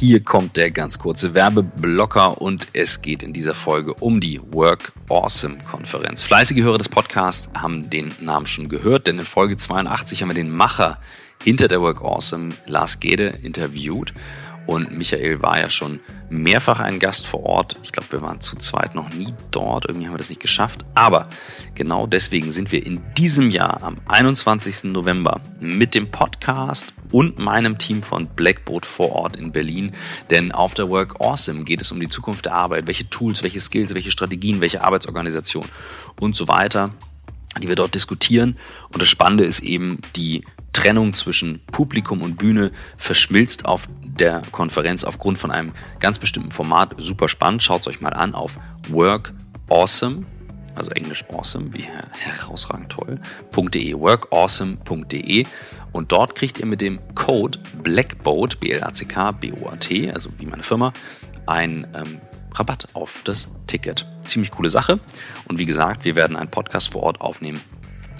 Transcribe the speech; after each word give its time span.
Hier 0.00 0.24
kommt 0.24 0.56
der 0.56 0.70
ganz 0.70 0.98
kurze 0.98 1.34
Werbeblocker 1.34 2.40
und 2.40 2.68
es 2.72 3.02
geht 3.02 3.22
in 3.22 3.34
dieser 3.34 3.54
Folge 3.54 3.92
um 3.92 4.18
die 4.18 4.40
Work 4.54 4.94
Awesome 5.10 5.58
Konferenz. 5.70 6.22
Fleißige 6.22 6.62
Hörer 6.62 6.78
des 6.78 6.88
Podcasts 6.88 7.50
haben 7.52 7.90
den 7.90 8.10
Namen 8.18 8.46
schon 8.46 8.70
gehört, 8.70 9.06
denn 9.06 9.18
in 9.18 9.26
Folge 9.26 9.58
82 9.58 10.22
haben 10.22 10.30
wir 10.30 10.34
den 10.34 10.56
Macher 10.56 10.98
hinter 11.44 11.68
der 11.68 11.82
Work 11.82 12.00
Awesome, 12.00 12.54
Lars 12.64 12.98
Gede, 12.98 13.26
interviewt. 13.42 14.14
Und 14.66 14.96
Michael 14.96 15.42
war 15.42 15.60
ja 15.60 15.68
schon 15.68 16.00
mehrfach 16.30 16.80
ein 16.80 16.98
Gast 16.98 17.26
vor 17.26 17.42
Ort. 17.42 17.76
Ich 17.82 17.92
glaube, 17.92 18.10
wir 18.12 18.22
waren 18.22 18.40
zu 18.40 18.56
zweit 18.56 18.94
noch 18.94 19.12
nie 19.12 19.34
dort. 19.50 19.84
Irgendwie 19.84 20.06
haben 20.06 20.14
wir 20.14 20.18
das 20.18 20.30
nicht 20.30 20.40
geschafft. 20.40 20.82
Aber 20.94 21.28
genau 21.74 22.06
deswegen 22.06 22.50
sind 22.50 22.72
wir 22.72 22.86
in 22.86 23.02
diesem 23.18 23.50
Jahr 23.50 23.82
am 23.82 23.98
21. 24.06 24.84
November 24.84 25.42
mit 25.60 25.94
dem 25.94 26.10
Podcast 26.10 26.94
und 27.12 27.38
meinem 27.38 27.78
Team 27.78 28.02
von 28.02 28.26
Blackboard 28.26 28.86
vor 28.86 29.12
Ort 29.12 29.36
in 29.36 29.52
Berlin. 29.52 29.92
Denn 30.30 30.52
auf 30.52 30.74
der 30.74 30.88
Work 30.88 31.20
Awesome 31.20 31.64
geht 31.64 31.80
es 31.80 31.92
um 31.92 32.00
die 32.00 32.08
Zukunft 32.08 32.46
der 32.46 32.54
Arbeit. 32.54 32.86
Welche 32.86 33.08
Tools, 33.08 33.42
welche 33.42 33.60
Skills, 33.60 33.94
welche 33.94 34.10
Strategien, 34.10 34.60
welche 34.60 34.82
Arbeitsorganisation 34.82 35.66
und 36.18 36.36
so 36.36 36.48
weiter 36.48 36.92
die 37.60 37.68
wir 37.68 37.74
dort 37.74 37.94
diskutieren. 37.94 38.56
Und 38.92 39.02
das 39.02 39.08
Spannende 39.08 39.44
ist 39.44 39.60
eben, 39.60 39.98
die 40.14 40.44
Trennung 40.72 41.14
zwischen 41.14 41.60
Publikum 41.72 42.22
und 42.22 42.36
Bühne 42.36 42.70
verschmilzt 42.96 43.64
auf 43.64 43.88
der 44.04 44.42
Konferenz 44.52 45.04
aufgrund 45.04 45.38
von 45.38 45.50
einem 45.50 45.72
ganz 45.98 46.18
bestimmten 46.18 46.52
Format. 46.52 46.94
Super 46.98 47.28
spannend. 47.28 47.62
Schaut 47.62 47.82
es 47.82 47.88
euch 47.88 48.00
mal 48.00 48.12
an 48.14 48.34
auf 48.34 48.58
Work 48.88 49.32
Awesome, 49.68 50.24
also 50.80 50.90
Englisch 50.92 51.24
Awesome, 51.30 51.72
wie 51.74 51.82
herausragend 51.82 52.90
toll.de, 52.90 53.94
workawesome.de 53.94 55.46
und 55.92 56.12
dort 56.12 56.34
kriegt 56.34 56.58
ihr 56.58 56.66
mit 56.66 56.80
dem 56.80 56.98
Code 57.14 57.58
Blackboat, 57.82 58.60
B-L-A-C-K, 58.60 59.32
B-O-A-T, 59.32 60.10
also 60.12 60.30
wie 60.38 60.46
meine 60.46 60.62
Firma, 60.62 60.92
ein 61.46 61.86
ähm, 61.94 62.18
Rabatt 62.54 62.88
auf 62.94 63.20
das 63.24 63.54
Ticket. 63.66 64.06
Ziemlich 64.24 64.50
coole 64.50 64.70
Sache. 64.70 65.00
Und 65.46 65.58
wie 65.58 65.66
gesagt, 65.66 66.04
wir 66.04 66.16
werden 66.16 66.36
einen 66.36 66.50
Podcast 66.50 66.92
vor 66.92 67.02
Ort 67.02 67.20
aufnehmen. 67.20 67.60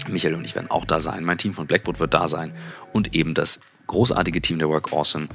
Michael 0.07 0.35
und 0.35 0.45
ich 0.45 0.55
werden 0.55 0.69
auch 0.69 0.85
da 0.85 0.99
sein. 0.99 1.23
Mein 1.23 1.37
Team 1.37 1.53
von 1.53 1.67
Blackboard 1.67 1.99
wird 1.99 2.13
da 2.13 2.27
sein. 2.27 2.53
Und 2.93 3.13
eben 3.13 3.33
das 3.33 3.61
großartige 3.87 4.41
Team 4.41 4.59
der 4.59 4.69
Work 4.69 4.93
Awesome, 4.93 5.27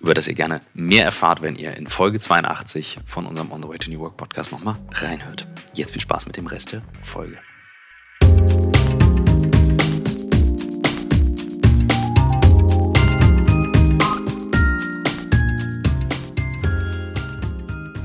über 0.00 0.14
das 0.14 0.26
ihr 0.26 0.34
gerne 0.34 0.60
mehr 0.74 1.04
erfahrt, 1.04 1.42
wenn 1.42 1.56
ihr 1.56 1.76
in 1.76 1.86
Folge 1.86 2.18
82 2.18 2.98
von 3.06 3.26
unserem 3.26 3.52
On 3.52 3.62
the 3.62 3.68
Way 3.68 3.78
to 3.78 3.90
New 3.90 4.00
Work 4.00 4.16
Podcast 4.16 4.50
nochmal 4.50 4.74
reinhört. 4.92 5.46
Jetzt 5.74 5.92
viel 5.92 6.00
Spaß 6.00 6.26
mit 6.26 6.36
dem 6.36 6.46
Rest 6.46 6.72
der 6.72 6.82
Folge. 7.02 7.38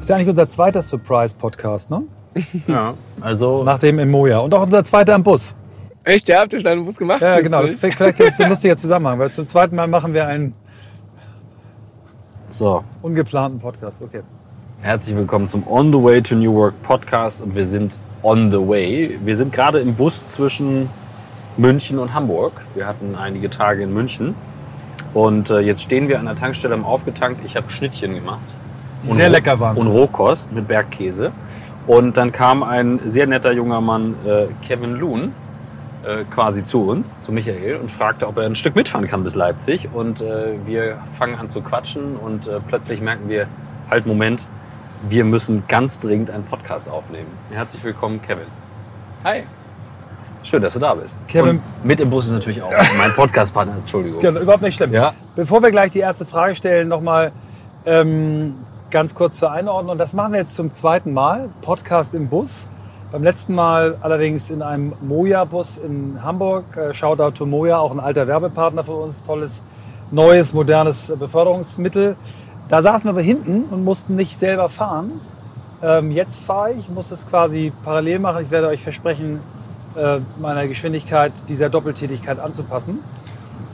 ist 0.02 0.10
ja 0.10 0.18
eigentlich 0.18 0.30
unser 0.30 0.48
zweiter 0.48 0.84
Surprise-Podcast, 0.84 1.90
ne? 1.90 2.04
Ja, 2.68 2.94
also. 3.22 3.64
Nach 3.64 3.80
dem 3.80 3.98
im 3.98 4.12
Moja. 4.12 4.38
Und 4.38 4.54
auch 4.54 4.62
unser 4.62 4.84
zweiter 4.84 5.16
im 5.16 5.24
Bus. 5.24 5.56
Echt? 6.04 6.28
Ja, 6.30 6.42
habt 6.42 6.54
ihr 6.54 6.60
schon 6.60 6.68
einen 6.68 6.86
Bus 6.86 6.98
gemacht? 6.98 7.24
Ja, 7.24 7.42
genau. 7.42 7.64
Das 7.64 7.72
ist 7.72 7.80
vielleicht 7.80 8.20
ist 8.20 8.40
ein 8.40 8.50
lustiger 8.50 8.78
Zusammenhang, 8.78 9.18
weil 9.18 9.32
zum 9.32 9.48
zweiten 9.48 9.76
Mal 9.76 9.88
machen 9.88 10.14
wir 10.14 10.28
einen 10.28 10.54
so. 12.50 12.84
ungeplanten 13.02 13.60
Podcast. 13.60 14.02
Okay. 14.02 14.22
Herzlich 14.82 15.16
willkommen 15.16 15.48
zum 15.48 15.68
On 15.68 15.92
the 15.92 16.02
Way 16.02 16.22
to 16.22 16.36
New 16.36 16.54
Work 16.54 16.82
Podcast 16.82 17.42
und 17.42 17.56
wir 17.56 17.66
sind 17.66 18.00
on 18.24 18.52
the 18.52 18.58
way. 18.58 19.18
Wir 19.24 19.36
sind 19.36 19.52
gerade 19.52 19.80
im 19.80 19.96
Bus 19.96 20.28
zwischen 20.28 20.90
München 21.58 22.00
und 22.00 22.14
Hamburg. 22.14 22.54
Wir 22.74 22.88
hatten 22.88 23.16
einige 23.16 23.50
Tage 23.50 23.84
in 23.84 23.94
München 23.94 24.36
und 25.14 25.50
äh, 25.50 25.60
jetzt 25.60 25.84
stehen 25.84 26.08
wir 26.08 26.20
an 26.20 26.26
der 26.26 26.36
Tankstelle 26.36 26.74
am 26.74 26.84
aufgetankt. 26.84 27.42
Ich 27.46 27.56
habe 27.56 27.70
Schnittchen 27.70 28.14
gemacht 28.16 28.42
die 29.06 29.12
sehr 29.12 29.30
lecker 29.30 29.60
waren. 29.60 29.78
Und 29.78 29.88
Rohkost 29.88 30.52
mit 30.52 30.68
Bergkäse. 30.68 31.32
Und 31.88 32.18
dann 32.18 32.32
kam 32.32 32.64
ein 32.64 33.00
sehr 33.06 33.28
netter 33.28 33.52
junger 33.52 33.82
Mann, 33.82 34.16
äh, 34.26 34.48
Kevin 34.66 34.96
Loon, 34.96 35.34
äh, 36.06 36.24
quasi 36.26 36.64
zu 36.64 36.84
uns, 36.88 37.20
zu 37.22 37.32
Michael, 37.32 37.78
und 37.78 37.92
fragte, 37.92 38.28
ob 38.28 38.38
er 38.38 38.46
ein 38.46 38.56
Stück 38.56 38.76
mitfahren 38.76 39.08
kann 39.08 39.24
bis 39.24 39.36
Leipzig. 39.36 39.90
Und 39.92 40.22
äh, 40.22 40.54
wir 40.66 41.00
fangen 41.18 41.36
an 41.36 41.50
zu 41.50 41.62
quatschen 41.62 42.16
und 42.16 42.48
äh, 42.48 42.60
plötzlich 42.66 43.02
merken 43.02 43.28
wir, 43.28 43.48
halt 43.90 44.06
Moment, 44.06 44.46
wir 45.10 45.24
müssen 45.24 45.64
ganz 45.68 46.00
dringend 46.00 46.30
einen 46.30 46.44
Podcast 46.44 46.90
aufnehmen. 46.90 47.28
Herzlich 47.52 47.84
willkommen, 47.84 48.22
Kevin. 48.22 48.48
Hi. 49.24 49.44
Schön, 50.44 50.62
dass 50.62 50.74
du 50.74 50.80
da 50.80 50.94
bist. 50.94 51.18
Kevin, 51.28 51.58
und 51.58 51.86
mit 51.86 52.00
im 52.00 52.10
Bus 52.12 52.28
ist 52.28 52.34
natürlich 52.34 52.62
auch 52.62 52.72
mein 52.98 53.12
Podcastpartner, 53.14 53.76
Entschuldigung. 53.76 54.22
Genau, 54.22 54.42
überhaupt 54.42 54.62
nicht 54.62 54.76
schlimm. 54.76 54.94
Ja? 54.94 55.14
Bevor 55.36 55.64
wir 55.64 55.72
gleich 55.72 55.92
die 55.92 56.00
erste 56.00 56.26
Frage 56.26 56.54
stellen, 56.54 56.88
nochmal 56.88 57.32
ähm, 57.86 58.56
ganz 58.92 59.16
kurz 59.16 59.38
zur 59.38 59.52
Einordnung. 59.52 59.98
Das 59.98 60.14
machen 60.14 60.34
wir 60.34 60.40
jetzt 60.40 60.54
zum 60.56 60.70
zweiten 60.70 61.14
Mal. 61.14 61.50
Podcast 61.62 62.14
im 62.14 62.28
Bus. 62.28 62.68
Beim 63.16 63.24
letzten 63.24 63.56
Mal 63.56 63.98
allerdings 64.02 64.50
in 64.50 64.62
einem 64.62 64.92
Moja-Bus 65.00 65.78
in 65.78 66.22
Hamburg. 66.22 66.66
Äh, 66.76 66.94
Shoutout 66.94 67.32
to 67.32 67.46
Moja, 67.46 67.80
auch 67.80 67.94
ein 67.94 68.02
alter 68.02 68.28
Werbepartner 68.28 68.84
für 68.84 68.92
uns. 68.92 69.24
Tolles, 69.24 69.64
neues, 70.12 70.52
modernes 70.52 71.14
Beförderungsmittel. 71.18 72.18
Da 72.68 72.82
saßen 72.82 73.06
wir 73.06 73.12
aber 73.12 73.22
hinten 73.22 73.64
und 73.72 73.86
mussten 73.86 74.18
nicht 74.18 74.38
selber 74.38 74.68
fahren. 74.68 75.22
Ähm, 75.82 76.12
jetzt 76.12 76.44
fahre 76.44 76.74
ich, 76.74 76.90
muss 76.90 77.10
es 77.10 77.26
quasi 77.26 77.72
parallel 77.86 78.20
machen. 78.20 78.44
Ich 78.44 78.52
werde 78.52 78.68
euch 78.68 78.84
versprechen, 78.84 79.40
äh, 79.96 80.18
meiner 80.38 80.68
Geschwindigkeit 80.68 81.32
dieser 81.48 81.70
Doppeltätigkeit 81.70 82.38
anzupassen. 82.38 83.00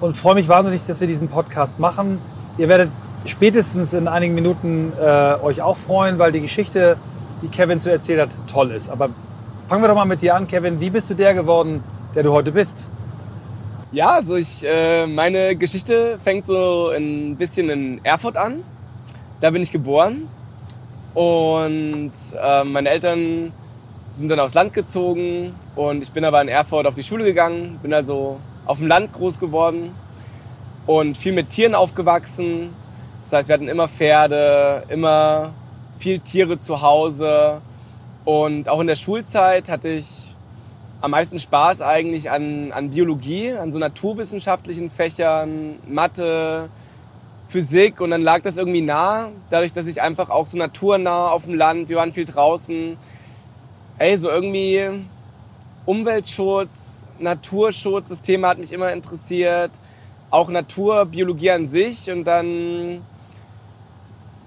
Und 0.02 0.16
freue 0.16 0.35
mich 0.35 0.50
wahnsinnig, 0.50 0.85
dass 0.85 1.02
wir 1.02 1.08
diesen 1.08 1.29
Podcast 1.29 1.79
machen. 1.79 2.19
Ihr 2.59 2.69
werdet 2.69 2.91
spätestens 3.25 3.96
in 3.96 4.08
einigen 4.08 4.35
Minuten 4.35 4.94
äh, 5.02 5.34
euch 5.41 5.63
auch 5.63 5.78
freuen, 5.78 6.19
weil 6.19 6.31
die 6.31 6.41
Geschichte, 6.41 6.96
die 7.41 7.47
Kevin 7.47 7.79
zu 7.79 7.91
erzählen 7.91 8.22
hat, 8.22 8.29
toll 8.46 8.69
ist. 8.69 8.88
Aber 8.91 9.09
fangen 9.72 9.86
wir 9.86 9.88
doch 9.88 9.96
mal 9.96 10.04
mit 10.04 10.22
dir 10.22 10.36
an, 10.36 10.50
Kevin. 10.50 10.82
Wie 10.82 10.90
bist 10.90 11.09
du 11.09 11.14
der 11.14 11.34
geworden, 11.34 11.82
der 12.14 12.24
du 12.24 12.34
heute 12.34 12.52
bist? 12.52 12.90
Ja, 13.94 14.16
also 14.16 14.36
ich, 14.36 14.66
äh, 14.66 15.08
meine 15.08 15.56
Geschichte 15.56 16.20
fängt 16.22 16.46
so 16.46 16.90
ein 16.90 17.38
bisschen 17.38 17.70
in 17.70 18.04
Erfurt 18.04 18.36
an. 18.36 18.66
Da 19.40 19.50
bin 19.50 19.62
ich 19.62 19.72
geboren 19.72 20.28
und 21.14 22.12
äh, 22.38 22.66
meine 22.66 22.90
Eltern 22.90 23.54
sind 24.12 24.28
dann 24.28 24.42
aufs 24.42 24.56
Land 24.56 24.74
gezogen 24.74 25.56
und 25.78 26.03
ich 26.03 26.12
bin 26.12 26.26
aber 26.26 26.42
in 26.42 26.50
Erfurt 26.50 26.86
auf 26.86 26.96
die 26.96 27.03
Schule 27.03 27.24
gegangen, 27.24 27.80
bin 27.82 27.94
also 27.94 28.42
auf 28.66 28.80
dem 28.80 28.88
Land 28.88 29.14
groß 29.14 29.40
geworden 29.40 29.96
und 30.86 31.18
viel 31.18 31.32
mit 31.32 31.48
Tieren 31.48 31.76
aufgewachsen, 31.76 32.74
das 33.22 33.32
heißt, 33.32 33.48
wir 33.48 33.53
hatten 33.53 33.70
immer 33.70 33.88
Pferde, 33.88 34.84
immer 34.90 35.53
viel 35.96 36.20
Tiere 36.20 36.58
zu 36.58 36.82
Hause. 36.82 37.62
Und 38.31 38.69
auch 38.69 38.80
in 38.80 38.88
der 38.88 38.96
Schulzeit 38.96 39.68
hatte 39.68 39.90
ich 39.90 40.34
am 41.02 41.12
meisten 41.12 41.38
Spaß 41.38 41.81
eigentlich 41.81 42.31
an, 42.31 42.72
an 42.72 42.92
Biologie, 42.92 43.52
an 43.52 43.74
so 43.74 43.78
naturwissenschaftlichen 43.78 44.90
Fächern, 44.90 45.80
Mathe, 45.86 46.70
Physik. 47.50 48.00
Und 48.00 48.12
dann 48.12 48.22
lag 48.22 48.41
das 48.41 48.56
irgendwie 48.56 48.84
nah, 48.84 49.31
dadurch, 49.50 49.74
dass 49.74 49.86
ich 49.86 50.02
einfach 50.02 50.30
auch 50.30 50.46
so 50.46 50.58
naturnah 50.58 51.28
auf 51.28 51.44
dem 51.44 51.56
Land, 51.56 51.90
wir 51.90 51.97
waren 51.97 52.14
viel 52.14 52.24
draußen. 52.24 52.96
Ey, 53.97 54.16
so 54.16 54.30
irgendwie 54.30 55.03
Umweltschutz, 55.86 57.09
Naturschutz, 57.20 58.08
das 58.08 58.22
Thema 58.22 58.47
hat 58.47 58.59
mich 58.59 58.72
immer 58.72 58.94
interessiert. 58.94 59.72
Auch 60.30 60.50
Naturbiologie 60.50 61.52
an 61.52 61.68
sich. 61.68 62.09
Und 62.09 62.24
dann 62.24 63.02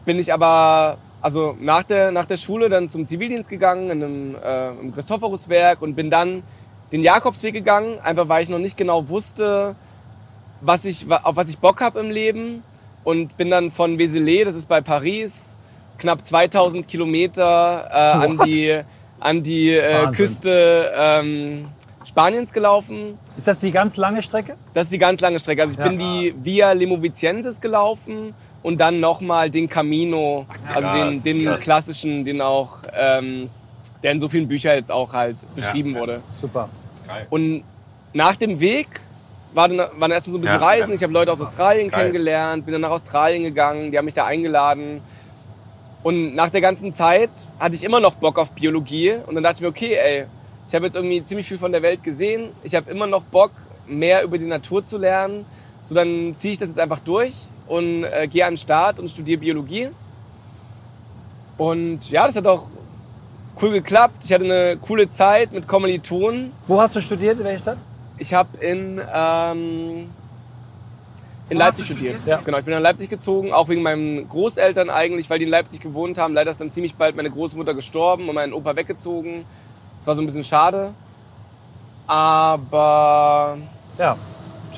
bin 0.07 0.19
ich 0.19 0.33
aber 0.33 0.97
also 1.25 1.57
nach 1.59 1.85
der, 1.85 2.13
nach 2.13 2.27
der 2.27 2.37
Schule 2.37 2.69
dann 2.69 2.91
zum 2.91 3.07
Zivildienst 3.07 3.49
gegangen 3.49 3.89
in 3.89 4.05
einem, 4.05 4.35
äh, 4.35 4.73
im 4.73 4.95
Christophoruswerk 4.95 5.81
und 5.81 5.95
bin 5.95 6.11
dann 6.11 6.43
den 6.93 7.03
Jakobsweg 7.03 7.55
gegangen, 7.55 7.99
einfach 7.99 8.29
weil 8.29 8.43
ich 8.43 8.51
noch 8.51 8.59
nicht 8.59 8.77
genau 8.77 9.09
wusste, 9.09 9.75
was 10.61 10.85
ich, 10.85 11.11
auf 11.11 11.35
was 11.35 11.49
ich 11.49 11.59
Bock 11.59 11.81
habe 11.81 11.99
im 12.01 12.11
Leben 12.11 12.63
und 13.05 13.39
bin 13.39 13.49
dann 13.49 13.71
von 13.71 13.97
Vézelay, 13.97 14.45
das 14.45 14.55
ist 14.55 14.69
bei 14.69 14.83
Paris, 14.83 15.57
knapp 15.97 16.23
2000 16.23 16.87
Kilometer 16.87 17.89
äh, 17.91 17.95
an 17.95 18.39
die, 18.45 18.83
an 19.19 19.43
die 19.43 19.71
äh, 19.71 20.13
Küste 20.13 20.93
ähm, 20.95 21.69
Spaniens 22.05 22.53
gelaufen. 22.53 23.19
Ist 23.39 23.49
das 23.49 23.61
die 23.61 23.71
ganz 23.71 23.97
lange 23.97 24.21
Strecke? 24.21 24.57
Das 24.75 24.85
ist 24.85 24.93
die 24.93 24.99
ganz 24.99 25.23
lange 25.23 25.39
Strecke. 25.39 25.63
Also 25.63 25.73
ich 25.73 25.79
ja. 25.79 25.89
bin 25.89 25.99
die 25.99 26.35
Via 26.37 26.73
Lemovicensis 26.73 27.63
gelaufen 27.63 28.35
und 28.65 28.79
dann 28.79 28.99
nochmal 28.99 29.51
den 29.51 29.69
Camino, 29.69 30.47
also 30.73 30.89
den, 30.91 31.23
den 31.23 31.55
klassischen, 31.57 32.25
den 32.25 32.41
auch, 32.41 32.79
ähm, 32.95 33.51
der 34.03 34.13
in 34.13 34.21
so 34.21 34.29
vielen 34.31 34.49
Büchern 34.49 34.77
jetzt 34.77 34.91
auch 34.91 35.13
halt 35.13 35.37
beschrieben 35.55 35.93
ja, 35.93 36.01
wurde. 36.01 36.23
Super. 36.31 36.71
Geil. 37.07 37.27
Und 37.29 37.63
nach 38.15 38.37
dem 38.37 38.61
Weg 38.61 38.89
war 39.53 39.69
dann, 39.69 39.87
waren 40.01 40.11
erstmal 40.11 40.33
so 40.33 40.39
ein 40.39 40.41
bisschen 40.41 40.61
ja, 40.61 40.67
Reisen. 40.67 40.95
Ich 40.95 41.03
habe 41.03 41.13
Leute 41.13 41.31
aus 41.31 41.43
Australien 41.43 41.91
Geil. 41.91 42.01
kennengelernt, 42.01 42.65
bin 42.65 42.73
dann 42.73 42.81
nach 42.81 42.91
Australien 42.91 43.43
gegangen, 43.43 43.91
die 43.91 43.99
haben 43.99 44.07
mich 44.07 44.15
da 44.15 44.25
eingeladen. 44.25 45.03
Und 46.03 46.35
nach 46.35 46.49
der 46.49 46.63
ganzen 46.63 46.95
Zeit 46.95 47.31
hatte 47.61 47.75
ich 47.75 47.85
immer 47.85 48.01
noch 48.01 48.15
Bock 48.15 48.39
auf 48.39 48.53
Biologie. 48.53 49.13
Und 49.27 49.35
dann 49.35 49.45
dachte 49.45 49.57
ich 49.57 49.61
mir, 49.61 49.69
okay, 49.69 49.95
ey, 49.95 50.25
ich 50.67 50.75
habe 50.75 50.87
jetzt 50.87 50.97
irgendwie 50.97 51.23
ziemlich 51.23 51.47
viel 51.47 51.59
von 51.59 51.71
der 51.71 51.83
Welt 51.83 52.03
gesehen. 52.03 52.49
Ich 52.63 52.75
habe 52.75 52.91
immer 52.91 53.07
noch 53.07 53.25
Bock, 53.25 53.51
mehr 53.87 54.23
über 54.23 54.39
die 54.39 54.47
Natur 54.47 54.83
zu 54.85 54.97
lernen. 54.97 55.45
So, 55.85 55.95
dann 55.95 56.35
ziehe 56.35 56.53
ich 56.53 56.59
das 56.59 56.71
jetzt 56.71 56.81
einfach 56.81 57.01
durch 57.01 57.43
und 57.67 58.05
äh, 58.05 58.27
gehe 58.29 58.45
an 58.45 58.53
den 58.53 58.59
Start 58.59 59.01
und 59.01 59.09
studiere 59.11 59.39
Biologie. 59.41 59.91
Und 61.57 62.11
ja, 62.11 62.27
das 62.27 62.37
hat 62.37 62.47
auch 62.47 62.69
cool 63.63 63.71
geklappt. 63.73 64.25
Ich 64.25 64.33
hatte 64.33 64.45
eine 64.45 64.77
coole 64.79 65.09
Zeit 65.09 65.53
mit 65.53 65.69
Kommilitonen. 65.69 66.53
Wo 66.67 66.81
hast 66.81 66.97
du 66.97 67.01
studiert? 67.01 67.39
In 67.39 67.45
welcher 67.45 67.61
Stadt? 67.61 67.79
Ich 68.19 68.35
habe 68.35 68.57
in, 68.59 69.01
ähm, 69.13 70.11
in 71.49 71.57
Wo 71.57 71.61
Leipzig 71.61 71.87
studiert. 71.87 72.17
studiert? 72.17 72.39
Ja. 72.39 72.45
Genau, 72.45 72.59
ich 72.59 72.65
bin 72.65 72.75
nach 72.75 72.81
Leipzig 72.81 73.09
gezogen, 73.09 73.53
auch 73.53 73.69
wegen 73.69 73.83
meinen 73.83 74.29
Großeltern 74.29 74.91
eigentlich, 74.91 75.31
weil 75.31 75.39
die 75.39 75.45
in 75.45 75.51
Leipzig 75.51 75.81
gewohnt 75.81 76.19
haben. 76.19 76.35
Leider 76.35 76.51
ist 76.51 76.61
dann 76.61 76.71
ziemlich 76.71 76.95
bald 76.95 77.17
meine 77.17 77.31
Großmutter 77.31 77.75
gestorben 77.75 78.29
und 78.29 78.35
mein 78.35 78.53
Opa 78.53 78.75
weggezogen. 78.77 79.45
Das 79.99 80.07
war 80.09 80.15
so 80.15 80.23
ein 80.23 80.27
bisschen 80.27 80.45
schade. 80.45 80.93
Aber 82.07 83.59
Ja. 83.99 84.17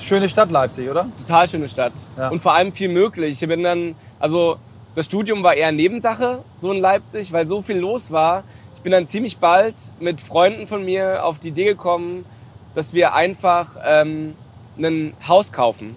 Schöne 0.00 0.28
Stadt 0.28 0.50
Leipzig, 0.50 0.88
oder? 0.88 1.08
total 1.18 1.48
schöne 1.48 1.68
Stadt. 1.68 1.92
Ja. 2.16 2.28
Und 2.28 2.40
vor 2.40 2.54
allem 2.54 2.72
viel 2.72 2.88
möglich. 2.88 3.40
Ich 3.40 3.48
bin 3.48 3.62
dann, 3.62 3.94
also 4.18 4.56
das 4.94 5.06
Studium 5.06 5.42
war 5.42 5.54
eher 5.54 5.72
Nebensache, 5.72 6.42
so 6.56 6.72
in 6.72 6.80
Leipzig, 6.80 7.32
weil 7.32 7.46
so 7.46 7.62
viel 7.62 7.76
los 7.76 8.10
war. 8.10 8.44
Ich 8.74 8.82
bin 8.82 8.92
dann 8.92 9.06
ziemlich 9.06 9.38
bald 9.38 9.74
mit 10.00 10.20
Freunden 10.20 10.66
von 10.66 10.84
mir 10.84 11.24
auf 11.24 11.38
die 11.38 11.48
Idee 11.48 11.64
gekommen, 11.64 12.24
dass 12.74 12.94
wir 12.94 13.14
einfach 13.14 13.76
ähm, 13.84 14.34
ein 14.78 15.14
Haus 15.26 15.52
kaufen. 15.52 15.96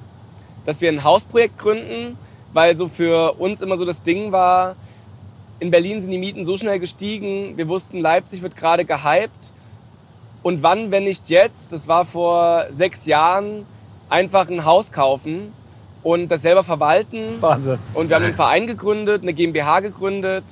Dass 0.66 0.82
wir 0.82 0.90
ein 0.90 1.04
Hausprojekt 1.04 1.58
gründen, 1.58 2.18
weil 2.54 2.76
so 2.76 2.88
für 2.88 3.34
uns 3.34 3.62
immer 3.62 3.78
so 3.78 3.86
das 3.86 4.04
Ding 4.04 4.32
war, 4.32 4.76
in 5.60 5.72
Berlin 5.72 6.02
sind 6.02 6.12
die 6.12 6.18
Mieten 6.18 6.46
so 6.46 6.58
schnell 6.58 6.80
gestiegen, 6.80 7.58
wir 7.58 7.68
wussten, 7.68 8.00
Leipzig 8.00 8.42
wird 8.42 8.56
gerade 8.56 8.86
gehypt. 8.86 9.54
Und 10.42 10.64
wann, 10.64 10.90
wenn 10.90 11.04
nicht 11.04 11.30
jetzt, 11.30 11.74
das 11.74 11.88
war 11.88 12.06
vor 12.06 12.68
sechs 12.72 13.06
Jahren, 13.06 13.66
einfach 14.10 14.50
ein 14.50 14.66
Haus 14.66 14.92
kaufen 14.92 15.54
und 16.04 16.30
das 16.30 16.42
selber 16.42 16.64
verwalten. 16.64 17.42
Wahnsinn. 17.42 17.78
Und 17.94 18.10
wir 18.10 18.16
haben 18.16 18.26
einen 18.26 18.34
Verein 18.34 18.68
gegründet, 18.68 19.22
eine 19.22 19.34
GmbH 19.34 19.80
gegründet. 19.82 20.46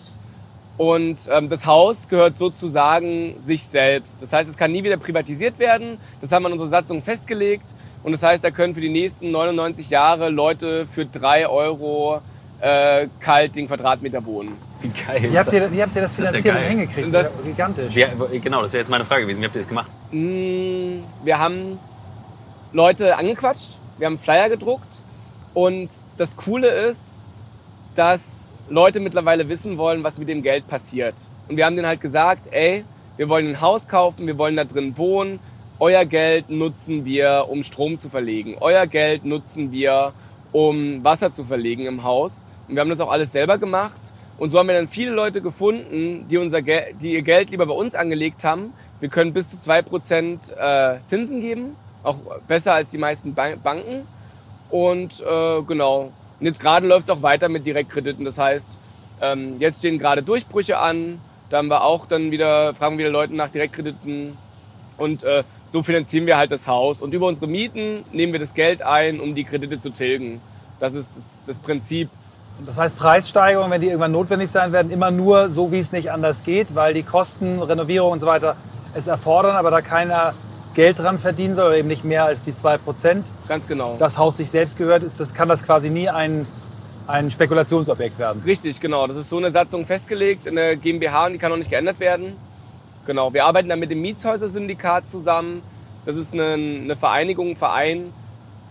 Und 0.78 1.28
ähm, 1.32 1.50
das 1.50 1.66
Haus 1.66 2.08
gehört 2.08 2.38
sozusagen 2.38 3.34
sich 3.40 3.64
selbst. 3.64 4.22
Das 4.22 4.32
heißt, 4.32 4.48
es 4.48 4.58
kann 4.58 4.72
nie 4.72 4.84
wieder 4.84 4.98
privatisiert 4.98 5.58
werden. 5.58 5.98
Das 6.22 6.32
haben 6.32 6.44
wir 6.44 6.48
in 6.50 6.54
unserer 6.54 6.70
Satzung 6.70 7.02
festgelegt. 7.02 7.74
Und 8.04 8.12
das 8.12 8.22
heißt, 8.22 8.44
da 8.44 8.52
können 8.52 8.76
für 8.76 8.82
die 8.82 8.90
nächsten 8.90 9.32
99 9.32 9.90
Jahre 9.90 10.30
Leute 10.30 10.86
für 10.86 11.06
drei 11.06 11.48
Euro 11.48 12.22
äh, 12.62 13.08
kalt 13.20 13.56
den 13.56 13.68
Quadratmeter 13.68 14.24
wohnen. 14.26 14.56
Wie 14.82 14.90
geil. 14.90 15.32
Wie 15.32 15.40
habt 15.40 15.52
ihr, 15.52 15.72
wie 15.72 15.82
habt 15.82 15.96
ihr 15.96 16.02
das 16.04 16.16
Das 16.16 16.32
ist 16.36 16.46
ja 16.46 16.54
finanziert 16.54 16.56
und 16.56 16.62
geil. 16.62 16.70
hingekriegt? 16.70 17.08
Das 17.08 17.24
das- 17.26 17.40
ist 17.40 17.46
ja 17.46 17.52
gigantisch. 17.52 17.96
Wie, 18.32 18.40
genau, 18.40 18.62
das 18.62 18.74
wäre 18.74 18.82
jetzt 18.82 18.90
meine 18.90 19.06
Frage 19.06 19.24
gewesen. 19.24 19.42
Wie 19.42 19.46
habt 19.46 19.56
ihr 19.56 19.62
das 19.62 19.68
gemacht? 19.70 19.90
Mm, 20.12 20.98
Wir 21.24 21.40
haben 21.40 21.80
Leute 22.78 23.18
angequatscht, 23.18 23.72
wir 23.98 24.06
haben 24.06 24.20
Flyer 24.20 24.50
gedruckt 24.50 25.02
und 25.56 25.90
das 26.18 26.38
Coole 26.38 26.68
ist, 26.68 27.20
dass 27.96 28.54
Leute 28.70 29.00
mittlerweile 29.00 29.50
wissen 29.50 29.80
wollen, 29.80 30.04
was 30.04 30.20
mit 30.20 30.30
dem 30.30 30.44
Geld 30.44 30.68
passiert. 30.68 31.16
Und 31.50 31.58
wir 31.58 31.66
haben 31.66 31.76
denen 31.76 31.88
halt 31.88 32.02
gesagt, 32.02 32.50
ey, 32.52 32.86
wir 33.18 33.30
wollen 33.30 33.48
ein 33.48 33.62
Haus 33.62 33.88
kaufen, 33.88 34.28
wir 34.28 34.38
wollen 34.38 34.56
da 34.56 34.64
drin 34.64 34.96
wohnen. 34.96 35.40
Euer 35.80 36.06
Geld 36.06 36.52
nutzen 36.52 37.04
wir, 37.04 37.48
um 37.50 37.64
Strom 37.64 37.98
zu 37.98 38.10
verlegen. 38.10 38.58
Euer 38.62 38.86
Geld 38.86 39.26
nutzen 39.26 39.72
wir, 39.72 40.14
um 40.52 41.04
Wasser 41.04 41.32
zu 41.32 41.46
verlegen 41.46 41.88
im 41.88 42.04
Haus. 42.04 42.46
Und 42.68 42.76
wir 42.76 42.82
haben 42.82 42.92
das 42.92 43.02
auch 43.02 43.10
alles 43.10 43.32
selber 43.32 43.58
gemacht. 43.58 44.14
Und 44.38 44.52
so 44.52 44.60
haben 44.60 44.68
wir 44.68 44.76
dann 44.76 44.88
viele 44.88 45.14
Leute 45.14 45.42
gefunden, 45.42 46.28
die, 46.30 46.38
unser 46.38 46.62
Gel 46.62 46.94
die 47.02 47.14
ihr 47.14 47.24
Geld 47.24 47.50
lieber 47.50 47.66
bei 47.66 47.74
uns 47.74 47.96
angelegt 47.96 48.44
haben. 48.44 48.72
Wir 49.00 49.10
können 49.10 49.34
bis 49.34 49.50
zu 49.50 49.58
2% 49.68 50.54
äh, 50.54 51.00
Zinsen 51.08 51.42
geben, 51.42 51.76
auch 52.08 52.18
besser 52.48 52.74
als 52.74 52.92
die 52.92 52.98
meisten 52.98 53.34
Ban 53.34 53.60
Banken. 53.62 54.08
Und 54.70 55.22
äh, 55.22 55.62
genau. 55.62 56.12
Und 56.40 56.46
jetzt 56.46 56.60
gerade 56.60 56.88
läuft 56.88 57.06
es 57.06 57.10
auch 57.10 57.22
weiter 57.22 57.50
mit 57.50 57.66
Direktkrediten. 57.66 58.26
Das 58.26 58.38
heißt, 58.38 58.80
ähm, 59.22 59.56
jetzt 59.60 59.80
stehen 59.80 60.00
gerade 60.00 60.24
Durchbrüche 60.24 60.78
an. 60.78 61.20
Da 61.50 61.58
haben 61.58 61.70
wir 61.70 61.84
auch 61.84 62.06
dann 62.06 62.32
wieder, 62.32 62.74
fragen 62.74 62.98
wieder 62.98 63.10
Leute 63.10 63.36
nach 63.36 63.50
Direktkrediten. 63.50 64.38
Und 64.98 65.24
äh, 65.24 65.44
so 65.70 65.84
finanzieren 65.84 66.26
wir 66.26 66.38
halt 66.38 66.52
das 66.52 66.68
Haus. 66.68 67.02
Und 67.02 67.14
über 67.14 67.28
unsere 67.28 67.48
Mieten 67.48 68.04
nehmen 68.12 68.34
wir 68.34 68.40
das 68.40 68.54
Geld 68.54 68.82
ein, 68.82 69.20
um 69.20 69.36
die 69.36 69.44
Kredite 69.44 69.80
zu 69.80 69.90
tilgen. 69.90 70.42
Das 70.80 70.94
ist 70.94 71.16
das, 71.16 71.44
das 71.46 71.60
Prinzip. 71.60 72.10
Das 72.66 72.78
heißt, 72.78 72.98
Preissteigerungen, 72.98 73.72
wenn 73.72 73.82
die 73.82 73.88
irgendwann 73.88 74.12
notwendig 74.12 74.50
sein 74.50 74.72
werden, 74.72 74.92
immer 74.92 75.12
nur 75.12 75.50
so, 75.50 75.72
wie 75.72 75.80
es 75.80 75.92
nicht 75.92 76.12
anders 76.12 76.44
geht, 76.44 76.74
weil 76.76 76.94
die 76.94 77.04
Kosten, 77.04 77.62
Renovierung 77.62 78.14
und 78.14 78.20
so 78.20 78.26
weiter 78.26 78.56
es 78.96 79.08
erfordern, 79.08 79.56
aber 79.56 79.70
da 79.70 79.82
keiner 79.82 80.34
Geld 80.78 81.00
dran 81.00 81.18
verdienen 81.18 81.56
soll 81.56 81.70
oder 81.70 81.78
eben 81.78 81.88
nicht 81.88 82.06
mehr 82.06 82.26
als 82.26 82.44
die 82.44 82.52
2%, 82.52 83.24
Ganz 83.48 83.68
genau. 83.68 83.96
das 83.98 84.20
Haus 84.20 84.38
sich 84.38 84.52
selbst 84.52 84.78
gehört, 84.78 85.02
ist, 85.02 85.20
das 85.20 85.34
kann 85.34 85.50
das 85.50 85.64
quasi 85.64 85.90
nie 85.90 86.08
ein, 86.08 86.46
ein 87.08 87.32
Spekulationsobjekt 87.32 88.20
werden. 88.20 88.44
Richtig, 88.46 88.80
genau. 88.80 89.08
Das 89.08 89.18
ist 89.18 89.30
so 89.30 89.38
eine 89.38 89.50
Satzung 89.50 89.88
festgelegt 89.88 90.46
in 90.46 90.54
der 90.54 90.76
GmbH 90.76 91.26
und 91.26 91.34
die 91.34 91.40
kann 91.40 91.52
auch 91.52 91.58
nicht 91.58 91.72
geändert 91.72 92.00
werden. 92.00 92.34
Genau. 93.08 93.34
Wir 93.34 93.46
arbeiten 93.46 93.70
dann 93.70 93.80
mit 93.80 93.90
dem 93.90 94.02
Mietshäuser-Syndikat 94.02 95.10
zusammen. 95.10 95.64
Das 96.06 96.16
ist 96.16 96.36
eine, 96.36 96.54
eine 96.54 96.96
Vereinigung, 96.96 97.50
ein 97.50 97.56
Verein, 97.56 98.14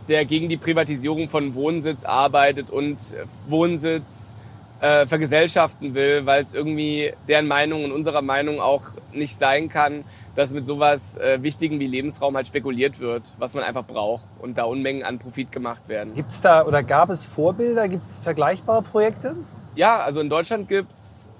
der 0.06 0.25
gegen 0.26 0.49
die 0.49 0.59
Privatisierung 0.59 1.29
von 1.29 1.56
Wohnsitz 1.56 2.05
arbeitet 2.05 2.70
und 2.70 3.00
Wohnsitz 3.49 4.36
äh, 4.81 5.06
vergesellschaften 5.06 5.94
will, 5.94 6.26
weil 6.26 6.43
es 6.43 6.52
irgendwie 6.52 7.12
deren 7.28 7.46
Meinung 7.46 7.84
und 7.84 7.93
unserer 7.93 8.23
Meinung 8.23 8.61
auch 8.61 8.82
nicht 9.12 9.38
sein 9.38 9.69
kann, 9.69 10.05
dass 10.34 10.50
mit 10.52 10.67
sowas 10.67 11.17
äh, 11.17 11.43
Wichtigen 11.43 11.81
wie 11.81 11.87
Lebensraum 11.87 12.37
halt 12.37 12.46
spekuliert 12.46 13.00
wird, 13.00 13.34
was 13.38 13.55
man 13.55 13.64
einfach 13.64 13.87
braucht 13.87 14.25
und 14.38 14.58
da 14.58 14.64
Unmengen 14.64 15.02
an 15.02 15.19
Profit 15.19 15.50
gemacht 15.50 15.88
werden. 15.88 16.14
Gibt 16.14 16.31
es 16.31 16.43
da 16.43 16.64
oder 16.64 16.82
gab 16.82 17.08
es 17.08 17.25
Vorbilder, 17.25 17.88
gibt 17.88 18.02
es 18.02 18.20
vergleichbare 18.20 18.82
Projekte? 18.82 19.34
Ja, 19.75 19.99
also 19.99 20.20
in 20.20 20.28
Deutschland 20.28 20.69
gibt's 20.69 21.31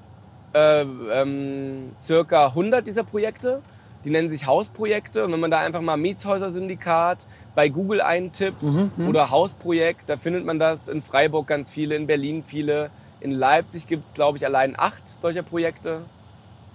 äh, 0.55 0.83
ähm, 0.83 1.93
circa 2.01 2.47
100 2.47 2.87
dieser 2.87 3.05
Projekte. 3.05 3.63
Die 4.05 4.11
nennen 4.11 4.31
sich 4.31 4.47
Hausprojekte. 4.47 5.25
Und 5.25 5.33
wenn 5.33 5.41
man 5.41 5.51
da 5.51 5.59
einfach 5.61 5.81
mal 5.81 5.97
Mietshäuser-Syndikat 5.97 7.27
bei 7.55 7.69
Google 7.69 8.01
eintippt 8.01 8.63
oder 9.09 9.31
Hausprojekt, 9.31 10.09
da 10.09 10.17
findet 10.17 10.45
man 10.45 10.59
das 10.59 10.89
in 10.89 11.03
Freiburg 11.03 11.49
ganz 11.49 11.71
viele, 11.71 11.97
in 11.97 12.07
Berlin 12.07 12.45
viele. 12.47 12.91
In 13.27 13.33
Leipzig 13.33 13.89
gibt's 13.89 14.15
glaube 14.15 14.39
ich, 14.39 14.47
allein 14.47 14.79
acht 14.79 15.09
solcher 15.09 15.43
Projekte. 15.43 16.03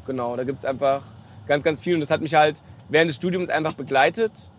Genau, 0.05 0.35
da 0.35 0.43
gibt's 0.43 0.65
einfach 0.65 1.01
ganz, 1.47 1.63
ganz 1.63 1.79
viel. 1.79 1.93
Und 1.93 2.01
das 2.01 2.11
hat 2.11 2.19
mich 2.19 2.35
halt 2.35 2.61
während 2.89 3.07
des 3.07 3.15
Studiums 3.15 3.49
einfach 3.49 3.71
begleitet. 3.71 4.49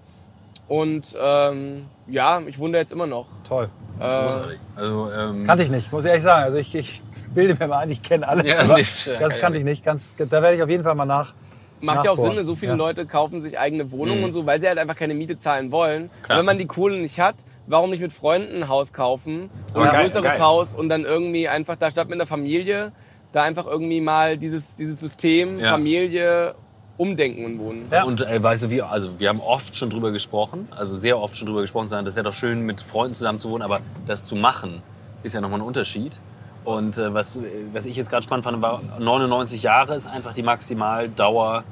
Und 0.68 1.14
ähm, 1.20 1.84
ja, 2.06 2.40
ich 2.46 2.58
wundere 2.58 2.80
jetzt 2.80 2.92
immer 2.92 3.06
noch. 3.06 3.26
Toll. 3.46 3.68
Äh, 4.00 4.22
Großartig. 4.22 4.58
Also, 4.74 5.10
ähm, 5.12 5.44
Kannte 5.46 5.64
ich 5.64 5.70
nicht, 5.70 5.92
muss 5.92 6.04
ich 6.04 6.08
ehrlich 6.08 6.24
sagen. 6.24 6.44
Also 6.44 6.56
ich, 6.56 6.74
ich 6.74 7.02
bilde 7.34 7.56
mir 7.60 7.66
mal 7.68 7.80
ein, 7.80 7.90
ich 7.90 8.02
kenne 8.02 8.26
alles, 8.26 8.46
Ja, 8.46 8.60
aber 8.60 8.76
nicht, 8.76 9.06
ja, 9.06 9.18
das 9.18 9.32
kann 9.32 9.40
kannte 9.42 9.58
ich 9.58 9.64
ich 9.64 9.70
nicht. 9.70 9.84
Ganz, 9.84 10.14
da 10.16 10.30
werde 10.40 10.56
ich 10.56 10.62
auf 10.62 10.70
jeden 10.70 10.82
Fall 10.84 10.94
mal 10.94 11.04
nach. 11.04 11.34
Macht 11.82 12.06
ja 12.06 12.12
auch. 12.12 12.18
Sinn, 12.18 12.42
so 12.42 12.56
viele 12.56 12.72
Ja. 12.72 12.78
Leute 12.78 13.04
kaufen 13.04 13.42
sich 13.42 13.58
eigene 13.58 13.92
Wohnungen 13.92 14.20
Mhm. 14.20 14.24
und 14.24 14.32
so, 14.32 14.46
weil 14.46 14.62
sie 14.62 14.66
halt 14.68 14.78
einfach 14.78 14.96
keine 14.96 15.12
Miete 15.12 15.36
zahlen 15.36 15.70
wollen. 15.72 16.08
Wenn 16.26 16.46
man 16.46 16.56
die 16.56 16.66
Kohle 16.66 16.96
nicht 16.96 17.20
hat, 17.20 17.34
warum 17.66 17.90
nicht 17.90 18.00
mit 18.00 18.12
Freunden 18.12 18.62
ein 18.62 18.68
Haus 18.68 18.92
kaufen 18.92 19.50
oder 19.74 19.92
ein 19.92 20.00
größeres 20.02 20.32
geil. 20.32 20.40
Haus 20.40 20.74
und 20.74 20.88
dann 20.88 21.04
irgendwie 21.04 21.48
einfach 21.48 21.76
da 21.76 21.90
statt 21.90 22.08
mit 22.08 22.16
einer 22.16 22.26
Familie 22.26 22.92
da 23.32 23.42
einfach 23.42 23.66
irgendwie 23.66 24.00
mal 24.00 24.36
dieses, 24.36 24.76
dieses 24.76 25.00
System 25.00 25.58
Ja. 25.58 25.70
Familie 25.70 26.54
umdenken 26.98 27.44
und 27.46 27.58
wohnen. 27.58 27.86
Ja. 27.90 28.04
Und 28.04 28.20
äh, 28.20 28.42
weißt 28.42 28.64
du, 28.64 28.70
wir, 28.70 28.90
also 28.90 29.18
wir 29.18 29.28
haben 29.28 29.40
oft 29.40 29.76
schon 29.76 29.88
drüber 29.90 30.10
gesprochen, 30.12 30.68
also 30.70 30.96
sehr 30.96 31.18
oft 31.18 31.36
schon 31.36 31.46
drüber 31.46 31.62
gesprochen, 31.62 31.88
sagen, 31.88 32.04
das 32.04 32.14
wäre 32.14 32.24
doch 32.24 32.34
schön, 32.34 32.60
mit 32.62 32.80
Freunden 32.80 33.14
zusammen 33.14 33.40
zu 33.40 33.50
wohnen, 33.50 33.62
aber 33.62 33.80
das 34.06 34.26
zu 34.26 34.36
machen, 34.36 34.82
ist 35.22 35.34
ja 35.34 35.40
nochmal 35.40 35.60
ein 35.60 35.66
Unterschied. 35.66 36.20
Und 36.64 36.98
äh, 36.98 37.12
was, 37.12 37.38
was 37.72 37.86
ich 37.86 37.96
jetzt 37.96 38.10
gerade 38.10 38.22
spannend 38.22 38.44
fand, 38.44 38.62
war 38.62 38.82
99 38.98 39.62
Jahre 39.62 39.94
ist 39.94 40.06
einfach 40.06 40.32
die 40.32 40.42
Maximaldauer, 40.42 41.64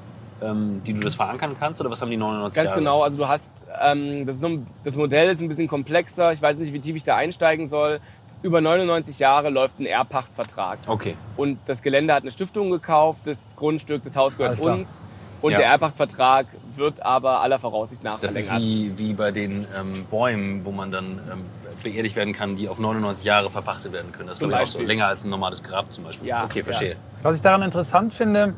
ähm, 0.42 0.82
die 0.86 0.92
du 0.92 1.00
das 1.00 1.14
verankern 1.14 1.56
kannst, 1.58 1.80
oder 1.80 1.90
was 1.90 2.00
haben 2.02 2.10
die 2.10 2.16
99 2.16 2.56
Ganz 2.56 2.68
Jahre? 2.70 2.80
genau, 2.80 3.02
also 3.02 3.16
du 3.16 3.28
hast, 3.28 3.66
ähm, 3.80 4.26
das, 4.26 4.36
ist 4.36 4.42
noch, 4.42 4.50
das 4.84 4.96
Modell 4.96 5.30
ist 5.30 5.42
ein 5.42 5.48
bisschen 5.48 5.68
komplexer, 5.68 6.32
ich 6.32 6.40
weiß 6.42 6.58
nicht, 6.58 6.72
wie 6.72 6.80
tief 6.80 6.96
ich 6.96 7.04
da 7.04 7.16
einsteigen 7.16 7.66
soll. 7.68 8.00
Über 8.42 8.60
99 8.62 9.18
Jahre 9.18 9.50
läuft 9.50 9.80
ein 9.80 9.86
Erbpachtvertrag. 9.86 10.78
Okay. 10.86 11.14
Und 11.36 11.58
das 11.66 11.82
Gelände 11.82 12.14
hat 12.14 12.22
eine 12.22 12.30
Stiftung 12.32 12.70
gekauft, 12.70 13.26
das 13.26 13.54
Grundstück, 13.56 14.02
das 14.02 14.16
Haus 14.16 14.36
gehört 14.38 14.58
uns. 14.60 15.02
Und 15.42 15.52
Ja. 15.52 15.58
der 15.58 15.68
Erbpachtvertrag 15.68 16.46
wird 16.74 17.02
aber 17.02 17.40
aller 17.40 17.58
Voraussicht 17.58 18.02
nach 18.04 18.20
Das 18.20 18.34
ist 18.36 18.48
verlängert. 18.48 18.68
wie, 18.68 18.98
wie 18.98 19.12
bei 19.14 19.30
den 19.30 19.66
ähm, 19.78 19.92
Bäumen, 20.10 20.64
wo 20.64 20.70
man 20.70 20.90
dann 20.90 21.18
ähm, 21.32 21.44
beerdigt 21.82 22.14
werden 22.16 22.34
kann, 22.34 22.56
die 22.56 22.68
auf 22.68 22.78
99 22.78 23.24
Jahre 23.24 23.50
verpachtet 23.50 23.92
werden 23.92 24.12
können. 24.12 24.28
Das 24.28 24.34
ist 24.34 24.40
glaube 24.40 24.54
ich 24.54 24.60
auch 24.60 24.66
so. 24.66 24.80
Länger 24.82 25.06
als 25.06 25.24
ein 25.24 25.30
normales 25.30 25.62
Grab 25.62 25.92
zum 25.92 26.04
Beispiel. 26.04 26.28
Ja, 26.28 26.44
okay, 26.44 26.58
ja. 26.58 26.64
verstehe. 26.64 26.96
Was 27.22 27.36
ich 27.36 27.42
daran 27.42 27.62
interessant 27.62 28.12
finde, 28.12 28.54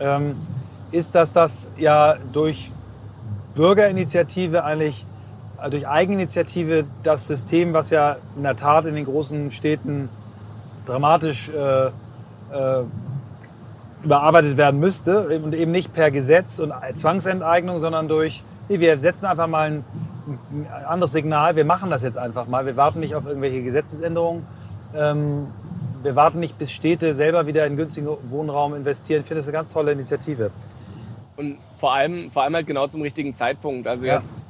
ähm, 0.00 0.36
ist, 0.90 1.14
dass 1.14 1.32
das 1.32 1.68
ja 1.76 2.16
durch 2.32 2.70
Bürgerinitiative 3.54 4.64
eigentlich, 4.64 5.04
äh, 5.62 5.70
durch 5.70 5.86
Eigeninitiative 5.86 6.84
das 7.02 7.26
System, 7.26 7.72
was 7.72 7.90
ja 7.90 8.16
in 8.36 8.42
der 8.42 8.56
Tat 8.56 8.86
in 8.86 8.94
den 8.94 9.04
großen 9.04 9.50
Städten 9.50 10.08
dramatisch 10.86 11.50
äh, 11.50 11.86
äh, 11.86 11.90
überarbeitet 14.04 14.56
werden 14.56 14.80
müsste 14.80 15.40
und 15.40 15.54
eben 15.54 15.72
nicht 15.72 15.92
per 15.92 16.10
Gesetz 16.10 16.60
und 16.60 16.72
Zwangsenteignung, 16.94 17.80
sondern 17.80 18.08
durch, 18.08 18.44
nee, 18.68 18.78
wir 18.78 18.98
setzen 18.98 19.26
einfach 19.26 19.48
mal 19.48 19.70
ein, 19.70 19.84
ein 20.52 20.84
anderes 20.84 21.12
Signal. 21.12 21.56
Wir 21.56 21.64
machen 21.64 21.90
das 21.90 22.02
jetzt 22.04 22.16
einfach 22.16 22.46
mal. 22.46 22.64
Wir 22.64 22.76
warten 22.76 23.00
nicht 23.00 23.16
auf 23.16 23.26
irgendwelche 23.26 23.62
Gesetzesänderungen. 23.62 24.46
Ähm, 24.94 25.48
wir 26.08 26.16
warten 26.16 26.40
nicht, 26.40 26.56
bis 26.56 26.72
Städte 26.72 27.12
selber 27.12 27.46
wieder 27.46 27.66
in 27.66 27.76
günstigen 27.76 28.08
Wohnraum 28.30 28.74
investieren. 28.74 29.20
Ich 29.20 29.26
finde 29.26 29.40
das 29.40 29.46
eine 29.46 29.52
ganz 29.52 29.72
tolle 29.74 29.92
Initiative. 29.92 30.50
Und 31.36 31.58
vor 31.76 31.92
allem, 31.92 32.30
vor 32.30 32.44
allem 32.44 32.54
halt 32.54 32.66
genau 32.66 32.86
zum 32.86 33.02
richtigen 33.02 33.34
Zeitpunkt. 33.34 33.86
Also 33.86 34.06
Ja. 34.06 34.16
jetzt 34.16 34.46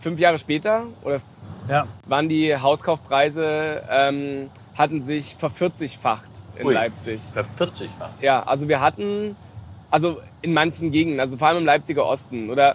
fünf 0.00 0.18
Jahre 0.18 0.38
später 0.38 0.82
oder 1.04 1.20
Ja, 1.68 1.86
waren 2.06 2.28
die 2.28 2.56
Hauskaufpreise, 2.56 3.82
ähm, 3.88 4.50
hatten 4.76 5.00
sich 5.00 5.36
vervierzigfacht 5.36 6.30
in 6.56 6.66
Ui. 6.66 6.74
Leipzig. 6.74 7.22
Vervierzigfach. 7.22 8.10
Ja, 8.20 8.42
also 8.42 8.66
wir 8.66 8.80
hatten, 8.80 9.36
also 9.92 10.18
in 10.42 10.52
manchen 10.54 10.90
Gegenden, 10.90 11.20
also 11.20 11.36
vor 11.36 11.46
allem 11.48 11.58
im 11.58 11.66
Leipziger 11.66 12.04
Osten 12.04 12.50
oder 12.50 12.74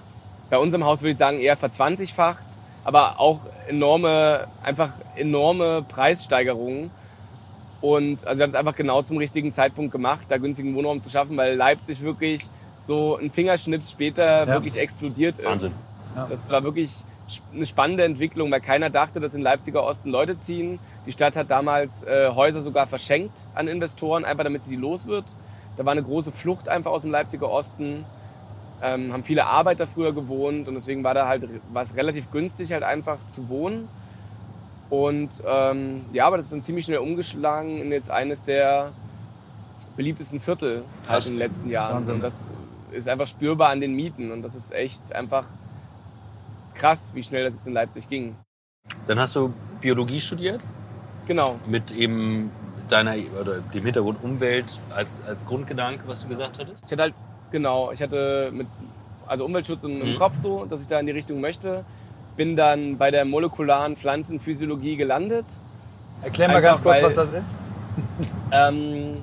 bei 0.49 0.57
unserem 0.57 0.85
Haus 0.85 1.01
würde 1.01 1.11
ich 1.11 1.17
sagen 1.17 1.39
eher 1.39 1.57
verzwanzigfacht, 1.57 2.45
aber 2.85 3.19
auch 3.19 3.39
enorme, 3.67 4.47
einfach 4.63 4.91
enorme 5.17 5.83
Preissteigerungen. 5.85 6.91
Und 7.81 8.25
also 8.25 8.39
wir 8.39 8.43
haben 8.43 8.49
es 8.49 8.55
einfach 8.55 8.75
genau 8.75 9.01
zum 9.01 9.17
richtigen 9.17 9.51
Zeitpunkt 9.51 9.91
gemacht, 9.91 10.25
da 10.29 10.37
günstigen 10.37 10.73
Wohnraum 10.75 11.01
zu 11.01 11.09
schaffen, 11.09 11.37
weil 11.37 11.55
Leipzig 11.55 12.01
wirklich 12.01 12.43
so 12.79 13.17
ein 13.17 13.29
Fingerschnips 13.29 13.91
später 13.91 14.41
Ja. 14.41 14.47
wirklich 14.47 14.77
explodiert 14.77 15.39
ist. 15.39 15.45
Wahnsinn. 15.45 15.71
Ja. 16.15 16.27
Das 16.29 16.49
war 16.49 16.63
wirklich 16.63 16.91
eine 17.53 17.65
spannende 17.65 18.03
Entwicklung, 18.03 18.51
weil 18.51 18.61
keiner 18.61 18.89
dachte, 18.89 19.19
dass 19.19 19.33
in 19.33 19.41
Leipziger 19.41 19.83
Osten 19.83 20.09
Leute 20.09 20.37
ziehen. 20.39 20.79
Die 21.05 21.11
Stadt 21.11 21.35
hat 21.35 21.49
damals 21.49 22.03
äh, 22.03 22.29
Häuser 22.33 22.61
sogar 22.61 22.85
verschenkt 22.87 23.47
an 23.55 23.67
Investoren, 23.67 24.25
einfach 24.25 24.43
damit 24.43 24.63
sie 24.63 24.75
die 24.75 24.81
los 24.81 25.07
wird. 25.07 25.25
Da 25.75 25.85
war 25.85 25.91
eine 25.91 26.03
große 26.03 26.31
Flucht 26.31 26.69
einfach 26.69 26.91
aus 26.91 27.01
dem 27.01 27.11
Leipziger 27.11 27.49
Osten. 27.49 28.05
Ähm, 28.81 29.11
haben 29.11 29.23
viele 29.23 29.45
Arbeiter 29.45 29.87
früher 29.87 30.13
gewohnt 30.13 30.67
und 30.67 30.75
deswegen 30.75 31.03
war 31.03 31.13
da 31.13 31.27
halt 31.27 31.47
war 31.73 31.81
es 31.81 31.95
relativ 31.95 32.29
günstig 32.31 32.71
halt 32.71 32.83
einfach 32.83 33.17
zu 33.27 33.49
wohnen. 33.49 33.87
Und 34.89 35.41
ähm, 35.45 36.05
ja, 36.13 36.27
aber 36.27 36.37
das 36.37 36.45
ist 36.47 36.53
dann 36.53 36.63
ziemlich 36.63 36.85
schnell 36.85 36.99
umgeschlagen 36.99 37.81
in 37.81 37.91
jetzt 37.91 38.11
eines 38.11 38.43
der 38.43 38.91
beliebtesten 39.97 40.39
Viertel 40.39 40.83
halt 41.07 41.25
in 41.25 41.33
den 41.33 41.39
letzten 41.39 41.69
Jahren. 41.69 41.95
Wahnsinn. 41.95 42.15
Und 42.15 42.21
das 42.21 42.49
ist 42.91 43.07
einfach 43.09 43.27
spürbar 43.27 43.69
an 43.69 43.81
den 43.81 43.93
Mieten 43.93 44.31
und 44.31 44.41
das 44.41 44.55
ist 44.55 44.71
echt 44.73 45.13
einfach 45.13 45.45
krass, 46.75 47.13
wie 47.15 47.23
schnell 47.23 47.43
das 47.45 47.55
jetzt 47.55 47.67
in 47.67 47.73
Leipzig 47.73 48.07
ging. 48.07 48.35
Dann 49.07 49.19
hast 49.19 49.35
du 49.35 49.53
Biologie 49.81 50.19
studiert 50.19 50.61
Genau. 51.27 51.55
mit 51.67 51.91
eben 51.91 52.51
deiner 52.89 53.15
oder 53.41 53.59
dem 53.61 53.83
Hintergrund 53.83 54.23
Umwelt 54.23 54.79
als, 54.93 55.23
als 55.25 55.45
Grundgedanke, 55.45 56.03
was 56.07 56.21
du 56.21 56.27
gesagt 56.29 56.59
hattest. 56.59 56.83
Ich 56.85 56.91
hatte 56.91 57.01
halt, 57.01 57.13
genau, 57.51 57.91
ich 57.91 58.01
hatte 58.01 58.51
mit, 58.53 58.67
also 59.25 59.45
Umweltschutz 59.45 59.83
im, 59.83 60.01
im 60.01 60.13
Mhm. 60.13 60.17
Kopf 60.19 60.35
so, 60.35 60.65
dass 60.65 60.81
ich 60.81 60.87
da 60.87 60.99
in 60.99 61.07
die 61.07 61.11
Richtung 61.11 61.41
möchte. 61.41 61.83
Bin 62.37 62.55
dann 62.55 62.97
bei 62.97 63.11
der 63.11 63.25
molekularen 63.25 63.95
Pflanzenphysiologie 63.95 64.95
gelandet. 64.97 65.45
erklär 66.21 66.47
mal 66.49 66.55
Einfach, 66.57 66.69
ganz 66.69 66.83
kurz, 66.83 66.95
weil- 66.97 67.03
was 67.05 67.15
das 67.15 67.33
ist. 67.33 67.57
Ähm, 68.51 69.21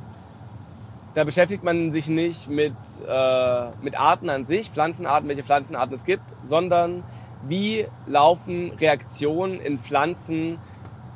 da 1.15 1.25
beschäftigt 1.25 1.63
man 1.63 1.93
sich 1.93 2.09
nicht 2.09 2.49
mit, 2.49 2.73
äh, 3.07 3.67
mit 3.83 3.99
Arten 3.99 4.31
an 4.31 4.45
sich, 4.47 4.71
Pflanzenarten, 4.71 5.29
welche 5.29 5.43
Pflanzenarten 5.43 5.95
es 5.95 6.05
gibt, 6.05 6.23
sondern 6.43 7.03
wie 7.47 7.87
laufen 8.07 8.73
Reaktionen 8.81 9.61
in 9.61 9.79
Pflanzen 9.79 10.59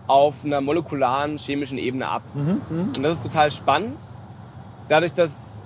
auf 0.06 0.44
einer 0.44 0.60
molekularen 0.60 1.38
chemischen 1.38 1.78
Ebene 1.78 2.08
ab. 2.08 2.22
Und 2.34 3.02
das 3.02 3.18
ist 3.18 3.22
total 3.24 3.50
spannend. 3.50 3.96
Dadurch, 4.88 5.14
dass 5.14 5.60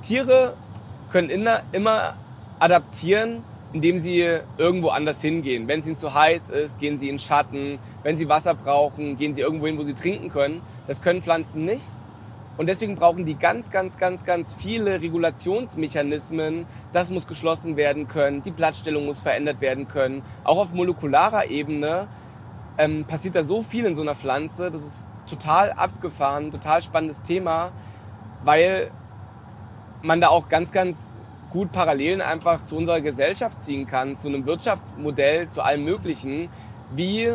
Tiere 0.00 0.54
können 1.10 1.28
immer 1.72 2.14
adaptieren, 2.60 3.42
indem 3.72 3.98
sie 3.98 4.40
irgendwo 4.58 4.88
anders 4.88 5.22
hingehen. 5.22 5.66
Wenn 5.68 5.80
es 5.80 5.86
ihnen 5.86 5.96
zu 5.96 6.12
heiß 6.12 6.50
ist, 6.50 6.78
gehen 6.78 6.98
sie 6.98 7.08
in 7.08 7.18
Schatten. 7.18 7.78
Wenn 8.02 8.18
sie 8.18 8.28
Wasser 8.28 8.54
brauchen, 8.54 9.16
gehen 9.16 9.34
sie 9.34 9.40
irgendwo 9.40 9.66
hin, 9.66 9.78
wo 9.78 9.82
sie 9.82 9.94
trinken 9.94 10.28
können. 10.28 10.60
Das 10.86 11.00
können 11.00 11.22
Pflanzen 11.22 11.64
nicht. 11.64 11.86
Und 12.58 12.66
deswegen 12.66 12.96
brauchen 12.96 13.24
die 13.24 13.34
ganz, 13.34 13.70
ganz, 13.70 13.96
ganz, 13.96 14.24
ganz 14.24 14.52
viele 14.52 15.00
Regulationsmechanismen. 15.00 16.66
Das 16.92 17.10
muss 17.10 17.26
geschlossen 17.26 17.76
werden 17.76 18.08
können, 18.08 18.42
die 18.42 18.50
Blattstellung 18.50 19.06
muss 19.06 19.20
verändert 19.20 19.62
werden 19.62 19.88
können. 19.88 20.22
Auch 20.44 20.58
auf 20.58 20.72
molekularer 20.74 21.46
Ebene 21.46 22.08
ähm, 22.76 23.06
passiert 23.06 23.36
da 23.36 23.42
so 23.42 23.62
viel 23.62 23.86
in 23.86 23.96
so 23.96 24.02
einer 24.02 24.14
Pflanze. 24.14 24.70
Das 24.70 24.82
ist 24.82 25.08
total 25.26 25.72
abgefahren, 25.72 26.50
total 26.50 26.82
spannendes 26.82 27.22
Thema, 27.22 27.72
weil 28.44 28.90
man 30.02 30.20
da 30.20 30.28
auch 30.28 30.50
ganz, 30.50 30.72
ganz 30.72 31.16
gut 31.52 31.70
Parallelen 31.70 32.20
einfach 32.20 32.64
zu 32.64 32.76
unserer 32.76 33.00
Gesellschaft 33.00 33.62
ziehen 33.62 33.86
kann, 33.86 34.16
zu 34.16 34.28
einem 34.28 34.46
Wirtschaftsmodell, 34.46 35.48
zu 35.48 35.62
allem 35.62 35.84
Möglichen, 35.84 36.48
wie 36.94 37.30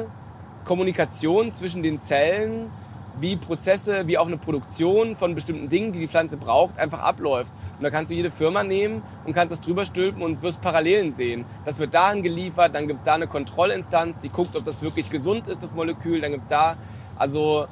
Kommunikation 0.66 1.52
zwischen 1.52 1.84
den 1.84 2.02
Zellen, 2.02 2.72
wie 3.20 3.36
Prozesse, 3.38 4.08
wie 4.08 4.18
auch 4.18 4.28
eine 4.28 4.38
Produktion 4.38 5.16
von 5.16 5.34
bestimmten 5.34 5.70
Dingen, 5.70 5.92
die 5.94 6.00
die 6.00 6.08
Pflanze 6.08 6.38
braucht, 6.38 6.78
einfach 6.78 7.00
abläuft. 7.00 7.52
Und 7.78 7.84
da 7.84 7.90
kannst 7.90 8.12
du 8.12 8.16
jede 8.16 8.32
Firma 8.32 8.64
nehmen 8.64 9.04
und 9.26 9.34
kannst 9.34 9.52
das 9.52 9.62
drüber 9.62 9.86
stülpen 9.86 10.22
und 10.22 10.42
wirst 10.42 10.62
Parallelen 10.62 11.14
sehen. 11.14 11.46
Das 11.66 11.80
wird 11.80 11.94
dahin 11.94 12.24
geliefert, 12.24 12.74
dann 12.76 12.88
gibt's 12.88 13.04
da 13.04 13.14
eine 13.14 13.28
Kontrollinstanz, 13.28 14.20
die 14.20 14.30
guckt, 14.30 14.56
ob 14.56 14.66
das 14.66 14.82
wirklich 14.82 15.10
gesund 15.10 15.48
ist, 15.48 15.64
das 15.64 15.76
Molekül, 15.76 16.22
dann 16.22 16.32
gibt's 16.32 16.48
da, 16.48 16.76
also 17.18 17.68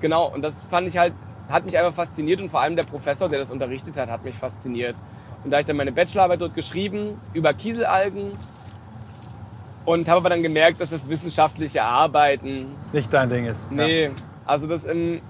genau, 0.00 0.32
und 0.32 0.42
das 0.42 0.64
fand 0.64 0.88
ich 0.88 0.98
halt, 0.98 1.14
hat 1.48 1.64
mich 1.64 1.78
einfach 1.78 1.94
fasziniert 1.94 2.40
und 2.40 2.50
vor 2.50 2.60
allem 2.60 2.76
der 2.76 2.82
Professor, 2.82 3.28
der 3.28 3.38
das 3.38 3.50
unterrichtet 3.50 3.96
hat, 3.96 4.10
hat 4.10 4.24
mich 4.24 4.34
fasziniert. 4.34 4.96
Und 5.46 5.52
da 5.52 5.58
hab 5.58 5.60
ich 5.60 5.66
dann 5.66 5.76
meine 5.76 5.92
Bachelorarbeit 5.92 6.40
dort 6.40 6.54
geschrieben 6.56 7.20
über 7.32 7.54
Kieselalgen 7.54 8.32
und 9.84 10.08
habe 10.08 10.18
aber 10.18 10.30
dann 10.30 10.42
gemerkt, 10.42 10.80
dass 10.80 10.90
das 10.90 11.08
wissenschaftliche 11.08 11.84
Arbeiten 11.84 12.66
Nicht 12.92 13.12
dein 13.12 13.28
Ding 13.28 13.44
ist. 13.44 13.70
Nee, 13.70 14.10
also 14.44 14.66
das 14.66 14.84
im, 14.86 15.20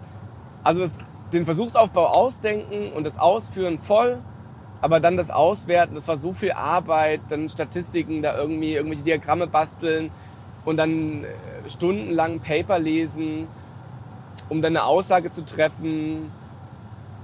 also 0.65 0.81
das, 0.81 0.93
den 1.35 1.45
Versuchsaufbau 1.45 2.07
ausdenken 2.07 2.95
und 2.95 3.05
das 3.05 3.19
Ausführen 3.19 3.79
voll, 3.79 4.23
aber 4.81 5.01
dann 5.01 5.19
das 5.19 5.31
Auswerten, 5.31 5.95
das 5.95 6.09
war 6.09 6.17
so 6.17 6.33
viel 6.33 6.53
Arbeit, 6.53 7.21
dann 7.29 7.51
Statistiken, 7.51 8.23
da 8.23 8.39
irgendwie 8.39 8.73
irgendwelche 8.73 9.05
Diagramme 9.05 9.47
basteln 9.47 10.11
und 10.65 10.79
dann 10.79 11.25
äh, 11.25 11.69
stundenlang 11.69 12.41
Paper 12.41 12.79
lesen, 12.79 13.49
um 14.49 14.63
dann 14.63 14.79
eine 14.79 14.87
Aussage 14.87 15.29
zu 15.29 15.45
treffen. 15.45 16.33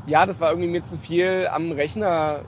Ja, 0.05 0.27
das 0.27 0.43
war 0.43 0.51
irgendwie 0.51 0.69
mir 0.69 0.83
zu 0.83 0.99
viel 0.99 1.49
am 1.51 1.73
Rechner 1.73 2.41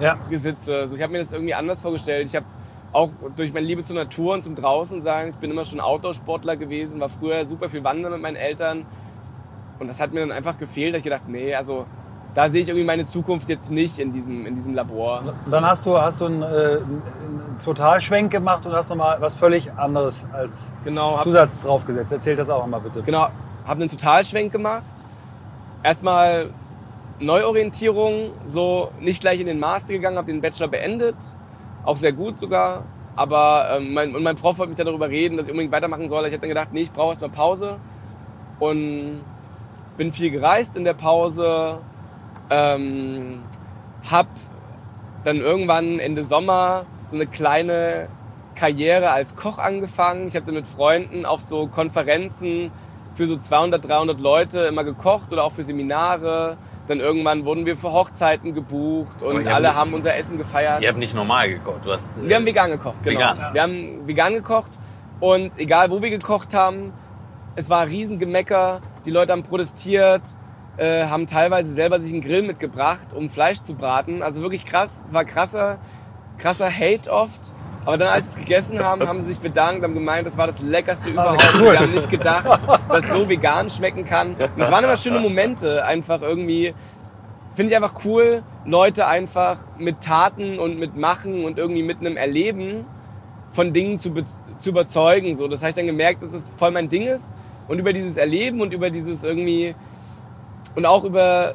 Ja. 0.00 0.16
gesitze. 0.28 0.76
Also 0.76 0.96
ich 0.96 1.02
habe 1.02 1.12
mir 1.12 1.18
das 1.22 1.32
irgendwie 1.32 1.54
anders 1.54 1.80
vorgestellt. 1.80 2.26
Ich 2.26 2.36
habe 2.36 2.46
auch 2.92 3.10
durch 3.36 3.52
meine 3.52 3.66
Liebe 3.66 3.82
zur 3.82 3.96
Natur 3.96 4.34
und 4.34 4.42
zum 4.42 4.54
Draußen 4.56 5.00
sein, 5.02 5.28
ich 5.28 5.36
bin 5.36 5.50
immer 5.50 5.64
schon 5.64 5.80
Outdoor-Sportler 5.80 6.56
gewesen, 6.56 7.00
war 7.00 7.08
früher 7.08 7.46
super 7.46 7.68
viel 7.68 7.84
wandern 7.84 8.12
mit 8.12 8.20
meinen 8.22 8.36
Eltern. 8.36 8.84
Und 9.78 9.86
das 9.88 10.00
hat 10.00 10.12
mir 10.12 10.20
dann 10.20 10.32
einfach 10.32 10.58
gefehlt. 10.58 10.94
Da 10.94 10.98
ich 10.98 11.04
gedacht, 11.04 11.22
nee, 11.28 11.54
also 11.54 11.86
da 12.34 12.48
sehe 12.50 12.62
ich 12.62 12.68
irgendwie 12.68 12.86
meine 12.86 13.06
Zukunft 13.06 13.48
jetzt 13.48 13.70
nicht 13.70 13.98
in 13.98 14.12
diesem, 14.12 14.46
in 14.46 14.54
diesem 14.54 14.74
Labor. 14.74 15.22
Dann 15.50 15.64
hast 15.64 15.84
du, 15.86 15.98
hast 16.00 16.20
du 16.20 16.26
einen, 16.26 16.42
äh, 16.42 16.46
einen 16.46 17.56
Totalschwenk 17.64 18.30
gemacht 18.30 18.66
und 18.66 18.72
hast 18.72 18.88
nochmal 18.88 19.20
was 19.20 19.34
völlig 19.34 19.72
anderes 19.72 20.24
als 20.32 20.72
Genau, 20.84 21.18
Zusatz 21.18 21.62
draufgesetzt. 21.62 22.12
Erzähl 22.12 22.36
das 22.36 22.48
auch 22.50 22.60
nochmal 22.60 22.80
bitte. 22.80 23.02
genau, 23.02 23.28
habe 23.66 23.80
einen 23.80 23.88
Totalschwenk 23.88 24.52
gemacht. 24.52 24.84
Erstmal 25.82 26.50
Neuorientierung, 27.20 28.32
so 28.44 28.90
nicht 29.00 29.20
gleich 29.20 29.40
in 29.40 29.46
den 29.46 29.60
Master 29.60 29.92
gegangen, 29.92 30.16
habe 30.16 30.32
den 30.32 30.40
Bachelor 30.40 30.68
beendet, 30.68 31.16
auch 31.84 31.96
sehr 31.96 32.12
gut 32.12 32.38
sogar. 32.38 32.84
Aber 33.16 33.76
ähm, 33.76 33.92
mein, 33.92 34.14
und 34.14 34.22
mein 34.22 34.36
Prof 34.36 34.58
wollte 34.58 34.70
mich 34.70 34.78
dann 34.78 34.86
darüber 34.86 35.10
reden, 35.10 35.36
dass 35.36 35.46
ich 35.46 35.52
unbedingt 35.52 35.72
weitermachen 35.72 36.08
soll. 36.08 36.24
Ich 36.26 36.32
habe 36.32 36.40
dann 36.40 36.48
gedacht, 36.48 36.68
nee, 36.72 36.82
ich 36.82 36.92
brauche 36.92 37.10
erstmal 37.10 37.30
Pause 37.30 37.78
und 38.58 39.20
bin 39.96 40.12
viel 40.12 40.30
gereist 40.30 40.76
in 40.76 40.84
der 40.84 40.94
Pause. 40.94 41.78
Ähm, 42.48 43.42
hab 44.10 44.28
dann 45.24 45.36
irgendwann 45.36 45.98
Ende 45.98 46.24
Sommer 46.24 46.86
so 47.04 47.16
eine 47.16 47.26
kleine 47.26 48.08
Karriere 48.54 49.10
als 49.10 49.36
Koch 49.36 49.58
angefangen. 49.58 50.28
Ich 50.28 50.36
habe 50.36 50.46
dann 50.46 50.54
mit 50.54 50.66
Freunden 50.66 51.26
auf 51.26 51.40
so 51.40 51.66
Konferenzen 51.66 52.70
für 53.14 53.26
so 53.26 53.36
200, 53.36 53.86
300 53.86 54.20
Leute 54.20 54.60
immer 54.60 54.84
gekocht 54.84 55.32
oder 55.32 55.44
auch 55.44 55.52
für 55.52 55.62
Seminare. 55.62 56.56
Dann 56.86 56.98
irgendwann 57.00 57.44
wurden 57.44 57.66
wir 57.66 57.76
für 57.76 57.92
Hochzeiten 57.92 58.52
gebucht 58.54 59.22
und 59.22 59.46
alle 59.46 59.68
nicht- 59.68 59.76
haben 59.76 59.94
unser 59.94 60.16
Essen 60.16 60.38
gefeiert. 60.38 60.82
Ihr 60.82 60.88
habt 60.88 60.98
nicht 60.98 61.14
normal 61.14 61.48
gekocht. 61.48 61.84
Du 61.84 61.92
hast, 61.92 62.18
äh, 62.18 62.28
Wir 62.28 62.36
haben 62.36 62.46
vegan 62.46 62.70
gekocht, 62.70 63.02
genau. 63.02 63.20
Vegan. 63.20 63.54
Wir 63.54 63.62
haben 63.62 64.06
vegan 64.06 64.34
gekocht 64.34 64.70
und 65.20 65.58
egal 65.58 65.90
wo 65.90 66.02
wir 66.02 66.10
gekocht 66.10 66.54
haben, 66.54 66.92
es 67.54 67.68
war 67.70 67.80
ein 67.80 67.88
Riesengemecker. 67.88 68.80
Die 69.06 69.10
Leute 69.10 69.32
haben 69.32 69.42
protestiert, 69.42 70.22
äh, 70.78 71.06
haben 71.06 71.26
teilweise 71.26 71.72
selber 71.72 72.00
sich 72.00 72.12
einen 72.12 72.22
Grill 72.22 72.42
mitgebracht, 72.42 73.12
um 73.14 73.28
Fleisch 73.28 73.60
zu 73.60 73.74
braten. 73.74 74.22
Also 74.22 74.40
wirklich 74.42 74.64
krass, 74.64 75.04
war 75.10 75.24
krasser, 75.24 75.78
krasser 76.38 76.70
Hate 76.70 77.10
oft. 77.12 77.54
Aber 77.84 77.96
dann, 77.96 78.08
als 78.08 78.34
sie 78.34 78.40
es 78.40 78.46
gegessen 78.46 78.78
haben, 78.78 79.06
haben 79.06 79.20
sie 79.20 79.28
sich 79.32 79.40
bedankt, 79.40 79.82
haben 79.82 79.94
gemeint, 79.94 80.26
das 80.26 80.36
war 80.36 80.46
das 80.46 80.60
leckerste 80.60 81.10
überhaupt. 81.10 81.42
cool. 81.58 81.72
Wir 81.72 81.80
haben 81.80 81.92
nicht 81.92 82.10
gedacht, 82.10 82.46
dass 82.88 83.08
so 83.08 83.28
vegan 83.28 83.70
schmecken 83.70 84.04
kann. 84.04 84.34
Und 84.34 84.62
es 84.62 84.70
waren 84.70 84.84
immer 84.84 84.96
schöne 84.96 85.20
Momente, 85.20 85.84
einfach 85.84 86.20
irgendwie. 86.22 86.74
Finde 87.54 87.72
ich 87.72 87.76
einfach 87.76 88.04
cool, 88.04 88.42
Leute 88.64 89.06
einfach 89.06 89.58
mit 89.76 90.00
Taten 90.02 90.58
und 90.58 90.78
mit 90.78 90.96
Machen 90.96 91.44
und 91.44 91.58
irgendwie 91.58 91.82
mit 91.82 91.98
einem 91.98 92.16
Erleben 92.16 92.84
von 93.50 93.72
Dingen 93.72 93.98
zu, 93.98 94.12
zu 94.56 94.70
überzeugen. 94.70 95.34
So. 95.34 95.48
Das 95.48 95.60
habe 95.60 95.70
ich 95.70 95.74
dann 95.74 95.86
gemerkt, 95.86 96.22
dass 96.22 96.32
es 96.32 96.50
voll 96.56 96.70
mein 96.70 96.88
Ding 96.88 97.02
ist. 97.02 97.34
Und 97.66 97.78
über 97.78 97.92
dieses 97.92 98.16
Erleben 98.16 98.60
und 98.60 98.72
über 98.72 98.90
dieses 98.90 99.24
irgendwie 99.24 99.74
und 100.74 100.86
auch 100.86 101.04
über 101.04 101.54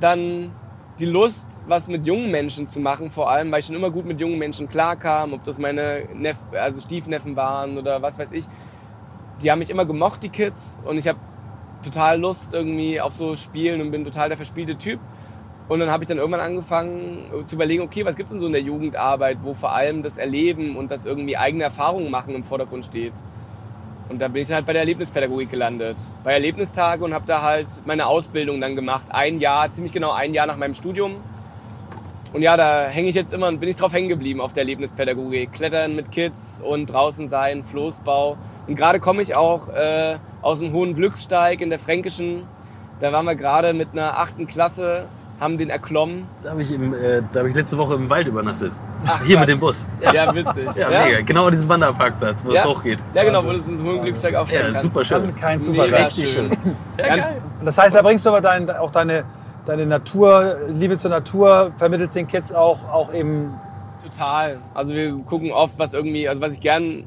dann 0.00 0.52
die 0.98 1.06
Lust, 1.06 1.46
was 1.66 1.88
mit 1.88 2.06
jungen 2.06 2.30
Menschen 2.30 2.66
zu 2.66 2.80
machen, 2.80 3.10
vor 3.10 3.30
allem, 3.30 3.52
weil 3.52 3.60
ich 3.60 3.66
schon 3.66 3.76
immer 3.76 3.90
gut 3.90 4.04
mit 4.04 4.20
jungen 4.20 4.38
Menschen 4.38 4.68
klarkam, 4.68 5.32
ob 5.32 5.44
das 5.44 5.58
meine 5.58 6.08
Neff 6.14 6.36
also 6.52 6.80
Stiefneffen 6.80 7.36
waren 7.36 7.78
oder 7.78 8.02
was 8.02 8.18
weiß 8.18 8.32
ich. 8.32 8.44
Die 9.42 9.50
haben 9.50 9.60
mich 9.60 9.70
immer 9.70 9.84
gemocht, 9.84 10.22
die 10.22 10.28
Kids, 10.28 10.80
und 10.84 10.98
ich 10.98 11.06
habe 11.06 11.18
total 11.84 12.18
Lust 12.20 12.52
irgendwie 12.52 13.00
auf 13.00 13.14
so 13.14 13.36
Spielen 13.36 13.80
und 13.80 13.92
bin 13.92 14.04
total 14.04 14.28
der 14.28 14.36
verspielte 14.36 14.76
Typ. 14.76 14.98
Und 15.68 15.80
dann 15.80 15.90
habe 15.90 16.02
ich 16.02 16.08
dann 16.08 16.18
irgendwann 16.18 16.40
angefangen 16.40 17.44
zu 17.44 17.54
überlegen, 17.54 17.82
okay, 17.82 18.04
was 18.04 18.16
gibt's 18.16 18.32
denn 18.32 18.40
so 18.40 18.46
in 18.46 18.52
der 18.52 18.62
Jugendarbeit, 18.62 19.38
wo 19.42 19.52
vor 19.52 19.72
allem 19.72 20.02
das 20.02 20.18
Erleben 20.18 20.76
und 20.76 20.90
das 20.90 21.04
irgendwie 21.04 21.36
eigene 21.36 21.64
Erfahrungen 21.64 22.10
machen 22.10 22.34
im 22.34 22.42
Vordergrund 22.42 22.86
steht. 22.86 23.12
Und 24.08 24.20
da 24.20 24.28
bin 24.28 24.42
ich 24.42 24.50
halt 24.50 24.64
bei 24.64 24.72
der 24.72 24.82
Erlebnispädagogik 24.82 25.50
gelandet. 25.50 25.96
Bei 26.24 26.32
Erlebnistage 26.32 27.04
und 27.04 27.12
habe 27.12 27.26
da 27.26 27.42
halt 27.42 27.66
meine 27.84 28.06
Ausbildung 28.06 28.60
dann 28.60 28.74
gemacht. 28.74 29.06
Ein 29.10 29.38
Jahr, 29.38 29.70
ziemlich 29.70 29.92
genau 29.92 30.12
ein 30.12 30.32
Jahr 30.32 30.46
nach 30.46 30.56
meinem 30.56 30.74
Studium. 30.74 31.16
Und 32.32 32.42
ja, 32.42 32.56
da 32.56 32.88
hänge 32.88 33.08
ich 33.08 33.14
jetzt 33.14 33.32
immer 33.32 33.48
und 33.48 33.60
bin 33.60 33.68
ich 33.68 33.76
drauf 33.76 33.92
hängen 33.92 34.08
geblieben 34.08 34.40
auf 34.40 34.52
der 34.52 34.62
Erlebnispädagogik. 34.62 35.52
Klettern 35.52 35.94
mit 35.94 36.10
Kids 36.10 36.62
und 36.62 36.86
draußen 36.86 37.28
sein, 37.28 37.64
Floßbau. 37.64 38.38
Und 38.66 38.76
gerade 38.76 39.00
komme 39.00 39.22
ich 39.22 39.34
auch 39.34 39.68
äh, 39.68 40.18
aus 40.40 40.58
dem 40.58 40.72
Hohen 40.72 40.94
Glückssteig 40.94 41.60
in 41.60 41.70
der 41.70 41.78
Fränkischen. 41.78 42.44
Da 43.00 43.12
waren 43.12 43.26
wir 43.26 43.34
gerade 43.34 43.74
mit 43.74 43.88
einer 43.92 44.18
achten 44.18 44.46
Klasse, 44.46 45.06
haben 45.40 45.56
den 45.58 45.70
erklommen. 45.70 46.26
Da 46.42 46.50
habe 46.50 46.62
ich, 46.62 46.72
im, 46.72 46.92
äh, 46.94 47.22
da 47.32 47.40
hab 47.40 47.46
ich 47.46 47.54
letzte 47.54 47.78
Woche 47.78 47.94
im 47.94 48.10
Wald 48.10 48.26
übernachtet. 48.26 48.72
Ach, 49.06 49.22
Hier 49.24 49.38
mit 49.38 49.46
Quatsch. 49.48 49.56
dem 49.56 49.60
Bus. 49.60 49.86
Ja, 50.12 50.34
witzig. 50.34 50.68
Ja, 50.76 50.88
mega. 50.88 51.20
Genau 51.20 51.44
an 51.46 51.52
diesem 51.52 51.68
Wanderparkplatz, 51.68 52.44
wo 52.44 52.50
Ja. 52.50 52.62
es 52.62 52.66
hochgeht. 52.66 52.98
Ja, 53.14 53.22
genau, 53.24 53.44
wo 53.44 53.50
du 53.52 53.58
es 53.58 53.68
ins 53.68 53.80
Hohen 53.82 54.02
Glückssteig 54.02 54.34
aufstellen 54.34 54.66
Ja, 54.66 54.72
kannst. 54.72 54.82
super 54.82 55.04
schön. 55.04 55.20
Damit 55.22 55.36
kein 55.36 55.60
Zufall. 55.60 55.86
Mega 55.90 56.04
Richtig 56.06 56.32
schön. 56.32 56.50
Ja, 56.98 57.16
geil. 57.16 57.42
Und 57.60 57.66
das 57.66 57.78
heißt, 57.78 57.94
da 57.94 58.02
bringst 58.02 58.24
du 58.26 58.30
aber 58.30 58.40
dein, 58.40 58.68
auch 58.70 58.90
deine, 58.90 59.24
deine 59.66 59.86
Natur, 59.86 60.56
Liebe 60.72 60.96
zur 60.96 61.10
Natur, 61.10 61.72
vermittelt 61.78 62.12
den 62.14 62.26
Kids 62.26 62.52
auch, 62.52 62.88
auch 62.92 63.12
eben 63.14 63.52
Total. 64.02 64.58
Also 64.74 64.94
wir 64.94 65.12
gucken 65.18 65.50
oft, 65.52 65.78
was 65.78 65.92
irgendwie, 65.92 66.28
also 66.28 66.40
was 66.40 66.54
ich 66.54 66.60
gern 66.60 67.04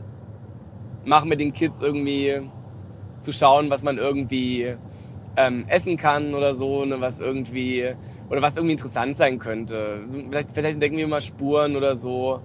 mache 1.03 1.27
mit 1.27 1.39
den 1.39 1.51
Kids 1.51 1.81
irgendwie 1.81 2.41
zu 3.19 3.31
schauen, 3.31 3.69
was 3.69 3.81
man 3.81 3.97
irgendwie 3.97 4.75
ähm, 5.35 5.65
essen 5.67 5.97
kann 5.97 6.33
oder 6.35 6.53
so, 6.53 6.85
ne, 6.85 6.99
was 7.01 7.19
irgendwie 7.19 7.93
oder 8.31 8.41
was 8.41 8.55
irgendwie 8.55 8.71
interessant 8.71 9.17
sein 9.17 9.39
könnte. 9.39 9.99
Vielleicht, 10.29 10.49
vielleicht 10.53 10.75
entdecken 10.75 10.95
wir 10.95 11.07
mal 11.07 11.21
Spuren 11.21 11.75
oder 11.75 11.97
so. 11.97 12.39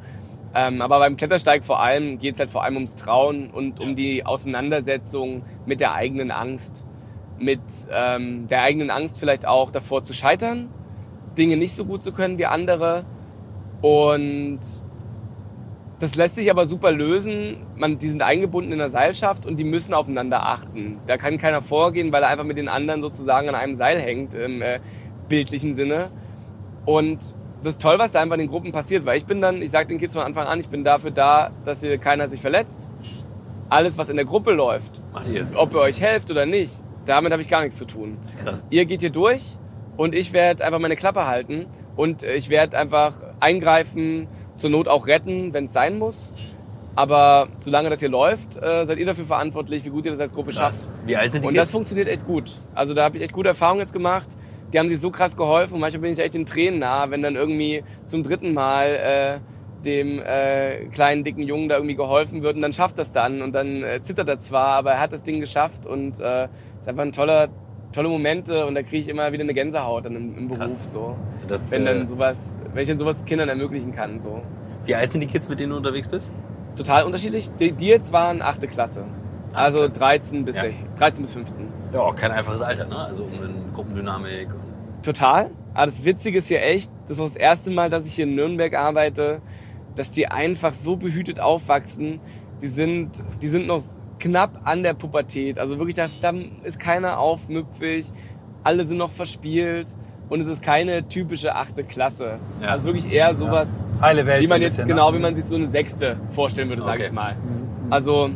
Ähm, 0.52 0.82
aber 0.82 0.98
beim 0.98 1.16
Klettersteig 1.16 1.64
vor 1.64 1.80
allem 1.80 2.18
geht 2.18 2.34
es 2.34 2.40
halt 2.40 2.50
vor 2.50 2.64
allem 2.64 2.74
ums 2.74 2.96
Trauen 2.96 3.50
und 3.50 3.78
um 3.78 3.94
die 3.94 4.26
Auseinandersetzung 4.26 5.44
mit 5.64 5.80
der 5.80 5.94
eigenen 5.94 6.32
Angst. 6.32 6.84
Mit 7.38 7.60
ähm, 7.90 8.48
der 8.48 8.62
eigenen 8.62 8.90
Angst 8.90 9.20
vielleicht 9.20 9.46
auch 9.46 9.70
davor 9.70 10.02
zu 10.02 10.12
scheitern, 10.12 10.70
Dinge 11.38 11.56
nicht 11.56 11.76
so 11.76 11.84
gut 11.84 12.02
zu 12.02 12.12
können 12.12 12.36
wie 12.38 12.46
andere. 12.46 13.04
Und 13.80 14.60
das 16.00 16.16
lässt 16.16 16.34
sich 16.34 16.50
aber 16.50 16.66
super 16.66 16.90
lösen. 16.90 17.58
Man, 17.76 17.98
die 17.98 18.08
sind 18.08 18.22
eingebunden 18.22 18.72
in 18.72 18.78
der 18.78 18.90
Seilschaft 18.90 19.46
und 19.46 19.58
die 19.58 19.64
müssen 19.64 19.94
aufeinander 19.94 20.46
achten. 20.46 20.98
Da 21.06 21.16
kann 21.16 21.38
keiner 21.38 21.62
vorgehen, 21.62 22.10
weil 22.10 22.22
er 22.22 22.28
einfach 22.28 22.44
mit 22.44 22.58
den 22.58 22.68
anderen 22.68 23.02
sozusagen 23.02 23.48
an 23.48 23.54
einem 23.54 23.76
Seil 23.76 24.00
hängt, 24.00 24.34
im 24.34 24.62
äh, 24.62 24.80
bildlichen 25.28 25.74
Sinne. 25.74 26.08
Und 26.84 27.18
das 27.62 27.72
ist 27.72 27.82
toll, 27.82 27.98
was 27.98 28.12
da 28.12 28.20
einfach 28.20 28.34
in 28.34 28.40
den 28.40 28.48
Gruppen 28.50 28.72
passiert, 28.72 29.06
weil 29.06 29.16
ich 29.16 29.26
bin 29.26 29.40
dann, 29.40 29.60
ich 29.62 29.70
sage 29.70 29.88
den 29.88 29.98
Kids 29.98 30.14
von 30.14 30.22
Anfang 30.22 30.46
an, 30.46 30.60
ich 30.60 30.68
bin 30.68 30.84
dafür 30.84 31.10
da, 31.10 31.50
dass 31.64 31.80
hier 31.80 31.98
keiner 31.98 32.28
sich 32.28 32.40
verletzt. 32.40 32.88
Alles, 33.68 33.98
was 33.98 34.08
in 34.08 34.16
der 34.16 34.24
Gruppe 34.24 34.52
läuft, 34.52 35.02
ob 35.56 35.74
ihr 35.74 35.80
euch 35.80 36.00
helft 36.00 36.30
oder 36.30 36.46
nicht, 36.46 36.80
damit 37.04 37.32
habe 37.32 37.42
ich 37.42 37.48
gar 37.48 37.62
nichts 37.62 37.76
zu 37.76 37.84
tun 37.84 38.16
Krass. 38.44 38.64
ihr 38.70 38.84
geht 38.84 39.00
hier 39.00 39.10
durch 39.10 39.42
und 39.96 40.14
ich 40.14 40.32
werde 40.32 40.64
einfach 40.64 40.78
meine 40.78 40.94
Klappe 40.94 41.26
halten 41.26 41.66
und 41.96 42.22
ich 42.22 42.48
werde 42.50 42.78
einfach 42.78 43.14
eingreifen, 43.40 44.28
zur 44.54 44.70
Not 44.70 44.86
auch 44.86 45.06
retten, 45.08 45.52
wenn 45.52 45.64
es 45.64 45.72
sein 45.72 45.98
muss. 45.98 46.32
Aber 46.94 47.48
solange 47.58 47.90
das 47.90 48.00
hier 48.00 48.08
läuft, 48.08 48.56
äh, 48.56 48.84
seid 48.86 48.98
ihr 48.98 49.04
dafür 49.04 49.26
verantwortlich, 49.26 49.84
wie 49.84 49.90
gut 49.90 50.06
ihr 50.06 50.12
das 50.12 50.20
als 50.20 50.32
Gruppe 50.32 50.52
schafft. 50.52 50.88
Wie 51.04 51.14
alt 51.16 51.30
sind 51.32 51.42
die 51.42 51.48
Und 51.48 51.54
das 51.54 51.64
Kids? 51.64 51.72
funktioniert 51.72 52.08
echt 52.08 52.24
gut. 52.24 52.52
Also 52.74 52.94
da 52.94 53.04
habe 53.04 53.16
ich 53.18 53.22
echt 53.22 53.32
gute 53.34 53.48
Erfahrungen 53.48 53.80
jetzt 53.80 53.92
gemacht. 53.92 54.28
Die 54.72 54.78
haben 54.78 54.88
sich 54.88 55.00
so 55.00 55.10
krass 55.10 55.36
geholfen 55.36 55.74
und 55.74 55.80
manchmal 55.80 56.02
bin 56.02 56.12
ich 56.12 56.18
echt 56.18 56.34
in 56.34 56.44
Tränen 56.46 56.80
nah, 56.80 57.10
wenn 57.10 57.22
dann 57.22 57.36
irgendwie 57.36 57.84
zum 58.06 58.22
dritten 58.22 58.52
Mal 58.52 58.86
äh, 58.86 59.38
dem 59.84 60.20
äh, 60.20 60.86
kleinen, 60.86 61.22
dicken 61.24 61.42
Jungen 61.42 61.68
da 61.68 61.76
irgendwie 61.76 61.94
geholfen 61.94 62.42
wird 62.42 62.56
und 62.56 62.62
dann 62.62 62.72
schafft 62.72 62.98
das 62.98 63.12
dann 63.12 63.42
und 63.42 63.52
dann 63.52 63.82
äh, 63.82 64.02
zittert 64.02 64.28
er 64.28 64.38
zwar, 64.38 64.70
aber 64.72 64.92
er 64.92 65.00
hat 65.00 65.12
das 65.12 65.22
Ding 65.22 65.40
geschafft 65.40 65.86
und 65.86 66.18
äh, 66.20 66.48
ist 66.80 66.88
einfach 66.88 67.04
ein 67.04 67.12
toller, 67.12 67.48
tolle 67.92 68.08
Momente 68.08 68.66
und 68.66 68.74
da 68.74 68.82
kriege 68.82 68.98
ich 68.98 69.08
immer 69.08 69.30
wieder 69.32 69.44
eine 69.44 69.54
Gänsehaut 69.54 70.04
dann 70.04 70.16
im, 70.16 70.36
im 70.36 70.48
Beruf 70.48 70.82
so. 70.84 71.16
Das, 71.46 71.70
Wenn 71.70 71.86
äh, 71.86 71.94
dann 71.94 72.08
sowas, 72.08 72.56
wenn 72.74 72.82
ich 72.82 72.88
dann 72.88 72.98
sowas 72.98 73.24
Kindern 73.24 73.48
ermöglichen 73.48 73.92
kann 73.92 74.18
so. 74.18 74.42
wie 74.84 74.94
alt 74.96 75.12
sind 75.12 75.20
die 75.20 75.28
Kids, 75.28 75.48
mit 75.48 75.60
denen 75.60 75.70
du 75.70 75.76
unterwegs 75.76 76.08
bist? 76.08 76.32
Total 76.76 77.04
unterschiedlich. 77.04 77.50
Die, 77.58 77.72
die 77.72 77.86
jetzt 77.86 78.12
waren 78.12 78.42
achte 78.42 78.66
Klasse. 78.66 79.04
Also 79.52 79.78
Klasse. 79.78 79.94
13 79.94 80.44
bis 80.44 80.56
Ja. 80.56 80.62
16, 80.62 80.86
13 80.98 81.22
bis 81.22 81.32
15. 81.32 81.68
Ja, 81.92 82.00
auch 82.00 82.16
kein 82.16 82.32
einfaches 82.32 82.60
Alter, 82.60 82.86
ne? 82.86 82.98
Also 82.98 83.24
um 83.24 83.32
eine 83.32 83.54
Gruppendynamik. 83.76 84.48
Total. 85.02 85.50
Aber 85.74 85.86
das 85.86 86.04
Witzige 86.04 86.38
ist 86.38 86.48
hier 86.48 86.62
echt, 86.62 86.90
das 87.06 87.18
war 87.18 87.26
das 87.26 87.36
erste 87.36 87.70
Mal, 87.70 87.90
dass 87.90 88.06
ich 88.06 88.14
hier 88.14 88.26
in 88.26 88.34
Nürnberg 88.34 88.74
arbeite, 88.76 89.40
dass 89.94 90.10
die 90.10 90.26
einfach 90.26 90.72
so 90.72 90.96
behütet 90.96 91.38
aufwachsen. 91.38 92.18
Die 92.62 92.66
sind, 92.68 93.10
die 93.42 93.48
sind 93.48 93.66
noch 93.66 93.82
knapp 94.18 94.60
an 94.64 94.82
der 94.82 94.94
Pubertät. 94.94 95.58
Also 95.58 95.78
wirklich, 95.78 95.94
das, 95.94 96.18
da 96.20 96.32
ist 96.64 96.80
keiner 96.80 97.18
aufmüpfig. 97.18 98.06
Alle 98.64 98.84
sind 98.84 98.96
noch 98.98 99.12
verspielt. 99.12 99.94
Und 100.28 100.40
es 100.40 100.48
ist 100.48 100.60
keine 100.60 101.06
typische 101.06 101.54
achte 101.54 101.84
Klasse. 101.84 102.38
Ja. 102.60 102.70
Also 102.70 102.86
wirklich 102.86 103.12
eher 103.12 103.32
sowas, 103.36 103.86
heile 104.00 104.26
Welt. 104.26 104.42
wie 104.42 104.48
man 104.48 104.60
jetzt, 104.60 104.74
bisschen, 104.74 104.88
genau, 104.88 105.12
ne? 105.12 105.18
wie 105.18 105.22
man 105.22 105.36
sich 105.36 105.44
so 105.44 105.54
eine 105.54 105.68
Sechste 105.68 106.16
vorstellen 106.30 106.68
würde, 106.68 106.82
sage 106.82 106.98
Okay. 106.98 107.06
ich 107.06 107.12
mal. 107.12 107.36
Also, 107.90 108.30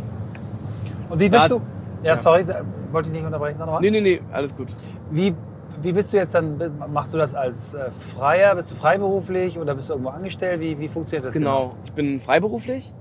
Und 1.08 1.18
wie 1.18 1.28
bist 1.28 1.42
Da- 1.42 1.48
du? 1.48 1.60
Ja, 2.02 2.16
sorry, 2.16 2.44
wollte 2.92 3.08
ich 3.08 3.14
nicht 3.14 3.24
unterbrechen. 3.24 3.58
Mal. 3.58 3.80
nee, 3.80 3.90
nee, 3.90 4.00
nee, 4.00 4.20
alles 4.32 4.56
gut. 4.56 4.68
Wie, 5.10 5.34
wie 5.82 5.92
bist 5.92 6.12
du 6.12 6.16
jetzt 6.18 6.34
dann? 6.34 6.58
Machst 6.92 7.12
du 7.12 7.18
das 7.18 7.34
als 7.34 7.74
äh, 7.74 7.90
Freier? 8.16 8.54
Bist 8.54 8.70
du 8.70 8.74
freiberuflich 8.74 9.58
oder 9.58 9.74
bist 9.74 9.88
du 9.88 9.94
irgendwo 9.94 10.10
angestellt? 10.10 10.60
Wie, 10.60 10.78
wie 10.78 10.88
funktioniert 10.88 11.26
das? 11.26 11.34
Genau, 11.34 11.74
ich 11.84 11.92
bin 11.92 12.20
freiberuflich 12.20 12.92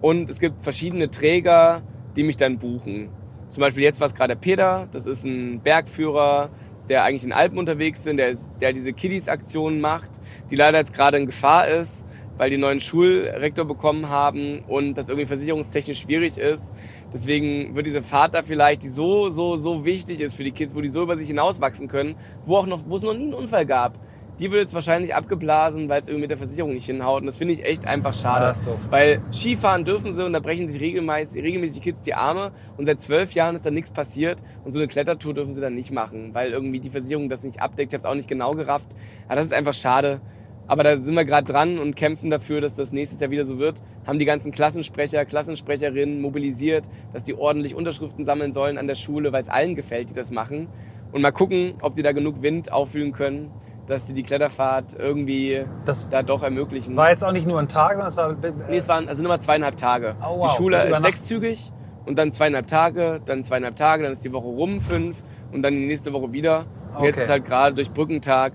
und 0.00 0.30
es 0.30 0.38
gibt 0.38 0.62
verschiedene 0.62 1.10
Träger, 1.10 1.82
die 2.16 2.22
mich 2.22 2.36
dann 2.36 2.58
buchen. 2.58 3.10
Zum 3.50 3.60
Beispiel 3.60 3.82
jetzt 3.82 4.00
war 4.00 4.06
es 4.08 4.14
gerade 4.14 4.36
Peter, 4.36 4.88
das 4.92 5.06
ist 5.06 5.24
ein 5.24 5.60
Bergführer, 5.60 6.48
der 6.88 7.02
eigentlich 7.04 7.24
in 7.24 7.32
Alpen 7.32 7.58
unterwegs 7.58 8.06
ist, 8.06 8.16
der, 8.16 8.28
ist- 8.30 8.50
der 8.60 8.72
diese 8.72 8.92
Kiddies-Aktion 8.92 9.80
macht, 9.80 10.10
die 10.50 10.56
leider 10.56 10.78
jetzt 10.78 10.94
gerade 10.94 11.16
in 11.16 11.26
Gefahr 11.26 11.66
ist, 11.68 12.06
weil 12.36 12.50
die 12.50 12.56
neuen 12.56 12.80
Schulrektor 12.80 13.64
bekommen 13.64 14.08
haben 14.08 14.60
und 14.68 14.94
das 14.94 15.08
irgendwie 15.08 15.26
versicherungstechnisch 15.26 16.00
schwierig 16.00 16.38
ist. 16.38 16.74
Deswegen 17.12 17.74
wird 17.74 17.86
diese 17.86 18.02
Fahrt 18.02 18.34
da 18.34 18.42
vielleicht, 18.42 18.82
die 18.82 18.88
so, 18.88 19.28
so, 19.28 19.56
so 19.56 19.84
wichtig 19.84 20.20
ist 20.20 20.34
für 20.34 20.44
die 20.44 20.52
Kids, 20.52 20.74
wo 20.74 20.80
die 20.80 20.88
so 20.88 21.02
über 21.02 21.16
sich 21.16 21.28
hinauswachsen 21.28 21.88
können, 21.88 22.16
wo 22.44 22.56
auch 22.56 22.66
noch, 22.66 22.80
wo 22.86 22.96
es 22.96 23.02
noch 23.02 23.14
nie 23.14 23.24
einen 23.24 23.34
Unfall 23.34 23.66
gab, 23.66 23.98
die 24.38 24.50
wird 24.50 24.62
jetzt 24.62 24.74
wahrscheinlich 24.74 25.14
abgeblasen, 25.14 25.88
weil 25.88 26.02
es 26.02 26.08
irgendwie 26.08 26.22
mit 26.22 26.30
der 26.30 26.36
Versicherung 26.36 26.72
nicht 26.74 26.84
hinhaut. 26.84 27.20
Und 27.20 27.26
das 27.26 27.36
finde 27.36 27.54
ich 27.54 27.64
echt 27.64 27.86
einfach 27.86 28.12
schade. 28.12 28.54
Ja. 28.66 28.76
Weil 28.90 29.22
Skifahren 29.32 29.84
dürfen 29.84 30.12
sie 30.12 30.24
und 30.24 30.32
da 30.32 30.40
brechen 30.40 30.68
sich 30.68 30.80
regelmäßig, 30.80 31.42
regelmäßig 31.42 31.80
die 31.80 31.90
Kids 31.90 32.02
die 32.02 32.14
Arme 32.14 32.52
und 32.76 32.86
seit 32.86 33.00
zwölf 33.00 33.32
Jahren 33.32 33.56
ist 33.56 33.64
da 33.64 33.70
nichts 33.70 33.90
passiert 33.90 34.42
und 34.64 34.72
so 34.72 34.78
eine 34.78 34.88
Klettertour 34.88 35.34
dürfen 35.34 35.52
sie 35.52 35.60
dann 35.60 35.74
nicht 35.74 35.90
machen, 35.90 36.34
weil 36.34 36.50
irgendwie 36.50 36.80
die 36.80 36.90
Versicherung 36.90 37.28
das 37.28 37.42
nicht 37.42 37.60
abdeckt. 37.62 37.92
Ich 37.92 37.98
habe 37.98 38.06
es 38.06 38.12
auch 38.12 38.14
nicht 38.14 38.28
genau 38.28 38.50
gerafft. 38.50 38.88
Aber 39.26 39.36
das 39.36 39.46
ist 39.46 39.54
einfach 39.54 39.74
schade. 39.74 40.20
Aber 40.68 40.82
da 40.82 40.96
sind 40.96 41.14
wir 41.14 41.24
gerade 41.24 41.50
dran 41.50 41.78
und 41.78 41.94
kämpfen 41.94 42.30
dafür, 42.30 42.60
dass 42.60 42.74
das 42.76 42.90
nächstes 42.92 43.20
Jahr 43.20 43.30
wieder 43.30 43.44
so 43.44 43.58
wird. 43.58 43.82
Haben 44.06 44.18
die 44.18 44.24
ganzen 44.24 44.50
Klassensprecher, 44.52 45.24
Klassensprecherinnen 45.24 46.20
mobilisiert, 46.20 46.86
dass 47.12 47.22
die 47.24 47.34
ordentlich 47.34 47.74
Unterschriften 47.74 48.24
sammeln 48.24 48.52
sollen 48.52 48.76
an 48.78 48.86
der 48.86 48.96
Schule, 48.96 49.32
weil 49.32 49.42
es 49.42 49.48
allen 49.48 49.74
gefällt, 49.76 50.10
die 50.10 50.14
das 50.14 50.30
machen. 50.30 50.68
Und 51.12 51.22
mal 51.22 51.30
gucken, 51.30 51.74
ob 51.82 51.94
die 51.94 52.02
da 52.02 52.12
genug 52.12 52.42
Wind 52.42 52.72
auffühlen 52.72 53.12
können, 53.12 53.50
dass 53.86 54.06
die 54.06 54.14
die 54.14 54.24
Kletterfahrt 54.24 54.96
irgendwie 54.98 55.64
Das 55.84 56.08
da 56.08 56.24
doch 56.24 56.42
ermöglichen. 56.42 56.96
war 56.96 57.10
jetzt 57.10 57.22
auch 57.24 57.30
nicht 57.30 57.46
nur 57.46 57.60
ein 57.60 57.68
Tag, 57.68 57.92
sondern 58.10 58.38
es 58.42 58.58
war. 58.58 58.68
Nee, 58.68 58.76
es 58.76 58.88
waren 58.88 59.08
also 59.08 59.22
immer 59.24 59.38
zweieinhalb 59.38 59.76
Tage. 59.76 60.16
Oh, 60.20 60.38
wow. 60.40 60.50
Die 60.50 60.56
Schule 60.56 60.88
ist 60.88 61.00
sechszügig 61.02 61.70
und 62.04 62.18
dann 62.18 62.32
zweieinhalb 62.32 62.66
Tage, 62.66 63.20
dann 63.24 63.44
zweieinhalb 63.44 63.76
Tage, 63.76 64.02
dann 64.02 64.12
ist 64.12 64.24
die 64.24 64.32
Woche 64.32 64.48
rum, 64.48 64.80
fünf 64.80 65.22
und 65.52 65.62
dann 65.62 65.74
die 65.74 65.86
nächste 65.86 66.12
Woche 66.12 66.32
wieder. 66.32 66.64
Und 66.98 67.04
jetzt 67.04 67.14
Okay. 67.14 67.22
ist 67.24 67.30
halt 67.30 67.44
gerade 67.44 67.74
durch 67.76 67.92
Brückentag, 67.92 68.52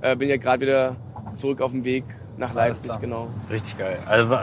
äh, 0.00 0.16
bin 0.16 0.28
ja 0.28 0.36
gerade 0.38 0.60
wieder 0.62 0.96
zurück 1.34 1.60
auf 1.60 1.72
dem 1.72 1.84
Weg 1.84 2.04
nach 2.36 2.54
Leipzig, 2.54 2.90
genau. 3.00 3.28
Richtig 3.50 3.78
geil. 3.78 3.98
Also 4.06 4.34
äh, 4.34 4.38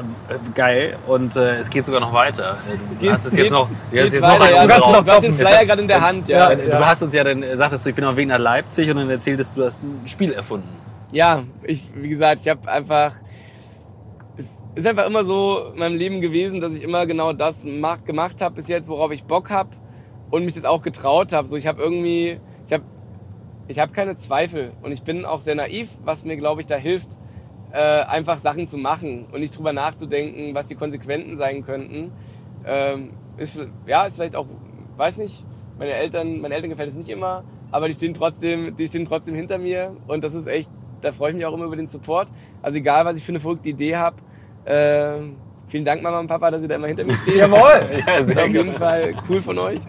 geil. 0.55 0.97
Und 1.07 1.35
äh, 1.35 1.57
es 1.57 1.69
geht 1.69 1.85
sogar 1.85 2.01
noch 2.01 2.13
weiter. 2.13 2.57
Du 2.91 2.95
geht- 2.97 3.11
hast 3.11 3.25
es 3.25 3.33
jetzt 3.33 3.43
geht- 3.43 3.51
noch. 3.51 3.69
Es 3.69 3.91
du 3.91 3.97
hast 3.97 4.03
geht 4.03 4.13
jetzt 4.13 4.21
weiter, 4.21 4.39
noch 4.39 4.45
einen 4.45 4.55
ja, 4.55 4.61
Du 4.63 4.67
kannst 4.69 4.83
drauf. 4.87 4.91
noch 4.95 5.03
du 5.03 5.11
hast 5.11 5.23
den. 5.23 5.33
Flyer 5.33 5.65
gerade 5.65 5.81
in 5.81 5.87
der 5.87 6.01
Hand, 6.01 6.27
ja. 6.27 6.51
Ja. 6.51 6.55
Du 6.55 6.85
hast 6.85 7.01
uns 7.03 7.13
ja 7.13 7.23
dann, 7.23 7.43
sagtest 7.57 7.85
du, 7.85 7.89
ich 7.89 7.95
bin 7.95 8.05
auf 8.05 8.11
dem 8.13 8.17
Weg 8.17 8.27
nach 8.27 8.37
Leipzig 8.39 8.89
und 8.89 8.97
dann 8.97 9.09
erzähltest 9.09 9.55
du, 9.57 9.61
du 9.61 9.67
hast 9.67 9.81
ein 9.83 10.01
Spiel 10.05 10.31
erfunden. 10.33 10.67
Ja, 11.11 11.43
ich, 11.63 11.83
wie 11.95 12.09
gesagt, 12.09 12.41
ich 12.41 12.49
habe 12.49 12.69
einfach 12.69 13.13
es 14.37 14.63
ist 14.75 14.87
einfach 14.87 15.05
immer 15.07 15.25
so 15.25 15.71
in 15.73 15.79
meinem 15.79 15.95
Leben 15.95 16.21
gewesen, 16.21 16.61
dass 16.61 16.73
ich 16.73 16.83
immer 16.83 17.05
genau 17.05 17.33
das 17.33 17.63
mach, 17.65 18.03
gemacht 18.05 18.41
habe 18.41 18.55
bis 18.55 18.67
jetzt, 18.67 18.87
worauf 18.87 19.11
ich 19.11 19.23
Bock 19.25 19.49
habe 19.49 19.69
und 20.29 20.45
mich 20.45 20.53
das 20.53 20.63
auch 20.65 20.81
getraut 20.81 21.33
habe. 21.33 21.47
So, 21.47 21.55
ich 21.57 21.67
habe 21.67 21.81
irgendwie, 21.81 22.39
ich 22.65 22.71
habe, 22.73 22.83
ich 23.69 23.79
habe 23.79 23.93
keine 23.93 24.17
Zweifel 24.17 24.73
und 24.81 24.91
ich 24.91 25.03
bin 25.03 25.25
auch 25.25 25.39
sehr 25.39 25.55
naiv, 25.55 25.89
was 26.03 26.25
mir 26.25 26.35
glaube 26.35 26.59
ich 26.59 26.67
da 26.67 26.75
hilft, 26.75 27.17
äh, 27.71 27.77
einfach 27.77 28.39
Sachen 28.39 28.65
zu 28.65 28.77
machen 28.77 29.27
und 29.31 29.39
nicht 29.39 29.55
drüber 29.55 29.73
nachzudenken, 29.73 30.55
was 30.55 30.67
die 30.67 30.75
Konsequenzen 30.75 31.37
sein 31.37 31.63
könnten. 31.63 32.11
Ähm, 32.65 33.11
ist, 33.37 33.59
ja, 33.85 34.05
ist 34.05 34.15
vielleicht 34.15 34.35
auch, 34.35 34.47
weiß 34.97 35.17
nicht, 35.17 35.45
meine 35.77 35.91
Eltern, 35.91 36.41
meinen 36.41 36.51
Eltern 36.51 36.71
gefällt 36.71 36.89
es 36.89 36.95
nicht 36.95 37.09
immer, 37.09 37.43
aber 37.69 37.87
die 37.87 37.93
stehen 37.93 38.15
trotzdem, 38.15 38.75
die 38.75 38.87
stehen 38.87 39.05
trotzdem 39.05 39.35
hinter 39.35 39.59
mir 39.59 39.95
und 40.07 40.23
das 40.23 40.33
ist 40.33 40.47
echt, 40.47 40.71
da 41.01 41.11
freue 41.11 41.29
ich 41.29 41.35
mich 41.35 41.45
auch 41.45 41.53
immer 41.53 41.65
über 41.65 41.75
den 41.75 41.87
Support. 41.87 42.29
Also 42.63 42.79
egal, 42.79 43.05
was 43.05 43.17
ich 43.17 43.23
für 43.23 43.31
eine 43.31 43.39
verrückte 43.39 43.69
Idee 43.69 43.95
habe, 43.95 44.17
äh, 44.65 45.19
vielen 45.69 45.85
Dank 45.85 46.01
Mama 46.01 46.19
und 46.19 46.27
Papa, 46.27 46.51
dass 46.51 46.61
ihr 46.61 46.67
da 46.67 46.75
immer 46.75 46.87
hinter 46.87 47.05
mir 47.05 47.15
steht. 47.15 47.35
Jawohl! 47.35 47.89
Ja, 47.99 48.17
das 48.19 48.29
ist 48.29 48.37
auf 48.37 48.47
jeden 48.47 48.73
Fall 48.73 49.13
cool 49.29 49.41
von 49.41 49.57
euch. 49.57 49.79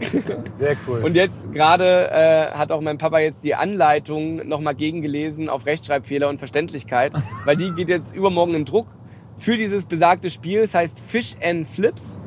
Sehr 0.52 0.76
cool. 0.86 1.00
Und 1.04 1.14
jetzt 1.14 1.52
gerade 1.52 2.10
äh, 2.10 2.50
hat 2.56 2.72
auch 2.72 2.80
mein 2.80 2.98
Papa 2.98 3.18
jetzt 3.18 3.44
die 3.44 3.54
Anleitung 3.54 4.46
nochmal 4.48 4.74
gegengelesen 4.74 5.48
auf 5.48 5.66
Rechtschreibfehler 5.66 6.28
und 6.28 6.38
Verständlichkeit, 6.38 7.12
weil 7.44 7.56
die 7.56 7.72
geht 7.72 7.88
jetzt 7.88 8.14
übermorgen 8.14 8.54
im 8.54 8.64
Druck 8.64 8.88
für 9.36 9.56
dieses 9.56 9.86
besagte 9.86 10.30
Spiel. 10.30 10.60
Es 10.60 10.74
heißt 10.74 11.00
Fish 11.00 11.36
and 11.42 11.66
Flips. 11.66 12.20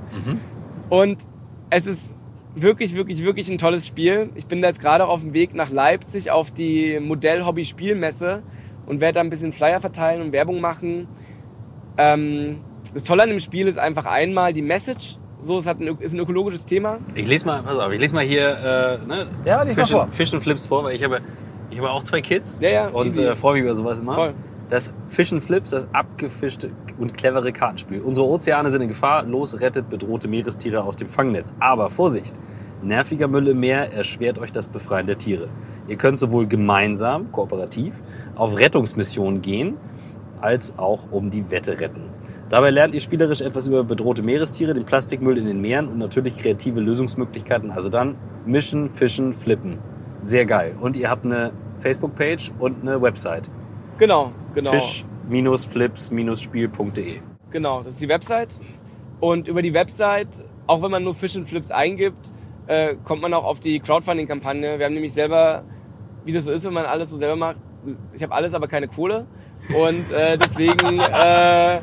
Und 0.89 1.17
es 1.69 1.87
ist 1.87 2.17
wirklich, 2.55 2.93
wirklich, 2.95 3.23
wirklich 3.23 3.49
ein 3.49 3.57
tolles 3.57 3.87
Spiel. 3.87 4.29
Ich 4.35 4.45
bin 4.45 4.61
da 4.61 4.67
jetzt 4.67 4.79
gerade 4.79 5.07
auf 5.07 5.21
dem 5.21 5.33
Weg 5.33 5.53
nach 5.53 5.69
Leipzig 5.69 6.31
auf 6.31 6.51
die 6.51 6.99
Modell-Hobby-Spielmesse 6.99 8.43
und 8.85 9.01
werde 9.01 9.15
da 9.15 9.19
ein 9.21 9.29
bisschen 9.29 9.51
Flyer 9.53 9.79
verteilen 9.79 10.21
und 10.21 10.31
Werbung 10.31 10.61
machen. 10.61 11.07
Ähm, 11.97 12.59
das 12.93 13.03
Tolle 13.03 13.23
an 13.23 13.29
dem 13.29 13.39
Spiel 13.39 13.67
ist 13.67 13.77
einfach 13.79 14.06
einmal 14.06 14.53
die 14.53 14.62
Message. 14.62 15.17
So, 15.41 15.58
es 15.58 15.65
hat 15.67 15.79
ein, 15.82 15.97
ist 15.99 16.13
ein 16.13 16.19
ökologisches 16.19 16.65
Thema. 16.65 16.99
Ich 17.15 17.27
lese 17.27 17.45
mal, 17.45 17.62
pass 17.63 17.77
auf, 17.77 17.91
ich 17.91 17.99
lese 17.99 18.15
mal 18.15 18.23
hier 18.23 18.49
äh, 19.03 19.06
ne, 19.06 19.27
Ja, 19.45 19.58
mal 19.58 19.67
Fish, 19.67 19.91
vor. 19.91 20.03
and- 20.03 20.13
Fish 20.13 20.34
and 20.34 20.41
Flips 20.41 20.65
vor, 20.65 20.86
weil 20.86 20.95
ich 20.95 21.03
habe, 21.03 21.19
ich 21.69 21.77
habe 21.79 21.89
auch 21.91 22.03
zwei 22.03 22.21
Kids 22.21 22.60
Ja, 22.62 22.69
ja, 22.69 22.88
und 22.88 23.17
äh, 23.17 23.36
freue 23.36 23.56
mich 23.56 23.63
über 23.63 23.75
sowas 23.75 23.99
immer. 23.99 24.13
Voll. 24.13 24.34
Das 24.69 24.93
Fish 25.08 25.34
and 25.34 25.43
Flips, 25.43 25.71
das 25.71 25.88
abgefischte 25.93 26.71
und 26.97 27.13
clevere 27.17 27.51
Kartenspiel. 27.51 27.99
Unsere 28.01 28.25
Ozeane 28.25 28.69
sind 28.69 28.82
in 28.82 28.88
Gefahr, 28.88 29.23
los 29.23 29.60
rettet 29.60 29.89
bedrohte 29.89 30.29
Meerestiere 30.29 30.82
aus 30.84 30.95
dem 30.95 31.10
Fangnetz. 31.10 31.53
Aber 31.60 31.89
Vorsicht! 31.89 32.34
Nerviger 32.82 33.27
Müll 33.27 33.47
im 33.49 33.60
Meer 33.60 33.93
erschwert 33.93 34.39
euch 34.39 34.51
das 34.51 34.67
Befreien 34.67 35.08
der 35.08 35.17
Tiere. 35.17 35.47
Ihr 35.88 35.95
könnt 35.97 36.19
sowohl 36.19 36.47
gemeinsam, 36.47 37.32
kooperativ, 37.32 38.01
auf 38.36 38.58
Rettungsmissionen 38.58 39.41
gehen, 39.41 39.75
als 40.41 40.77
auch 40.77 41.12
um 41.12 41.29
die 41.29 41.49
Wette 41.51 41.79
retten. 41.79 42.03
Dabei 42.53 42.69
lernt 42.69 42.93
ihr 42.93 42.99
spielerisch 42.99 43.41
etwas 43.41 43.65
über 43.65 43.83
bedrohte 43.83 44.21
Meerestiere, 44.21 44.75
den 44.75 44.85
Plastikmüll 44.85 45.39
in 45.39 45.47
den 45.47 45.59
Meeren 45.59 45.87
und 45.87 45.97
natürlich 45.97 46.35
kreative 46.35 46.81
Lösungsmöglichkeiten. 46.81 47.71
Also 47.71 47.89
dann 47.89 48.15
mischen, 48.45 48.89
fischen, 48.89 49.33
flippen. 49.33 49.79
Sehr 50.19 50.45
geil. 50.45 50.75
Und 50.79 50.95
ihr 50.95 51.09
habt 51.09 51.25
eine 51.25 51.51
Facebook-Page 51.79 52.51
und 52.59 52.83
eine 52.83 53.01
Website. 53.01 53.49
Genau, 53.97 54.33
genau. 54.53 54.69
Fish-flips-spiel.de. 54.69 57.21
Genau, 57.49 57.81
das 57.81 57.95
ist 57.95 58.03
die 58.03 58.09
Website. 58.09 58.59
Und 59.19 59.47
über 59.47 59.63
die 59.63 59.73
Website, 59.73 60.43
auch 60.67 60.83
wenn 60.83 60.91
man 60.91 61.03
nur 61.03 61.15
Fish 61.15 61.35
and 61.35 61.49
Flips 61.49 61.71
eingibt, 61.71 62.31
äh, 62.67 62.97
kommt 63.03 63.23
man 63.23 63.33
auch 63.33 63.45
auf 63.45 63.61
die 63.61 63.79
Crowdfunding-Kampagne. 63.79 64.77
Wir 64.77 64.85
haben 64.85 64.93
nämlich 64.93 65.13
selber, 65.13 65.63
wie 66.23 66.31
das 66.31 66.43
so 66.43 66.51
ist, 66.51 66.65
wenn 66.65 66.73
man 66.73 66.85
alles 66.85 67.09
so 67.09 67.17
selber 67.17 67.35
macht, 67.35 67.55
ich 68.13 68.21
habe 68.21 68.35
alles, 68.35 68.53
aber 68.53 68.67
keine 68.67 68.87
Kohle. 68.87 69.25
Und 69.75 70.11
äh, 70.11 70.37
deswegen 70.37 70.99
äh, 71.11 71.81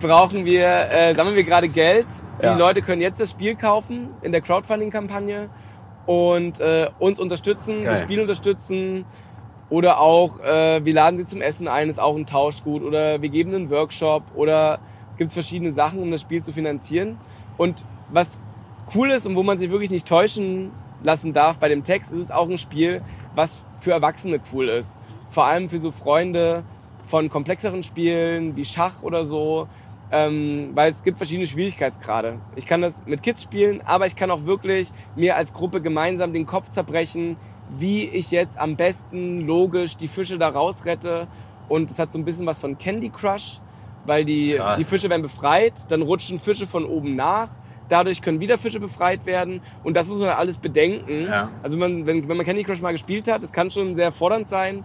brauchen 0.00 0.44
wir, 0.44 0.66
äh, 0.90 1.14
sammeln 1.14 1.36
wir 1.36 1.44
gerade 1.44 1.68
Geld. 1.68 2.06
Die 2.40 2.46
Ja. 2.46 2.56
Leute 2.56 2.82
können 2.82 3.00
jetzt 3.00 3.20
das 3.20 3.30
Spiel 3.30 3.54
kaufen 3.56 4.10
in 4.22 4.32
der 4.32 4.40
Crowdfunding-Kampagne 4.40 5.48
und 6.06 6.60
äh, 6.60 6.88
uns 6.98 7.18
unterstützen, 7.18 7.74
das 7.76 7.84
Geil. 7.84 7.96
Spiel 8.04 8.20
unterstützen. 8.20 9.04
Oder 9.68 10.00
auch, 10.00 10.38
äh, 10.40 10.84
wir 10.84 10.94
laden 10.94 11.18
sie 11.18 11.24
zum 11.24 11.40
Essen 11.40 11.66
ein, 11.66 11.88
ist 11.88 11.98
auch 11.98 12.14
ein 12.14 12.26
Tauschgut. 12.26 12.82
Oder 12.82 13.20
wir 13.20 13.28
geben 13.28 13.52
einen 13.54 13.70
Workshop. 13.70 14.22
Oder 14.36 14.78
gibt 15.18 15.28
es 15.28 15.34
verschiedene 15.34 15.72
Sachen, 15.72 16.00
um 16.00 16.10
das 16.10 16.20
Spiel 16.20 16.42
zu 16.42 16.52
finanzieren. 16.52 17.18
Und 17.56 17.84
was 18.10 18.38
cool 18.94 19.10
ist 19.10 19.26
und 19.26 19.34
wo 19.34 19.42
man 19.42 19.58
sich 19.58 19.70
wirklich 19.70 19.90
nicht 19.90 20.06
täuschen 20.06 20.70
lassen 21.02 21.32
darf 21.32 21.58
bei 21.58 21.68
dem 21.68 21.82
Text, 21.82 22.12
ist 22.12 22.18
es 22.20 22.30
auch 22.30 22.48
ein 22.48 22.58
Spiel, 22.58 23.02
was 23.34 23.64
für 23.80 23.90
Erwachsene 23.92 24.40
cool 24.52 24.68
ist. 24.68 24.98
Vor 25.28 25.46
allem 25.46 25.68
für 25.68 25.78
so 25.80 25.90
Freunde 25.90 26.62
von 27.04 27.28
komplexeren 27.28 27.82
Spielen 27.82 28.54
wie 28.56 28.64
Schach 28.64 29.02
oder 29.02 29.24
so. 29.24 29.66
Ähm, 30.12 30.70
weil 30.74 30.90
es 30.90 31.02
gibt 31.02 31.16
verschiedene 31.16 31.46
Schwierigkeitsgrade. 31.46 32.38
Ich 32.54 32.64
kann 32.64 32.80
das 32.80 33.02
mit 33.06 33.22
Kids 33.22 33.42
spielen, 33.42 33.82
aber 33.84 34.06
ich 34.06 34.14
kann 34.14 34.30
auch 34.30 34.46
wirklich 34.46 34.90
mir 35.16 35.34
als 35.34 35.52
Gruppe 35.52 35.80
gemeinsam 35.80 36.32
den 36.32 36.46
Kopf 36.46 36.70
zerbrechen, 36.70 37.36
wie 37.70 38.04
ich 38.04 38.30
jetzt 38.30 38.58
am 38.58 38.76
besten 38.76 39.40
logisch 39.40 39.96
die 39.96 40.08
Fische 40.08 40.38
da 40.38 40.48
rausrette. 40.48 41.26
Und 41.68 41.90
es 41.90 41.98
hat 41.98 42.12
so 42.12 42.18
ein 42.18 42.24
bisschen 42.24 42.46
was 42.46 42.60
von 42.60 42.78
Candy 42.78 43.08
Crush, 43.08 43.60
weil 44.04 44.24
die, 44.24 44.54
Krass. 44.54 44.78
die 44.78 44.84
Fische 44.84 45.10
werden 45.10 45.22
befreit, 45.22 45.90
dann 45.90 46.02
rutschen 46.02 46.38
Fische 46.38 46.66
von 46.66 46.84
oben 46.84 47.16
nach. 47.16 47.48
Dadurch 47.88 48.20
können 48.20 48.40
wieder 48.40 48.58
Fische 48.58 48.80
befreit 48.80 49.26
werden. 49.26 49.60
Und 49.84 49.96
das 49.96 50.06
muss 50.06 50.20
man 50.20 50.30
alles 50.30 50.58
bedenken. 50.58 51.24
Ja. 51.24 51.50
Also 51.62 51.78
wenn 51.78 51.98
man, 51.98 52.06
wenn, 52.06 52.28
wenn 52.28 52.36
man 52.36 52.46
Candy 52.46 52.64
Crush 52.64 52.80
mal 52.80 52.92
gespielt 52.92 53.28
hat, 53.28 53.42
das 53.42 53.52
kann 53.52 53.70
schon 53.70 53.94
sehr 53.94 54.12
fordernd 54.12 54.48
sein. 54.48 54.84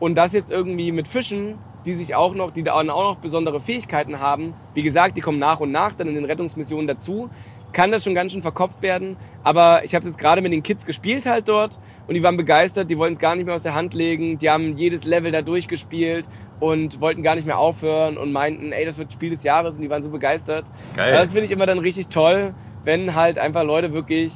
Und 0.00 0.14
das 0.14 0.32
jetzt 0.32 0.50
irgendwie 0.50 0.92
mit 0.92 1.08
Fischen, 1.08 1.58
die 1.86 1.94
sich 1.94 2.14
auch 2.14 2.34
noch, 2.34 2.50
die 2.50 2.62
dann 2.62 2.90
auch 2.90 3.14
noch 3.14 3.16
besondere 3.16 3.60
Fähigkeiten 3.60 4.20
haben. 4.20 4.54
Wie 4.74 4.82
gesagt, 4.82 5.16
die 5.16 5.20
kommen 5.20 5.38
nach 5.38 5.60
und 5.60 5.72
nach 5.72 5.94
dann 5.94 6.08
in 6.08 6.14
den 6.14 6.24
Rettungsmissionen 6.24 6.86
dazu. 6.86 7.30
Kann 7.72 7.90
das 7.90 8.04
schon 8.04 8.14
ganz 8.14 8.32
schön 8.32 8.42
verkopft 8.42 8.80
werden. 8.82 9.16
Aber 9.42 9.84
ich 9.84 9.94
habe 9.94 10.00
es 10.04 10.12
jetzt 10.12 10.18
gerade 10.18 10.40
mit 10.40 10.52
den 10.52 10.62
Kids 10.62 10.86
gespielt 10.86 11.26
halt 11.26 11.48
dort 11.48 11.78
und 12.06 12.14
die 12.14 12.22
waren 12.22 12.36
begeistert. 12.36 12.90
Die 12.90 12.98
wollten 12.98 13.14
es 13.14 13.20
gar 13.20 13.36
nicht 13.36 13.44
mehr 13.44 13.54
aus 13.54 13.62
der 13.62 13.74
Hand 13.74 13.94
legen. 13.94 14.38
Die 14.38 14.50
haben 14.50 14.76
jedes 14.76 15.04
Level 15.04 15.32
da 15.32 15.42
durchgespielt 15.42 16.28
und 16.60 17.00
wollten 17.00 17.22
gar 17.22 17.34
nicht 17.34 17.46
mehr 17.46 17.58
aufhören 17.58 18.16
und 18.16 18.32
meinten, 18.32 18.72
ey, 18.72 18.84
das 18.84 18.98
wird 18.98 19.12
Spiel 19.12 19.30
des 19.30 19.42
Jahres 19.42 19.76
und 19.76 19.82
die 19.82 19.90
waren 19.90 20.02
so 20.02 20.10
begeistert. 20.10 20.64
Geil. 20.96 21.12
Das 21.12 21.32
finde 21.32 21.46
ich 21.46 21.50
immer 21.50 21.66
dann 21.66 21.78
richtig 21.78 22.08
toll, 22.08 22.54
wenn 22.84 23.14
halt 23.14 23.38
einfach 23.38 23.64
Leute 23.64 23.92
wirklich 23.92 24.32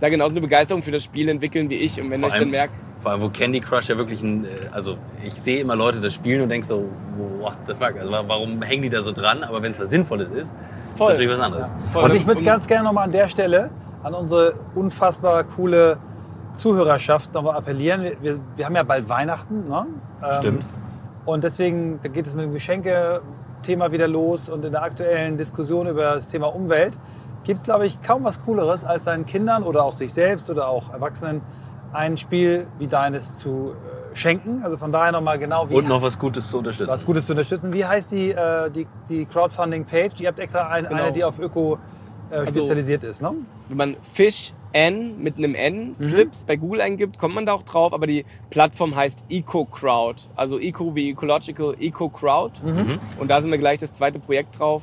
da 0.00 0.08
genauso 0.08 0.32
eine 0.32 0.40
Begeisterung 0.40 0.82
für 0.82 0.90
das 0.90 1.04
Spiel 1.04 1.28
entwickeln 1.28 1.70
wie 1.70 1.76
ich 1.76 2.00
und 2.00 2.10
wenn 2.10 2.20
Vor 2.20 2.30
ich 2.30 2.34
dann 2.34 2.50
merke, 2.50 2.72
Vor 3.02 3.10
allem, 3.12 3.20
wo 3.22 3.28
Candy 3.30 3.60
Crush 3.60 3.88
ja 3.88 3.96
wirklich 3.96 4.22
ein, 4.22 4.44
äh, 4.44 4.48
also 4.70 4.96
ich 5.24 5.34
sehe 5.34 5.60
immer 5.60 5.74
Leute 5.74 6.00
das 6.00 6.14
spielen 6.14 6.40
und 6.42 6.48
denke 6.48 6.66
so, 6.66 6.84
what 7.40 7.54
the 7.66 7.74
fuck, 7.74 7.96
also 7.98 8.10
wa- 8.12 8.22
warum 8.26 8.62
hängen 8.62 8.82
die 8.82 8.88
da 8.90 9.02
so 9.02 9.12
dran? 9.12 9.42
Aber 9.42 9.60
wenn 9.62 9.72
es 9.72 9.80
was 9.80 9.88
Sinnvolles 9.90 10.30
ist, 10.30 10.54
Voll. 10.94 11.12
ist 11.12 11.18
natürlich 11.18 11.36
was 11.38 11.44
anderes. 11.44 11.72
voll. 11.92 12.04
Also 12.04 12.16
ich 12.16 12.26
würde 12.26 12.40
Und- 12.40 12.46
ganz 12.46 12.66
gerne 12.66 12.84
nochmal 12.84 13.04
an 13.04 13.10
der 13.12 13.26
Stelle 13.28 13.70
an 14.04 14.14
unsere 14.14 14.54
unfassbar 14.74 15.42
coole 15.44 15.96
Zuhörerschaft 16.56 17.32
nochmal 17.34 17.56
appellieren. 17.56 18.02
Wir- 18.20 18.38
Wir, 18.56 18.66
haben 18.66 18.76
ja 18.76 18.82
bald 18.82 19.08
Weihnachten. 19.08 19.68
Ne? 19.68 19.86
Ähm, 20.22 20.28
Stimmt. 20.38 20.66
Und 21.24 21.44
deswegen 21.44 21.98
da 22.02 22.08
geht 22.08 22.26
es 22.26 22.34
mit 22.34 22.44
dem 22.44 22.52
Geschenke-Thema 22.52 23.90
wieder 23.92 24.08
los. 24.08 24.48
Und 24.48 24.64
in 24.64 24.72
der 24.72 24.82
aktuellen 24.82 25.36
Diskussion 25.36 25.86
über 25.86 26.14
das 26.14 26.28
Thema 26.28 26.54
Umwelt 26.54 26.98
gibt 27.44 27.58
es, 27.58 27.64
glaube 27.64 27.86
ich, 27.86 28.00
kaum 28.02 28.22
was 28.24 28.42
Cooleres, 28.44 28.84
als 28.84 29.04
seinen 29.04 29.24
Kindern 29.26 29.62
oder 29.62 29.82
auch 29.84 29.92
sich 29.92 30.12
selbst 30.12 30.50
oder 30.50 30.68
auch 30.68 30.92
Erwachsenen 30.92 31.40
ein 31.92 32.16
Spiel 32.16 32.66
wie 32.78 32.86
deines 32.86 33.38
zu 33.38 33.72
äh, 34.12 34.16
schenken. 34.16 34.62
Also 34.62 34.76
von 34.76 34.92
daher 34.92 35.12
nochmal 35.12 35.38
genau 35.38 35.68
wie 35.68 35.74
Und 35.74 35.88
noch 35.88 36.02
was 36.02 36.18
Gutes 36.18 36.48
zu 36.50 36.58
unterstützen. 36.58 36.90
was 36.90 37.04
Gutes 37.04 37.26
zu 37.26 37.32
unterstützen. 37.32 37.72
Wie 37.72 37.84
heißt 37.84 38.12
die, 38.12 38.30
äh, 38.30 38.70
die, 38.70 38.86
die 39.08 39.24
Crowdfunding-Page? 39.26 40.20
Ihr 40.20 40.28
habt 40.28 40.38
extra 40.38 40.68
ein, 40.68 40.84
Genau. 40.88 41.02
eine, 41.04 41.12
die 41.12 41.24
auf 41.24 41.38
Öko 41.38 41.78
äh, 42.30 42.36
Also- 42.36 42.52
spezialisiert 42.52 43.04
ist, 43.04 43.20
ne? 43.22 43.32
wenn 43.68 43.76
man 43.76 43.96
Fish 44.14 44.52
N 44.74 45.22
mit 45.22 45.36
einem 45.36 45.54
N 45.54 45.94
Flips 45.98 46.44
bei 46.44 46.56
Google 46.56 46.80
eingibt, 46.80 47.18
kommt 47.18 47.34
man 47.34 47.44
da 47.44 47.52
auch 47.52 47.62
drauf, 47.62 47.92
aber 47.92 48.06
die 48.06 48.24
Plattform 48.48 48.96
heißt 48.96 49.26
EcoCrowd. 49.28 50.30
Also 50.34 50.58
Eco 50.58 50.94
wie 50.94 51.10
Ecological 51.10 51.74
EcoCrowd. 51.78 52.52
Und 53.18 53.30
da 53.30 53.40
sind 53.42 53.50
wir 53.50 53.58
gleich 53.58 53.80
das 53.80 53.92
zweite 53.92 54.18
Projekt 54.18 54.58
drauf. 54.58 54.82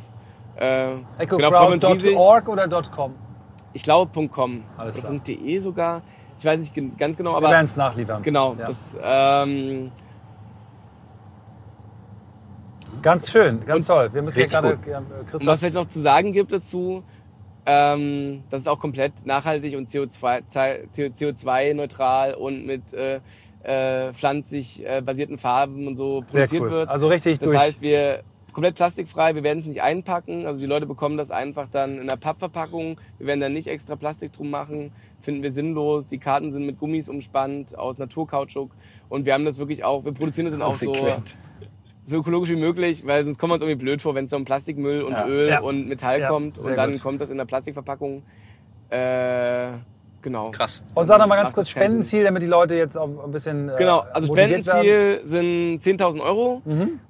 Äh, 0.57 0.97
genau. 1.25 1.47
EcoCrowd.org 1.47 2.49
oder 2.49 2.67
.com? 2.95 3.15
Ich 3.73 3.81
glaube 3.81 4.27
.com 4.29 4.63
Alles 4.77 4.97
klar. 4.97 5.11
.de 5.13 5.59
sogar. 5.59 6.01
Ich 6.39 6.45
weiß 6.45 6.59
nicht 6.59 6.73
ganz 6.97 7.17
genau, 7.17 7.33
Wir 7.33 7.37
aber 7.37 7.49
werden 7.49 7.65
es 7.65 7.75
nachliefern. 7.75 8.23
genau. 8.23 8.55
Ja. 8.57 8.67
Das, 8.67 8.97
ähm, 9.03 9.91
Ganz 13.01 13.31
schön, 13.31 13.65
ganz 13.65 13.87
toll. 13.87 14.09
Wir 14.11 14.21
müssen 14.21 14.37
Richtig 14.39 14.59
gerade, 14.59 14.77
äh, 14.85 14.97
Und 15.33 15.45
was 15.45 15.59
vielleicht 15.59 15.75
noch 15.75 15.87
zu 15.87 16.01
sagen 16.01 16.33
gibt 16.33 16.51
dazu, 16.51 17.01
ähm, 17.65 18.43
das 18.49 18.63
ist 18.63 18.67
auch 18.67 18.79
komplett 18.79 19.25
nachhaltig 19.25 19.77
und 19.77 19.87
CO2-neutral 19.89 22.33
und 22.33 22.65
mit 22.65 22.93
äh, 22.93 23.21
äh, 23.63 24.11
pflanzlich 24.13 24.85
äh, 24.85 25.01
basierten 25.01 25.37
Farben 25.37 25.87
und 25.87 25.95
so 25.95 26.23
produziert 26.29 26.63
cool. 26.63 26.71
wird. 26.71 26.89
Also 26.89 27.07
richtig 27.07 27.39
das 27.39 27.47
durch. 27.47 27.57
heißt, 27.59 27.81
wir 27.81 28.23
komplett 28.59 28.75
plastikfrei, 28.75 29.35
wir 29.35 29.43
werden 29.43 29.59
es 29.59 29.65
nicht 29.67 29.81
einpacken. 29.81 30.45
Also 30.45 30.59
die 30.59 30.65
Leute 30.65 30.85
bekommen 30.85 31.15
das 31.15 31.31
einfach 31.31 31.69
dann 31.71 31.93
in 31.95 32.01
einer 32.01 32.17
Pappverpackung. 32.17 32.99
Wir 33.17 33.27
werden 33.27 33.39
da 33.39 33.47
nicht 33.47 33.67
extra 33.69 33.95
Plastik 33.95 34.33
drum 34.33 34.49
machen. 34.49 34.91
Finden 35.21 35.43
wir 35.43 35.51
sinnlos. 35.51 36.09
Die 36.09 36.17
Karten 36.17 36.51
sind 36.51 36.65
mit 36.65 36.77
Gummis 36.77 37.07
umspannt 37.07 37.77
aus 37.77 37.99
Naturkautschuk. 37.99 38.71
Und 39.07 39.25
wir 39.25 39.33
haben 39.33 39.45
das 39.45 39.59
wirklich 39.59 39.85
auch, 39.85 40.03
wir 40.03 40.11
produzieren 40.11 40.43
das 40.47 40.53
dann 40.53 40.61
auch 40.61 40.73
so, 40.73 40.93
so 42.03 42.17
ökologisch 42.17 42.49
wie 42.49 42.57
möglich, 42.57 43.07
weil 43.07 43.23
sonst 43.23 43.37
kommen 43.37 43.51
wir 43.51 43.53
uns 43.53 43.63
irgendwie 43.63 43.81
blöd 43.81 44.01
vor, 44.01 44.13
wenn 44.13 44.25
es 44.25 44.29
so 44.31 44.35
um 44.35 44.43
Plastikmüll 44.43 45.03
und 45.03 45.13
Ja. 45.13 45.25
Öl 45.25 45.47
Ja. 45.47 45.61
und 45.61 45.87
Metall 45.87 46.19
Ja, 46.19 46.27
kommt 46.27 46.57
sehr 46.57 46.65
und 46.65 46.75
dann 46.75 46.91
gut. 46.91 47.01
kommt 47.01 47.21
das 47.21 47.29
in 47.29 47.37
der 47.37 47.45
Plastikverpackung. 47.45 48.23
Äh, 48.89 49.71
genau. 50.21 50.51
Krass. 50.51 50.81
Und 50.95 51.05
sag 51.07 51.19
noch 51.19 51.27
mal 51.27 51.35
ganz 51.35 51.53
kurz. 51.53 51.69
Spendenziel, 51.69 52.23
damit 52.23 52.41
die 52.41 52.47
Leute 52.47 52.75
jetzt 52.75 52.97
auch 52.97 53.09
ein 53.23 53.31
bisschen. 53.31 53.69
äh, 53.69 53.73
Genau, 53.77 54.03
also 54.13 54.27
motiviert 54.27 54.65
werden. 54.65 54.85
Spendenziel 54.85 55.19
sind 55.23 56.01
10.000 56.01 56.21
Euro. 56.21 56.61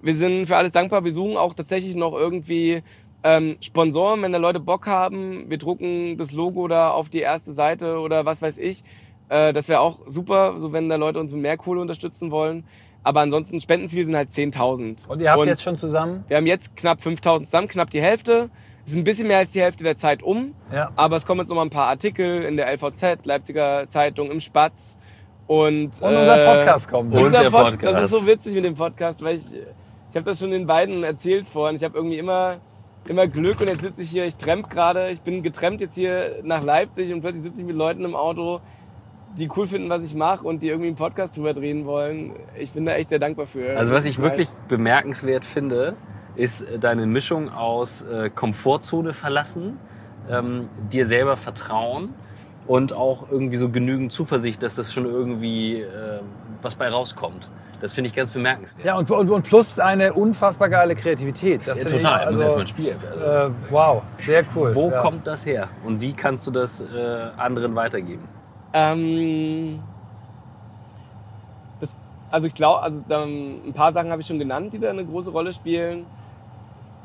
Wir 0.02 0.14
sind 0.14 0.46
für 0.48 0.58
alles 0.58 0.72
dankbar. 0.72 1.04
Wir 1.04 1.12
suchen 1.12 1.38
auch 1.38 1.54
tatsächlich 1.54 1.96
noch 1.96 2.14
irgendwie 2.14 2.84
ähm, 3.24 3.58
Sponsoren, 3.62 4.22
wenn 4.22 4.32
da 4.32 4.38
Leute 4.40 4.60
Bock 4.60 4.88
haben. 4.88 5.50
Wir 5.50 5.58
drucken 5.58 6.18
das 6.18 6.32
Logo 6.32 6.68
da 6.68 6.92
auf 6.92 7.10
die 7.10 7.20
erste 7.20 7.52
Seite 7.52 8.00
oder 8.00 8.26
was 8.26 8.42
weiß 8.42 8.58
ich. 8.60 8.84
Äh, 9.30 9.54
das 9.54 9.68
wäre 9.68 9.82
auch 9.82 10.00
super, 10.06 10.54
so 10.58 10.72
wenn 10.74 10.88
da 10.90 10.96
Leute 10.96 11.20
uns 11.20 11.32
mit 11.34 11.42
mehr 11.42 11.58
Kohle 11.58 11.82
unterstützen 11.82 12.32
wollen. 12.32 12.64
Aber 13.04 13.22
ansonsten 13.22 13.62
Spendenziel 13.62 14.06
sind 14.06 14.16
halt 14.16 14.30
10.000. 14.30 15.08
Und 15.08 15.22
ihr 15.22 15.32
habt 15.32 15.46
jetzt 15.46 15.64
schon 15.64 15.78
zusammen. 15.78 16.24
Wir 16.28 16.38
haben 16.38 16.46
jetzt 16.48 16.76
knapp 16.76 17.00
5.000 17.00 17.44
zusammen, 17.46 17.68
knapp 17.68 17.90
die 17.90 18.02
Hälfte. 18.02 18.50
Es 18.90 18.94
ist 18.94 19.02
ein 19.02 19.04
bisschen 19.04 19.28
mehr 19.28 19.38
als 19.38 19.52
die 19.52 19.62
Hälfte 19.62 19.84
der 19.84 19.98
Zeit 19.98 20.24
um. 20.24 20.56
Ja. 20.74 20.90
Aber 20.96 21.16
es 21.16 21.24
kommen 21.28 21.42
jetzt 21.42 21.50
noch 21.50 21.58
mal 21.58 21.62
ein 21.62 21.70
paar 21.70 21.86
Artikel 21.90 22.42
in 22.42 22.58
der 22.58 22.74
LVZ, 22.74 23.24
Leipziger 23.24 23.88
Zeitung, 23.88 24.32
im 24.32 24.40
Spatz. 24.40 24.98
Und, 25.46 26.02
Und 26.02 26.16
unser 26.16 26.42
äh, 26.42 26.56
Podcast 26.56 26.90
kommt. 26.90 27.16
Und 27.16 27.32
der 27.32 27.52
Pod- 27.52 27.66
Podcast. 27.66 27.94
Das 27.94 28.04
ist 28.06 28.18
so 28.20 28.26
witzig 28.26 28.56
mit 28.56 28.66
dem 28.66 28.74
Podcast, 28.74 29.22
weil 29.22 29.36
ich, 29.36 29.44
ich 29.54 30.16
habe 30.16 30.24
das 30.24 30.40
schon 30.40 30.50
den 30.50 30.66
beiden 30.66 31.04
erzählt 31.04 31.48
vorhin. 31.48 31.76
Ich 31.76 31.84
habe 31.84 31.96
irgendwie 31.96 32.18
immer, 32.18 32.62
immer 33.08 33.28
Glück 33.28 33.62
und 33.62 33.68
jetzt 33.68 33.84
sitze 33.84 34.02
ich 34.02 34.10
hier, 34.10 34.26
ich 34.26 34.38
tramp 34.38 34.72
gerade, 34.72 35.12
ich 35.12 35.22
bin 35.22 35.44
getrennt 35.44 35.82
jetzt 35.82 35.94
hier 35.94 36.40
nach 36.42 36.64
Leipzig 36.64 37.14
und 37.14 37.22
plötzlich 37.22 37.44
sitze 37.44 37.60
ich 37.62 37.68
mit 37.68 37.76
Leuten 37.76 38.04
im 38.06 38.16
Auto, 38.16 38.60
die 39.38 39.48
cool 39.56 39.68
finden, 39.68 39.92
was 39.92 40.04
ich 40.04 40.16
mache 40.16 40.48
und 40.48 40.64
die 40.64 40.68
irgendwie 40.68 40.88
einen 40.88 40.96
Podcast 40.98 41.38
drüber 41.38 41.54
drehen 41.54 41.86
wollen. 41.86 42.32
Ich 42.58 42.72
bin 42.72 42.88
da 42.88 42.94
echt 42.94 43.10
sehr 43.10 43.20
dankbar 43.20 43.46
für. 43.46 43.78
Also 43.78 43.94
was 43.94 44.06
ich 44.06 44.18
wirklich 44.18 44.50
bemerkenswert 44.68 45.46
finde, 45.46 45.96
ist 46.40 46.62
äh, 46.62 46.80
deine 46.80 47.06
Mischung 47.06 47.50
aus 47.50 48.02
äh, 48.02 48.30
Komfortzone 48.30 49.14
verlassen, 49.14 49.78
ähm, 50.30 50.70
dir 50.92 51.06
selber 51.06 51.38
vertrauen 51.38 52.14
und 52.68 52.94
auch 52.94 53.30
irgendwie 53.30 53.58
so 53.58 53.70
genügend 53.70 54.12
Zuversicht, 54.12 54.64
dass 54.64 54.76
das 54.76 54.94
schon 54.94 55.06
irgendwie 55.06 55.82
äh, 55.82 56.22
was 56.62 56.76
bei 56.76 56.90
rauskommt. 56.90 57.50
Das 57.82 57.94
finde 57.94 58.10
ich 58.10 58.14
ganz 58.14 58.32
bemerkenswert. 58.32 58.86
Ja, 58.86 58.98
und, 58.98 59.10
und, 59.10 59.30
und 59.30 59.44
plus 59.44 59.80
eine 59.80 60.14
unfassbar 60.14 60.70
geile 60.70 60.96
Kreativität. 60.96 61.62
Das 61.66 61.78
Ja, 61.78 61.86
finde 61.86 61.96
ich, 61.96 62.04
total. 62.04 62.20
Also, 62.26 62.32
Muss 62.34 62.42
erst 62.42 62.56
mal 62.56 62.62
ein 62.62 62.68
Spiel. 62.68 62.98
Also, 63.10 63.48
äh, 63.48 63.52
wow, 63.70 64.04
sehr 64.26 64.44
cool. 64.56 64.76
wo 64.76 64.90
ja. 64.90 65.02
kommt 65.02 65.26
das 65.26 65.46
her? 65.46 65.70
Und 65.86 66.02
wie 66.02 66.12
kannst 66.12 66.46
du 66.46 66.52
das 66.52 66.82
äh, 66.82 66.86
anderen 67.38 67.76
weitergeben? 67.76 68.28
Ähm, 68.74 69.80
das, 71.80 71.96
also 72.30 72.48
ich 72.48 72.54
glaube, 72.54 72.82
also 72.82 73.02
ähm, 73.10 73.62
ein 73.68 73.74
paar 73.74 73.94
Sachen 73.94 74.12
habe 74.12 74.22
ich 74.22 74.28
schon 74.28 74.40
genannt, 74.40 74.74
die 74.74 74.80
da 74.80 74.90
eine 74.90 75.06
große 75.06 75.32
Rolle 75.32 75.54
spielen. 75.54 76.06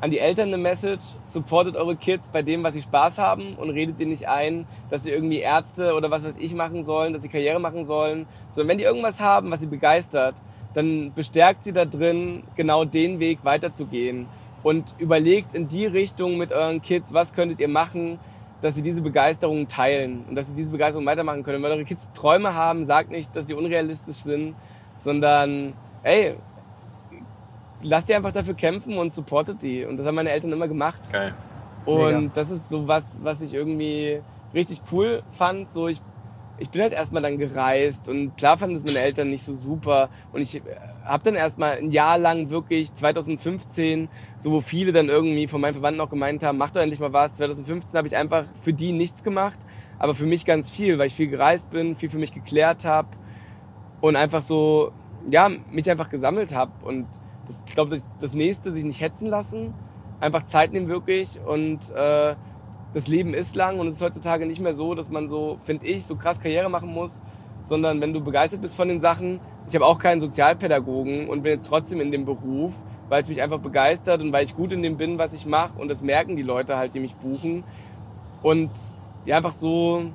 An 0.01 0.11
die 0.11 0.19
Eltern 0.19 0.49
eine 0.49 0.57
Message, 0.57 1.05
supportet 1.23 1.75
eure 1.75 1.95
Kids 1.95 2.29
bei 2.29 2.41
dem, 2.41 2.63
was 2.63 2.73
sie 2.73 2.81
Spaß 2.81 3.17
haben 3.17 3.55
und 3.55 3.69
redet 3.69 3.99
denen 3.99 4.11
nicht 4.11 4.27
ein, 4.27 4.67
dass 4.89 5.03
sie 5.03 5.11
irgendwie 5.11 5.39
Ärzte 5.39 5.93
oder 5.93 6.11
was 6.11 6.23
weiß 6.23 6.37
ich 6.37 6.53
machen 6.53 6.83
sollen, 6.83 7.13
dass 7.13 7.21
sie 7.21 7.29
Karriere 7.29 7.59
machen 7.59 7.85
sollen. 7.85 8.27
Sondern 8.49 8.69
wenn 8.69 8.77
die 8.77 8.83
irgendwas 8.83 9.21
haben, 9.21 9.51
was 9.51 9.61
sie 9.61 9.67
begeistert, 9.67 10.35
dann 10.73 11.13
bestärkt 11.13 11.63
sie 11.63 11.71
da 11.71 11.85
drin, 11.85 12.43
genau 12.55 12.83
den 12.83 13.19
Weg 13.19 13.39
weiterzugehen. 13.43 14.27
Und 14.63 14.95
überlegt 14.97 15.53
in 15.55 15.67
die 15.67 15.85
Richtung 15.85 16.37
mit 16.37 16.51
euren 16.51 16.81
Kids, 16.81 17.13
was 17.13 17.33
könntet 17.33 17.59
ihr 17.61 17.69
machen, 17.69 18.19
dass 18.61 18.75
sie 18.75 18.81
diese 18.81 19.01
Begeisterung 19.01 19.67
teilen 19.67 20.25
und 20.27 20.35
dass 20.35 20.49
sie 20.49 20.55
diese 20.55 20.71
Begeisterung 20.71 21.05
weitermachen 21.05 21.43
können. 21.43 21.63
Wenn 21.63 21.71
eure 21.71 21.85
Kids 21.85 22.11
Träume 22.13 22.53
haben, 22.53 22.85
sagt 22.85 23.11
nicht, 23.11 23.35
dass 23.35 23.47
sie 23.47 23.53
unrealistisch 23.53 24.17
sind, 24.17 24.55
sondern 24.99 25.73
ey, 26.03 26.35
lasst 27.85 28.09
die 28.09 28.15
einfach 28.15 28.31
dafür 28.31 28.55
kämpfen 28.55 28.97
und 28.97 29.13
supportet 29.13 29.61
die. 29.61 29.85
Und 29.85 29.97
das 29.97 30.05
haben 30.05 30.15
meine 30.15 30.31
Eltern 30.31 30.51
immer 30.51 30.67
gemacht. 30.67 31.01
Geil. 31.11 31.33
Und 31.85 32.15
Mega. 32.15 32.31
das 32.33 32.49
ist 32.49 32.69
so 32.69 32.87
was, 32.87 33.23
was 33.23 33.41
ich 33.41 33.53
irgendwie 33.53 34.21
richtig 34.53 34.81
cool 34.91 35.21
fand. 35.31 35.71
So 35.71 35.87
ich, 35.87 36.01
ich 36.57 36.69
bin 36.71 36.81
halt 36.81 36.93
erstmal 36.93 37.21
dann 37.21 37.37
gereist 37.37 38.09
und 38.09 38.35
klar 38.37 38.57
fanden 38.57 38.75
es 38.75 38.83
meine 38.83 38.99
Eltern 38.99 39.29
nicht 39.29 39.43
so 39.43 39.53
super. 39.53 40.09
Und 40.33 40.41
ich 40.41 40.61
habe 41.03 41.23
dann 41.23 41.35
erstmal 41.35 41.77
ein 41.77 41.91
Jahr 41.91 42.17
lang 42.17 42.49
wirklich 42.49 42.91
2015, 42.91 44.09
so 44.37 44.51
wo 44.51 44.61
viele 44.61 44.91
dann 44.91 45.09
irgendwie 45.09 45.47
von 45.47 45.61
meinen 45.61 45.75
Verwandten 45.75 46.01
auch 46.01 46.09
gemeint 46.09 46.41
haben, 46.41 46.57
mach 46.57 46.71
doch 46.71 46.81
endlich 46.81 46.99
mal 46.99 47.13
was. 47.13 47.35
2015 47.35 47.95
habe 47.95 48.07
ich 48.07 48.15
einfach 48.15 48.45
für 48.61 48.73
die 48.73 48.91
nichts 48.93 49.21
gemacht, 49.21 49.59
aber 49.99 50.15
für 50.15 50.25
mich 50.25 50.45
ganz 50.45 50.71
viel, 50.71 50.97
weil 50.97 51.07
ich 51.07 51.13
viel 51.13 51.27
gereist 51.27 51.69
bin, 51.69 51.93
viel 51.93 52.09
für 52.09 52.17
mich 52.17 52.33
geklärt 52.33 52.83
habe 52.83 53.09
und 54.01 54.15
einfach 54.15 54.41
so, 54.41 54.91
ja, 55.29 55.49
mich 55.69 55.89
einfach 55.91 56.09
gesammelt 56.09 56.55
habe. 56.55 56.71
Und 56.83 57.05
das, 57.47 57.61
ich 57.67 57.73
glaube, 57.73 57.91
das, 57.91 58.05
das 58.19 58.33
nächste, 58.33 58.71
sich 58.71 58.83
nicht 58.83 59.01
hetzen 59.01 59.27
lassen, 59.27 59.73
einfach 60.19 60.43
Zeit 60.43 60.73
nehmen 60.73 60.87
wirklich 60.87 61.39
und 61.45 61.89
äh, 61.91 62.35
das 62.93 63.07
Leben 63.07 63.33
ist 63.33 63.55
lang 63.55 63.79
und 63.79 63.87
es 63.87 63.95
ist 63.95 64.01
heutzutage 64.01 64.45
nicht 64.45 64.61
mehr 64.61 64.73
so, 64.73 64.95
dass 64.95 65.09
man 65.09 65.27
so, 65.27 65.57
finde 65.63 65.85
ich, 65.85 66.05
so 66.05 66.15
krass 66.15 66.39
Karriere 66.39 66.69
machen 66.69 66.89
muss, 66.89 67.21
sondern 67.63 67.99
wenn 67.99 68.13
du 68.13 68.21
begeistert 68.21 68.61
bist 68.61 68.75
von 68.75 68.87
den 68.87 69.01
Sachen. 69.01 69.39
Ich 69.67 69.75
habe 69.75 69.85
auch 69.85 69.97
keinen 69.97 70.21
Sozialpädagogen 70.21 71.27
und 71.27 71.41
bin 71.41 71.53
jetzt 71.53 71.67
trotzdem 71.67 71.99
in 71.99 72.11
dem 72.11 72.23
Beruf, 72.23 72.73
weil 73.09 73.21
es 73.21 73.27
mich 73.27 73.41
einfach 73.41 73.59
begeistert 73.59 74.21
und 74.21 74.31
weil 74.31 74.45
ich 74.45 74.55
gut 74.55 74.71
in 74.71 74.83
dem 74.83 74.97
bin, 74.97 75.17
was 75.17 75.33
ich 75.33 75.45
mache 75.45 75.77
und 75.79 75.89
das 75.89 76.01
merken 76.01 76.35
die 76.35 76.43
Leute 76.43 76.77
halt, 76.77 76.93
die 76.93 76.99
mich 76.99 77.15
buchen. 77.15 77.63
Und 78.43 78.69
ja, 79.25 79.37
einfach 79.37 79.51
so, 79.51 80.11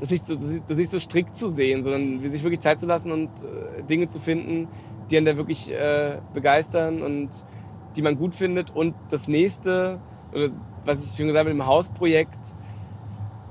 das 0.00 0.10
nicht 0.10 0.26
so, 0.26 0.34
das 0.34 0.76
nicht 0.76 0.90
so 0.90 0.98
strikt 0.98 1.36
zu 1.36 1.48
sehen, 1.48 1.82
sondern 1.82 2.20
sich 2.22 2.42
wirklich 2.42 2.60
Zeit 2.60 2.78
zu 2.78 2.86
lassen 2.86 3.10
und 3.10 3.28
äh, 3.42 3.82
Dinge 3.82 4.06
zu 4.06 4.18
finden, 4.20 4.68
die 5.10 5.16
einen 5.16 5.26
da 5.26 5.36
wirklich 5.36 5.70
äh, 5.70 6.18
begeistern 6.34 7.02
und 7.02 7.30
die 7.96 8.02
man 8.02 8.16
gut 8.16 8.34
findet. 8.34 8.74
Und 8.74 8.94
das 9.10 9.28
nächste, 9.28 10.00
oder 10.32 10.50
was 10.84 11.04
ich 11.04 11.16
schon 11.16 11.26
gesagt 11.26 11.46
habe, 11.46 11.50
im 11.50 11.66
Hausprojekt, 11.66 12.54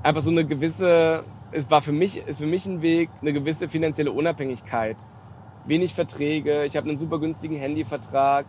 einfach 0.02 0.22
so 0.22 0.30
eine 0.30 0.46
gewisse, 0.46 1.24
es 1.52 1.70
war 1.70 1.80
für 1.80 1.92
mich, 1.92 2.26
ist 2.26 2.38
für 2.38 2.46
mich 2.46 2.66
ein 2.66 2.82
Weg, 2.82 3.10
eine 3.20 3.32
gewisse 3.32 3.68
finanzielle 3.68 4.12
Unabhängigkeit. 4.12 4.96
Wenig 5.66 5.92
Verträge, 5.94 6.64
ich 6.64 6.76
habe 6.76 6.88
einen 6.88 6.96
super 6.96 7.18
günstigen 7.18 7.56
Handyvertrag, 7.56 8.46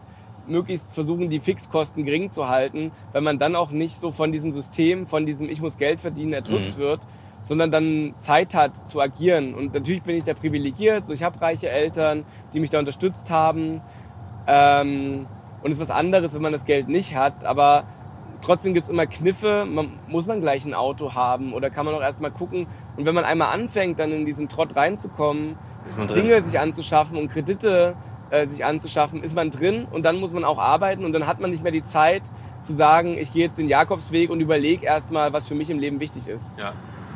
möglichst 0.48 0.90
versuchen, 0.94 1.30
die 1.30 1.40
Fixkosten 1.40 2.06
gering 2.06 2.32
zu 2.32 2.48
halten, 2.48 2.92
weil 3.12 3.22
man 3.22 3.38
dann 3.38 3.56
auch 3.56 3.72
nicht 3.72 3.96
so 3.96 4.12
von 4.12 4.32
diesem 4.32 4.52
System, 4.52 5.06
von 5.06 5.26
diesem 5.26 5.50
Ich 5.50 5.62
muss 5.62 5.78
Geld 5.78 6.00
verdienen 6.00 6.34
erdrückt 6.34 6.78
Mhm. 6.78 6.82
wird, 6.82 7.02
sondern 7.42 7.72
dann 7.72 8.14
Zeit 8.20 8.54
hat 8.54 8.88
zu 8.88 9.00
agieren. 9.00 9.54
Und 9.54 9.74
natürlich 9.74 10.04
bin 10.04 10.16
ich 10.16 10.24
da 10.24 10.34
privilegiert, 10.34 11.08
so 11.08 11.14
ich 11.14 11.24
habe 11.24 11.40
reiche 11.42 11.70
Eltern, 11.70 12.26
die 12.54 12.60
mich 12.60 12.70
da 12.70 12.80
unterstützt 12.80 13.32
haben. 13.32 13.82
Ähm, 14.48 15.28
und 15.62 15.72
es 15.72 15.78
ist 15.78 15.90
was 15.90 15.92
anderes, 15.92 16.34
wenn 16.34 16.42
man 16.42 16.52
das 16.52 16.66
Geld 16.66 16.88
nicht 16.88 17.16
hat, 17.16 17.46
aber 17.46 17.86
trotzdem 18.42 18.74
gibt's 18.74 18.90
immer 18.90 19.06
Kniffe, 19.06 19.66
man, 19.70 20.00
muss 20.08 20.26
man 20.26 20.42
gleich 20.42 20.66
ein 20.66 20.74
Auto 20.74 21.14
haben 21.14 21.54
oder 21.54 21.70
kann 21.70 21.86
man 21.86 21.96
auch 21.96 22.02
erstmal 22.02 22.32
gucken. 22.32 22.68
Und 22.98 23.06
wenn 23.06 23.16
man 23.16 23.26
einmal 23.26 23.54
anfängt, 23.54 24.00
dann 24.00 24.12
in 24.12 24.26
diesen 24.26 24.48
Trott 24.48 24.76
reinzukommen? 24.76 25.58
Dinge 26.16 26.42
sich 26.44 26.60
anzuschaffen 26.60 27.18
und 27.18 27.30
Kredite 27.30 27.96
äh, 28.30 28.46
sich 28.46 28.64
anzuschaffen, 28.64 29.24
ist 29.24 29.36
man 29.36 29.50
drin 29.50 29.88
und 29.90 30.04
dann 30.04 30.18
muss 30.18 30.32
man 30.32 30.44
auch 30.44 30.60
arbeiten 30.60 31.04
und 31.04 31.14
dann 31.14 31.26
hat 31.26 31.40
man 31.40 31.50
nicht 31.50 31.64
mehr 31.64 31.72
die 31.72 31.84
Zeit 31.84 32.24
zu 32.62 32.74
sagen, 32.74 33.18
ich 33.18 33.32
gehe 33.32 33.46
jetzt 33.46 33.58
den 33.58 33.70
Jakobsweg 33.70 34.30
und 34.30 34.40
überlege 34.40 34.86
erstmal, 34.86 35.34
was 35.34 35.48
für 35.48 35.56
mich 35.56 35.70
im 35.70 35.80
Leben 35.80 36.00
wichtig 36.00 36.28
ist. 36.28 36.58
Ja. 36.58 36.74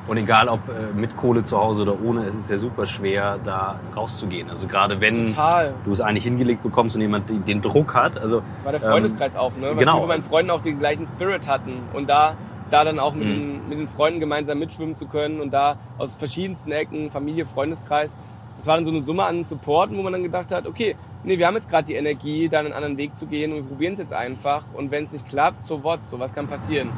Und 0.08 0.18
egal 0.18 0.50
ob 0.50 0.60
äh, 0.68 0.94
mit 0.94 1.16
Kohle 1.16 1.46
zu 1.46 1.58
Hause 1.58 1.84
oder 1.84 1.96
ohne, 2.04 2.26
es 2.26 2.36
ist 2.36 2.50
ja 2.50 2.58
super 2.58 2.86
schwer, 2.86 3.40
da 3.44 3.80
rauszugehen. 3.96 4.50
Also 4.50 4.68
gerade 4.68 5.00
wenn 5.00 5.28
Total. 5.28 5.74
du 5.86 5.92
es 5.92 6.02
eigentlich 6.02 6.26
hingelegt 6.26 6.62
bekommst 6.62 6.96
und 6.96 7.02
jemand 7.02 7.30
den- 7.30 7.46
den 7.46 7.62
Druck 7.62 7.94
hat. 7.96 8.18
Also 8.18 8.42
Das 8.52 8.66
war 8.66 8.72
der 8.74 8.82
Freundeskreis 8.82 9.36
auch, 9.38 9.52
ne? 9.56 9.68
Weil 9.68 9.76
genau. 9.76 9.92
viele 9.94 10.00
von 10.02 10.08
meinen 10.10 10.24
Freunden 10.24 10.52
auch 10.52 10.62
den 10.62 10.78
gleichen 10.78 11.08
Spirit 11.08 11.48
hatten 11.48 11.84
und 11.94 12.10
da 12.10 12.36
da 12.72 12.84
dann 12.84 12.98
auch 12.98 13.14
mit, 13.14 13.28
Mhm. 13.28 13.32
den, 13.34 13.70
mit 13.70 13.78
den 13.80 13.88
Freunden 13.88 14.20
gemeinsam 14.20 14.58
mitschwimmen 14.58 14.96
zu 14.96 15.06
können 15.06 15.40
und 15.42 15.52
da 15.54 15.76
aus 16.00 16.16
verschiedensten 16.16 16.72
Ecken, 16.72 17.12
Familie, 17.12 17.46
Freundeskreis, 17.46 18.18
das 18.58 18.66
war 18.66 18.76
dann 18.78 18.86
so 18.86 18.90
eine 18.90 19.02
Summe 19.02 19.26
an 19.26 19.44
Supporten, 19.44 19.96
wo 19.96 20.02
man 20.02 20.12
dann 20.14 20.24
gedacht 20.24 20.52
hat, 20.52 20.66
okay, 20.66 20.96
nee, 21.24 21.38
wir 21.38 21.46
haben 21.46 21.54
jetzt 21.54 21.70
gerade 21.70 21.84
die 21.86 21.94
Energie, 21.94 22.50
da 22.50 22.60
einen 22.60 22.74
anderen 22.74 22.98
Weg 22.98 23.16
zu 23.16 23.28
gehen 23.28 23.52
und 23.52 23.58
wir 23.58 23.64
probieren 23.66 23.94
es 23.94 24.00
jetzt 24.00 24.14
einfach 24.14 24.64
und 24.74 24.90
wenn 24.90 25.04
es 25.06 25.12
nicht 25.12 25.28
klappt, 25.28 25.62
so 25.64 25.84
what, 25.84 26.00
so 26.06 26.20
was 26.20 26.34
kann 26.34 26.48
passieren. 26.48 26.90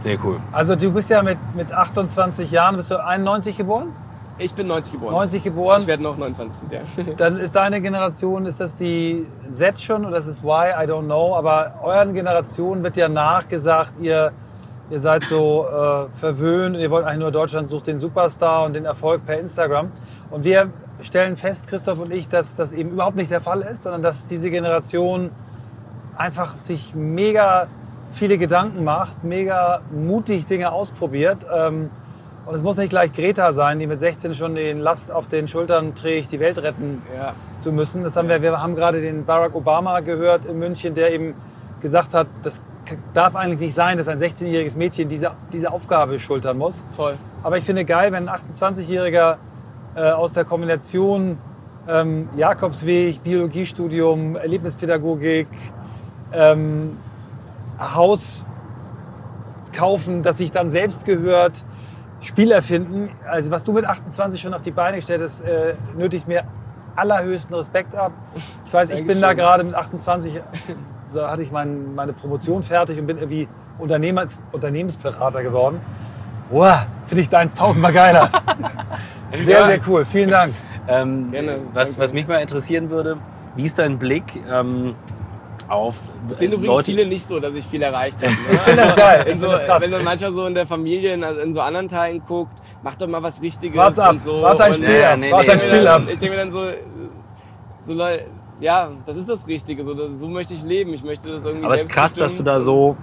Sehr 0.00 0.18
cool. 0.24 0.38
Also 0.52 0.76
du 0.76 0.90
bist 0.92 1.10
ja 1.10 1.22
mit, 1.22 1.38
mit 1.54 1.72
28 1.72 2.50
Jahren, 2.50 2.76
bist 2.76 2.90
du 2.90 3.02
91 3.02 3.56
geboren? 3.56 3.92
Ich 4.38 4.54
bin 4.54 4.66
90 4.66 4.92
geboren. 4.92 5.12
90 5.12 5.42
geboren. 5.42 5.80
Ich 5.80 5.86
werde 5.86 6.02
noch 6.02 6.18
29 6.18 6.60
dieses 6.60 6.72
Jahr. 6.72 7.14
Dann 7.16 7.38
ist 7.38 7.56
deine 7.56 7.80
Generation, 7.80 8.44
ist 8.44 8.60
das 8.60 8.76
die 8.76 9.26
Z 9.48 9.80
schon 9.80 10.04
oder 10.04 10.18
ist 10.18 10.26
es 10.26 10.40
Y? 10.40 10.68
I 10.70 10.86
don't 10.86 11.04
know. 11.04 11.34
Aber 11.34 11.80
euren 11.82 12.12
Generation 12.12 12.82
wird 12.82 12.98
ja 12.98 13.08
nachgesagt, 13.08 13.94
ihr, 13.98 14.32
ihr 14.90 15.00
seid 15.00 15.24
so 15.24 15.64
äh, 15.66 16.18
verwöhnt 16.18 16.76
und 16.76 16.82
ihr 16.82 16.90
wollt 16.90 17.06
eigentlich 17.06 17.20
nur 17.20 17.32
Deutschland 17.32 17.68
sucht 17.68 17.86
den 17.86 17.98
Superstar 17.98 18.66
und 18.66 18.74
den 18.74 18.84
Erfolg 18.84 19.24
per 19.24 19.40
Instagram. 19.40 19.90
Und 20.30 20.44
wir 20.44 20.68
stellen 21.00 21.38
fest, 21.38 21.68
Christoph 21.68 22.00
und 22.00 22.12
ich, 22.12 22.28
dass 22.28 22.56
das 22.56 22.72
eben 22.72 22.90
überhaupt 22.90 23.16
nicht 23.16 23.30
der 23.30 23.40
Fall 23.40 23.62
ist, 23.62 23.84
sondern 23.84 24.02
dass 24.02 24.26
diese 24.26 24.50
Generation 24.50 25.30
einfach 26.16 26.58
sich 26.58 26.94
mega 26.94 27.68
viele 28.16 28.38
Gedanken 28.38 28.82
macht, 28.84 29.24
mega 29.24 29.80
mutig 29.90 30.46
Dinge 30.46 30.72
ausprobiert. 30.72 31.46
Ähm, 31.54 31.90
Und 32.46 32.54
es 32.54 32.62
muss 32.62 32.76
nicht 32.76 32.90
gleich 32.90 33.12
Greta 33.12 33.52
sein, 33.52 33.80
die 33.80 33.88
mit 33.88 33.98
16 33.98 34.32
schon 34.34 34.54
den 34.54 34.78
Last 34.78 35.10
auf 35.10 35.26
den 35.26 35.48
Schultern 35.48 35.96
trägt, 35.96 36.30
die 36.30 36.38
Welt 36.38 36.58
retten 36.62 37.02
Ja. 37.16 37.34
zu 37.58 37.72
müssen. 37.72 38.04
Das 38.04 38.14
haben 38.14 38.28
wir, 38.28 38.40
wir 38.40 38.62
haben 38.62 38.76
gerade 38.76 39.00
den 39.00 39.24
Barack 39.24 39.56
Obama 39.56 39.98
gehört 39.98 40.44
in 40.44 40.56
München, 40.60 40.94
der 40.94 41.12
eben 41.12 41.34
gesagt 41.82 42.14
hat, 42.14 42.28
das 42.44 42.62
darf 43.14 43.34
eigentlich 43.34 43.58
nicht 43.58 43.74
sein, 43.74 43.98
dass 43.98 44.06
ein 44.06 44.20
16-jähriges 44.20 44.76
Mädchen 44.78 45.08
diese, 45.08 45.32
diese 45.52 45.72
Aufgabe 45.72 46.20
schultern 46.20 46.56
muss. 46.56 46.84
Voll. 46.92 47.16
Aber 47.42 47.58
ich 47.58 47.64
finde 47.64 47.84
geil, 47.84 48.12
wenn 48.12 48.28
ein 48.28 48.36
28-Jähriger 48.52 49.38
äh, 49.96 50.10
aus 50.12 50.32
der 50.32 50.44
Kombination 50.44 51.38
ähm, 51.88 52.28
Jakobsweg, 52.36 53.24
Biologiestudium, 53.24 54.36
Erlebnispädagogik, 54.36 55.48
ähm, 56.32 56.96
Haus 57.78 58.44
kaufen, 59.72 60.22
das 60.22 60.38
sich 60.38 60.52
dann 60.52 60.70
selbst 60.70 61.04
gehört, 61.04 61.64
Spiel 62.20 62.50
erfinden. 62.50 63.10
Also 63.28 63.50
was 63.50 63.62
du 63.64 63.72
mit 63.72 63.84
28 63.84 64.40
schon 64.40 64.54
auf 64.54 64.62
die 64.62 64.70
Beine 64.70 64.96
gestellt 64.96 65.20
hast, 65.22 65.42
äh, 65.42 65.74
nötigt 65.96 66.26
mir 66.26 66.44
allerhöchsten 66.96 67.54
Respekt 67.54 67.94
ab. 67.94 68.12
Ich 68.64 68.72
weiß, 68.72 68.90
ich 68.90 69.06
bin 69.06 69.20
da 69.20 69.34
gerade 69.34 69.64
mit 69.64 69.74
28, 69.74 70.40
da 71.12 71.30
hatte 71.30 71.42
ich 71.42 71.52
mein, 71.52 71.94
meine 71.94 72.14
Promotion 72.14 72.62
fertig 72.62 72.98
und 72.98 73.06
bin 73.06 73.18
irgendwie 73.18 73.48
Unternehmens, 73.78 74.38
Unternehmensberater 74.52 75.42
geworden. 75.42 75.80
Wow, 76.48 76.86
finde 77.06 77.22
ich 77.22 77.28
deins 77.28 77.54
tausendmal 77.54 77.92
geiler. 77.92 78.30
Sehr, 79.36 79.58
Ja. 79.58 79.66
sehr 79.66 79.80
cool. 79.88 80.04
Vielen 80.04 80.30
Dank. 80.30 80.54
Ähm, 80.88 81.32
Gerne, 81.32 81.58
was, 81.74 81.98
was 81.98 82.12
mich 82.12 82.28
mal 82.28 82.36
interessieren 82.38 82.88
würde, 82.90 83.18
wie 83.56 83.64
ist 83.64 83.78
dein 83.78 83.98
Blick 83.98 84.22
ähm, 84.48 84.94
auf 85.68 86.00
Das 86.28 86.38
sehen 86.38 86.52
übrigens 86.52 86.68
Leute, 86.68 86.92
viele 86.92 87.06
nicht 87.06 87.26
so, 87.26 87.40
dass 87.40 87.52
ich 87.54 87.64
viel 87.66 87.82
erreicht 87.82 88.22
habe. 88.22 88.32
Ne? 88.32 88.38
Ich 88.52 88.60
finde 88.60 88.82
das 88.82 88.96
geil. 88.96 89.26
Ich 89.32 89.40
so, 89.40 89.46
das 89.46 89.64
krass. 89.64 89.82
wenn 89.82 89.90
man 89.90 90.04
manchmal 90.04 90.32
so 90.32 90.46
in 90.46 90.54
der 90.54 90.66
Familie, 90.66 91.14
in, 91.14 91.22
in 91.22 91.54
so 91.54 91.60
anderen 91.60 91.88
Teilen 91.88 92.22
guckt, 92.26 92.52
mach 92.82 92.94
doch 92.96 93.08
mal 93.08 93.22
was 93.22 93.40
Richtiges 93.42 93.76
Warte 93.76 94.04
ab, 94.04 94.12
und 94.12 94.20
so. 94.22 94.42
warte 94.42 94.58
dein 94.58 94.72
Und 94.74 94.82
Spiel 94.84 95.00
Ja, 95.00 95.12
ab. 95.12 95.18
nee, 95.18 95.32
Warte 95.32 95.46
nee, 95.46 95.48
dein 95.48 95.56
ich 95.56 95.62
Spiel 95.62 95.72
denke 95.72 95.90
ab. 95.90 96.00
mir 96.00 96.04
dann, 96.06 96.12
ich 96.14 96.18
denke 96.20 96.36
mir 96.36 96.40
dann 96.42 96.50
so, 96.52 96.70
so 97.82 97.92
Leute, 97.94 98.24
ja, 98.60 98.90
das 99.04 99.16
ist 99.16 99.28
das 99.28 99.46
Richtige, 99.46 99.84
so, 99.84 99.94
das- 99.94 100.18
so 100.18 100.28
möchte 100.28 100.54
ich 100.54 100.62
leben. 100.62 100.94
Ich 100.94 101.02
möchte 101.04 101.28
das 101.30 101.44
irgendwie 101.44 101.64
aber 101.66 101.74
es 101.74 101.82
ist 101.82 101.90
krass, 101.90 102.14
dass 102.14 102.36
du 102.36 102.42
da 102.42 102.58
so 102.60 102.96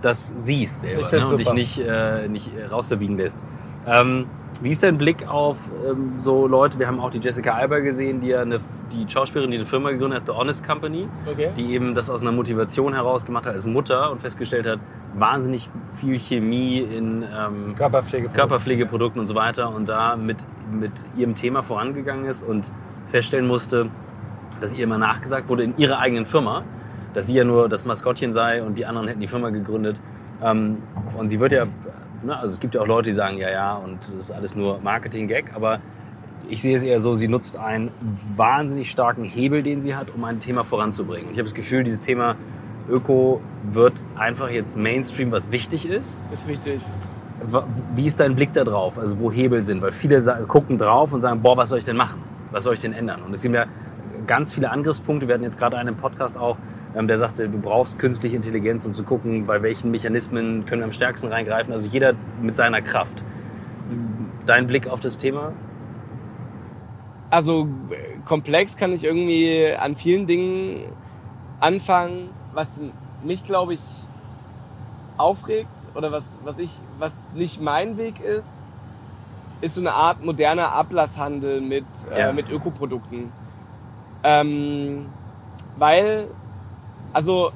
das 0.00 0.32
siehst 0.36 0.82
selber 0.82 1.10
ne, 1.10 1.26
und 1.26 1.40
dich 1.40 1.52
nicht, 1.52 1.78
äh, 1.80 2.28
nicht 2.28 2.50
äh, 2.56 2.66
rausverbiegen 2.66 3.16
lässt. 3.18 3.42
Ähm, 3.86 4.26
wie 4.60 4.70
ist 4.70 4.82
dein 4.82 4.98
Blick 4.98 5.28
auf 5.28 5.70
ähm, 5.88 6.14
so 6.18 6.46
Leute, 6.46 6.78
wir 6.78 6.86
haben 6.86 7.00
auch 7.00 7.10
die 7.10 7.18
Jessica 7.18 7.52
Alba 7.52 7.78
gesehen, 7.78 8.20
die 8.20 8.28
ja 8.28 8.42
eine, 8.42 8.58
die 8.92 9.08
Schauspielerin, 9.08 9.50
die 9.50 9.58
eine 9.58 9.66
Firma 9.66 9.90
gegründet 9.90 10.20
hat, 10.20 10.26
The 10.26 10.32
Honest 10.32 10.66
Company, 10.66 11.08
Okay. 11.30 11.50
die 11.56 11.72
eben 11.72 11.94
das 11.94 12.10
aus 12.10 12.22
einer 12.22 12.32
Motivation 12.32 12.94
heraus 12.94 13.24
gemacht 13.24 13.46
hat 13.46 13.54
als 13.54 13.66
Mutter 13.66 14.10
und 14.10 14.20
festgestellt 14.20 14.66
hat, 14.66 14.80
wahnsinnig 15.14 15.70
viel 15.94 16.18
Chemie 16.18 16.78
in 16.78 17.22
ähm, 17.22 17.74
Körperpflege. 17.76 18.28
Körperpflegeprodukten 18.30 19.20
und 19.20 19.26
so 19.26 19.34
weiter 19.34 19.74
und 19.74 19.88
da 19.88 20.16
mit, 20.16 20.38
mit 20.72 20.92
ihrem 21.16 21.34
Thema 21.34 21.62
vorangegangen 21.62 22.24
ist 22.26 22.42
und 22.42 22.70
feststellen 23.06 23.46
musste, 23.46 23.86
dass 24.60 24.76
ihr 24.76 24.84
immer 24.84 24.98
nachgesagt 24.98 25.48
wurde 25.48 25.62
in 25.64 25.76
ihrer 25.78 25.98
eigenen 26.00 26.26
Firma, 26.26 26.62
dass 27.14 27.26
sie 27.26 27.34
ja 27.34 27.44
nur 27.44 27.68
das 27.68 27.84
Maskottchen 27.84 28.32
sei 28.32 28.62
und 28.62 28.76
die 28.76 28.86
anderen 28.86 29.06
hätten 29.08 29.20
die 29.20 29.28
Firma 29.28 29.50
gegründet. 29.50 30.00
Ähm, 30.42 30.78
und 31.16 31.28
sie 31.28 31.40
wird 31.40 31.52
ja, 31.52 31.66
ne, 32.22 32.36
also 32.36 32.54
es 32.54 32.60
gibt 32.60 32.74
ja 32.74 32.80
auch 32.80 32.86
Leute, 32.86 33.08
die 33.10 33.14
sagen, 33.14 33.38
ja, 33.38 33.50
ja, 33.50 33.74
und 33.74 33.98
das 34.16 34.28
ist 34.28 34.30
alles 34.30 34.54
nur 34.54 34.80
Marketing-Gag, 34.80 35.52
aber 35.54 35.80
ich 36.48 36.62
sehe 36.62 36.76
es 36.76 36.82
eher 36.82 37.00
so, 37.00 37.14
sie 37.14 37.28
nutzt 37.28 37.58
einen 37.58 37.90
wahnsinnig 38.36 38.90
starken 38.90 39.24
Hebel, 39.24 39.62
den 39.62 39.80
sie 39.80 39.94
hat, 39.94 40.08
um 40.14 40.24
ein 40.24 40.40
Thema 40.40 40.64
voranzubringen. 40.64 41.30
Ich 41.30 41.38
habe 41.38 41.44
das 41.44 41.54
Gefühl, 41.54 41.84
dieses 41.84 42.00
Thema 42.00 42.36
Öko 42.88 43.40
wird 43.64 43.92
einfach 44.16 44.48
jetzt 44.48 44.76
Mainstream, 44.76 45.30
was 45.30 45.50
wichtig 45.50 45.86
ist. 45.86 46.24
Ist 46.32 46.48
wichtig. 46.48 46.80
Wie 47.94 48.06
ist 48.06 48.18
dein 48.18 48.34
Blick 48.34 48.52
da 48.52 48.64
drauf? 48.64 48.98
Also 48.98 49.18
wo 49.20 49.30
Hebel 49.30 49.62
sind? 49.62 49.82
Weil 49.82 49.92
viele 49.92 50.20
gucken 50.48 50.78
drauf 50.78 51.12
und 51.12 51.20
sagen, 51.20 51.42
boah, 51.42 51.56
was 51.56 51.68
soll 51.68 51.78
ich 51.78 51.84
denn 51.84 51.96
machen? 51.96 52.22
Was 52.50 52.64
soll 52.64 52.74
ich 52.74 52.80
denn 52.80 52.94
ändern? 52.94 53.22
Und 53.22 53.34
es 53.34 53.42
gibt 53.42 53.54
ja 53.54 53.66
ganz 54.26 54.52
viele 54.52 54.70
Angriffspunkte. 54.70 55.28
Wir 55.28 55.34
hatten 55.34 55.44
jetzt 55.44 55.58
gerade 55.58 55.76
einen 55.76 55.90
im 55.90 55.96
Podcast 55.96 56.38
auch, 56.38 56.56
der 57.06 57.18
sagte, 57.18 57.48
du 57.48 57.58
brauchst 57.60 57.98
künstliche 57.98 58.34
Intelligenz, 58.34 58.84
um 58.86 58.94
zu 58.94 59.04
gucken, 59.04 59.46
bei 59.46 59.62
welchen 59.62 59.90
Mechanismen 59.90 60.66
können 60.66 60.80
wir 60.80 60.86
am 60.86 60.92
stärksten 60.92 61.28
reingreifen. 61.30 61.72
Also 61.72 61.88
jeder 61.90 62.14
mit 62.42 62.56
seiner 62.56 62.82
Kraft. 62.82 63.22
Dein 64.46 64.66
Blick 64.66 64.88
auf 64.88 65.00
das 65.00 65.16
Thema? 65.18 65.52
Also 67.30 67.68
äh, 67.90 68.18
komplex 68.24 68.76
kann 68.76 68.92
ich 68.92 69.04
irgendwie 69.04 69.72
an 69.78 69.94
vielen 69.94 70.26
Dingen 70.26 70.80
anfangen, 71.60 72.30
was 72.54 72.80
mich, 73.22 73.44
glaube 73.44 73.74
ich, 73.74 73.80
aufregt 75.18 75.68
oder 75.94 76.10
was, 76.12 76.24
was 76.44 76.58
ich, 76.58 76.70
was 76.98 77.14
nicht 77.34 77.60
mein 77.60 77.98
Weg 77.98 78.20
ist, 78.20 78.52
ist 79.60 79.74
so 79.74 79.80
eine 79.80 79.92
Art 79.92 80.24
moderner 80.24 80.72
Ablasshandel 80.72 81.60
mit, 81.60 81.84
Ja. 82.10 82.30
äh, 82.30 82.32
mit 82.32 82.48
Ökoprodukten. 82.48 83.32
Ähm, 84.22 85.06
weil, 85.76 86.28
also 87.12 87.50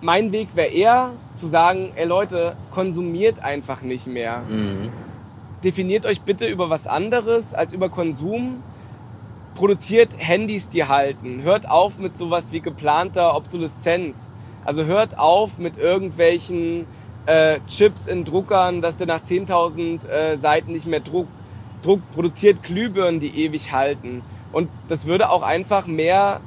mein 0.00 0.32
Weg 0.32 0.48
wäre 0.54 0.68
eher 0.68 1.10
zu 1.34 1.46
sagen, 1.46 1.92
ey 1.96 2.06
Leute, 2.06 2.56
konsumiert 2.70 3.40
einfach 3.40 3.82
nicht 3.82 4.06
mehr 4.06 4.42
Mhm. 4.48 4.90
definiert 5.64 6.06
euch 6.06 6.22
bitte 6.22 6.46
über 6.46 6.70
was 6.70 6.86
anderes 6.86 7.54
als 7.54 7.72
über 7.72 7.88
Konsum. 7.88 8.62
Produziert 9.54 10.14
Handys, 10.18 10.68
die 10.68 10.84
halten. 10.84 11.40
Hört 11.42 11.68
auf 11.68 11.98
mit 11.98 12.14
sowas 12.16 12.52
wie 12.52 12.60
geplanter 12.60 13.34
Obsoleszenz. 13.34 14.30
Also 14.66 14.84
hört 14.84 15.18
auf 15.18 15.58
mit 15.58 15.78
irgendwelchen 15.78 16.86
äh, 17.24 17.58
Chips 17.66 18.06
in 18.06 18.24
Druckern, 18.24 18.82
dass 18.82 18.98
der 18.98 19.06
nach 19.06 19.20
10.000 19.22 20.06
äh, 20.08 20.36
Seiten 20.36 20.72
nicht 20.72 20.86
mehr 20.86 21.00
druckt. 21.00 21.30
Druckt, 21.82 22.10
produziert 22.12 22.62
Glühbirnen, 22.62 23.18
die 23.18 23.44
ewig 23.44 23.72
halten. 23.72 24.22
Und 24.52 24.68
das 24.88 25.06
würde 25.06 25.30
auch 25.30 25.42
einfach 25.42 25.86
mehr, 25.86 26.40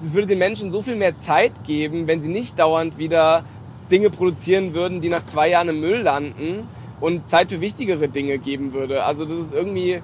das 0.00 0.14
würde 0.14 0.28
den 0.28 0.38
Menschen 0.38 0.70
so 0.70 0.82
viel 0.82 0.96
mehr 0.96 1.16
Zeit 1.18 1.64
geben, 1.64 2.06
wenn 2.06 2.20
sie 2.20 2.28
nicht 2.28 2.58
dauernd 2.58 2.98
wieder 2.98 3.44
Dinge 3.90 4.10
produzieren 4.10 4.74
würden, 4.74 5.00
die 5.00 5.08
nach 5.08 5.24
zwei 5.24 5.48
Jahren 5.48 5.68
im 5.68 5.80
Müll 5.80 6.02
landen 6.02 6.68
und 7.00 7.28
Zeit 7.28 7.50
für 7.50 7.60
wichtigere 7.60 8.08
Dinge 8.08 8.38
geben 8.38 8.72
würde. 8.72 9.04
Also 9.04 9.24
das 9.24 9.38
ist 9.40 9.54
irgendwie, 9.54 10.00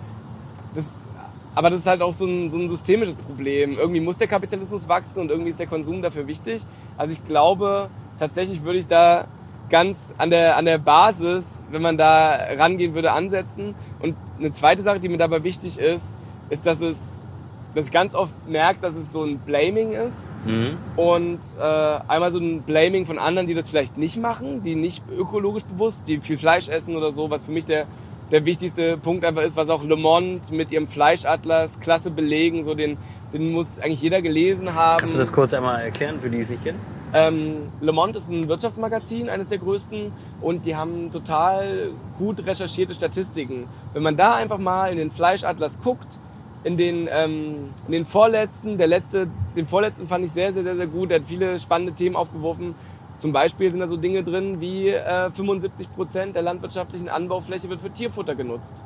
das, 0.74 1.08
aber 1.54 1.70
das 1.70 1.80
ist 1.80 1.86
halt 1.86 2.02
auch 2.02 2.14
so 2.14 2.26
ein, 2.26 2.50
so 2.50 2.58
ein 2.58 2.68
systemisches 2.68 3.16
Problem. 3.16 3.78
Irgendwie 3.78 4.00
muss 4.00 4.16
der 4.16 4.28
Kapitalismus 4.28 4.88
wachsen 4.88 5.20
und 5.20 5.30
irgendwie 5.30 5.50
ist 5.50 5.60
der 5.60 5.66
Konsum 5.66 6.02
dafür 6.02 6.26
wichtig. 6.26 6.62
Also 6.96 7.12
ich 7.12 7.24
glaube, 7.26 7.90
tatsächlich 8.18 8.64
würde 8.64 8.78
ich 8.78 8.86
da 8.86 9.26
ganz 9.70 10.14
an 10.18 10.30
der, 10.30 10.56
an 10.56 10.64
der 10.64 10.78
Basis, 10.78 11.64
wenn 11.70 11.82
man 11.82 11.96
da 11.96 12.38
rangehen 12.56 12.94
würde, 12.94 13.12
ansetzen. 13.12 13.74
Und 14.00 14.16
eine 14.38 14.52
zweite 14.52 14.82
Sache, 14.82 15.00
die 15.00 15.08
mir 15.08 15.16
dabei 15.16 15.42
wichtig 15.42 15.78
ist, 15.78 16.16
ist, 16.50 16.66
dass 16.66 16.80
es, 16.80 17.22
dass 17.74 17.86
ich 17.86 17.92
ganz 17.92 18.14
oft 18.14 18.34
merke, 18.48 18.80
dass 18.80 18.94
es 18.96 19.12
so 19.12 19.22
ein 19.24 19.38
Blaming 19.38 19.92
ist 19.92 20.32
Mhm. 20.46 20.76
und 20.96 21.40
äh, 21.58 21.62
einmal 21.62 22.30
so 22.32 22.38
ein 22.38 22.62
Blaming 22.62 23.04
von 23.06 23.18
anderen, 23.18 23.46
die 23.46 23.54
das 23.54 23.68
vielleicht 23.70 23.98
nicht 23.98 24.16
machen, 24.16 24.62
die 24.62 24.74
nicht 24.74 25.02
ökologisch 25.10 25.64
bewusst, 25.64 26.06
die 26.08 26.20
viel 26.20 26.36
Fleisch 26.36 26.68
essen 26.68 26.96
oder 26.96 27.10
so, 27.10 27.30
was 27.30 27.44
für 27.44 27.52
mich 27.52 27.64
der, 27.64 27.86
der 28.30 28.44
wichtigste 28.46 28.96
Punkt 28.96 29.24
einfach 29.24 29.42
ist, 29.42 29.56
was 29.56 29.68
auch 29.70 29.84
Le 29.84 29.96
Monde 29.96 30.40
mit 30.52 30.70
ihrem 30.72 30.86
Fleischatlas 30.86 31.80
klasse 31.80 32.10
belegen, 32.10 32.62
so 32.64 32.74
den, 32.74 32.96
den 33.32 33.50
muss 33.52 33.78
eigentlich 33.78 34.02
jeder 34.02 34.22
gelesen 34.22 34.74
haben. 34.74 34.98
Kannst 35.00 35.14
du 35.14 35.18
das 35.18 35.32
kurz 35.32 35.52
einmal 35.54 35.82
erklären, 35.82 36.20
für 36.20 36.30
die 36.30 36.38
es 36.38 36.50
nicht 36.50 36.62
kennen? 36.62 36.78
Ähm, 37.16 37.68
Le 37.80 37.92
Monde 37.92 38.18
ist 38.18 38.28
ein 38.28 38.48
Wirtschaftsmagazin, 38.48 39.28
eines 39.28 39.46
der 39.48 39.58
größten, 39.58 40.10
und 40.40 40.66
die 40.66 40.74
haben 40.74 41.12
total 41.12 41.90
gut 42.18 42.44
recherchierte 42.44 42.92
Statistiken. 42.92 43.66
Wenn 43.92 44.02
man 44.02 44.16
da 44.16 44.34
einfach 44.34 44.58
mal 44.58 44.90
in 44.90 44.98
den 44.98 45.12
Fleischatlas 45.12 45.78
guckt, 45.80 46.18
in 46.64 46.76
den, 46.76 47.08
ähm, 47.10 47.70
in 47.86 47.92
den 47.92 48.04
vorletzten, 48.04 48.78
der 48.78 48.86
letzte, 48.86 49.28
den 49.54 49.66
vorletzten 49.66 50.08
fand 50.08 50.24
ich 50.24 50.32
sehr, 50.32 50.52
sehr, 50.52 50.64
sehr, 50.64 50.76
sehr 50.76 50.86
gut. 50.86 51.10
Der 51.10 51.20
hat 51.20 51.26
viele 51.26 51.58
spannende 51.58 51.92
Themen 51.92 52.16
aufgeworfen. 52.16 52.74
Zum 53.16 53.32
Beispiel 53.32 53.70
sind 53.70 53.80
da 53.80 53.86
so 53.86 53.96
Dinge 53.96 54.24
drin 54.24 54.60
wie 54.60 54.88
äh, 54.88 55.30
75 55.30 55.92
Prozent 55.92 56.34
der 56.34 56.42
landwirtschaftlichen 56.42 57.08
Anbaufläche 57.08 57.68
wird 57.68 57.80
für 57.80 57.90
Tierfutter 57.90 58.34
genutzt. 58.34 58.84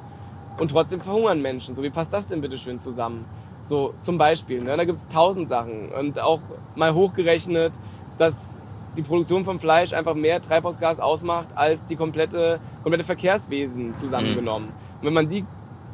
Und 0.58 0.72
trotzdem 0.72 1.00
verhungern 1.00 1.40
Menschen. 1.40 1.74
So, 1.76 1.82
wie 1.82 1.90
passt 1.90 2.12
das 2.12 2.26
denn 2.26 2.40
bitte 2.40 2.58
schön 2.58 2.80
zusammen? 2.80 3.24
So, 3.60 3.94
zum 4.00 4.18
Beispiel, 4.18 4.62
ne? 4.62 4.76
da 4.76 4.85
gibt 4.85 4.98
es 4.98 5.08
tausend 5.08 5.48
Sachen. 5.48 5.90
Und 5.90 6.18
auch 6.18 6.40
mal 6.74 6.92
hochgerechnet, 6.94 7.72
dass 8.18 8.58
die 8.96 9.02
Produktion 9.02 9.44
von 9.44 9.60
Fleisch 9.60 9.92
einfach 9.92 10.14
mehr 10.14 10.42
Treibhausgas 10.42 10.98
ausmacht 10.98 11.48
als 11.54 11.85
die 11.85 11.94
komplette, 11.94 12.58
komplette 12.83 13.04
Verkehrswesen 13.04 13.96
zusammengenommen. 13.96 14.70
Und 15.00 15.06
wenn 15.06 15.14
man 15.14 15.29
die, 15.29 15.44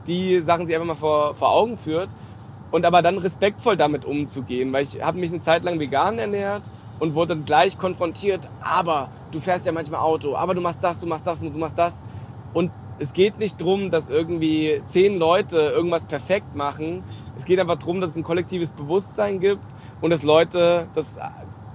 die 0.06 0.40
Sachen 0.40 0.66
sich 0.66 0.74
einfach 0.74 0.88
mal 0.88 0.94
vor, 0.94 1.34
vor 1.34 1.50
Augen 1.50 1.76
führt 1.76 2.08
und 2.70 2.84
aber 2.84 3.02
dann 3.02 3.18
respektvoll 3.18 3.76
damit 3.76 4.04
umzugehen, 4.04 4.72
weil 4.72 4.82
ich 4.82 5.02
habe 5.02 5.18
mich 5.18 5.30
eine 5.30 5.40
Zeit 5.40 5.64
lang 5.64 5.78
vegan 5.78 6.18
ernährt 6.18 6.62
und 6.98 7.14
wurde 7.14 7.34
dann 7.34 7.44
gleich 7.44 7.78
konfrontiert, 7.78 8.48
aber 8.62 9.10
du 9.32 9.40
fährst 9.40 9.66
ja 9.66 9.72
manchmal 9.72 10.00
Auto, 10.00 10.36
aber 10.36 10.54
du 10.54 10.60
machst 10.60 10.82
das, 10.82 10.98
du 10.98 11.06
machst 11.06 11.26
das 11.26 11.42
und 11.42 11.52
du 11.52 11.58
machst 11.58 11.78
das. 11.78 12.02
Und 12.52 12.70
es 13.00 13.12
geht 13.12 13.38
nicht 13.38 13.60
drum, 13.60 13.90
dass 13.90 14.10
irgendwie 14.10 14.80
zehn 14.86 15.18
Leute 15.18 15.58
irgendwas 15.58 16.04
perfekt 16.04 16.54
machen. 16.54 17.02
Es 17.36 17.44
geht 17.44 17.58
einfach 17.58 17.78
drum, 17.78 18.00
dass 18.00 18.10
es 18.10 18.16
ein 18.16 18.22
kollektives 18.22 18.70
Bewusstsein 18.70 19.40
gibt 19.40 19.64
und 20.00 20.10
dass 20.10 20.22
Leute, 20.22 20.86
dass 20.94 21.18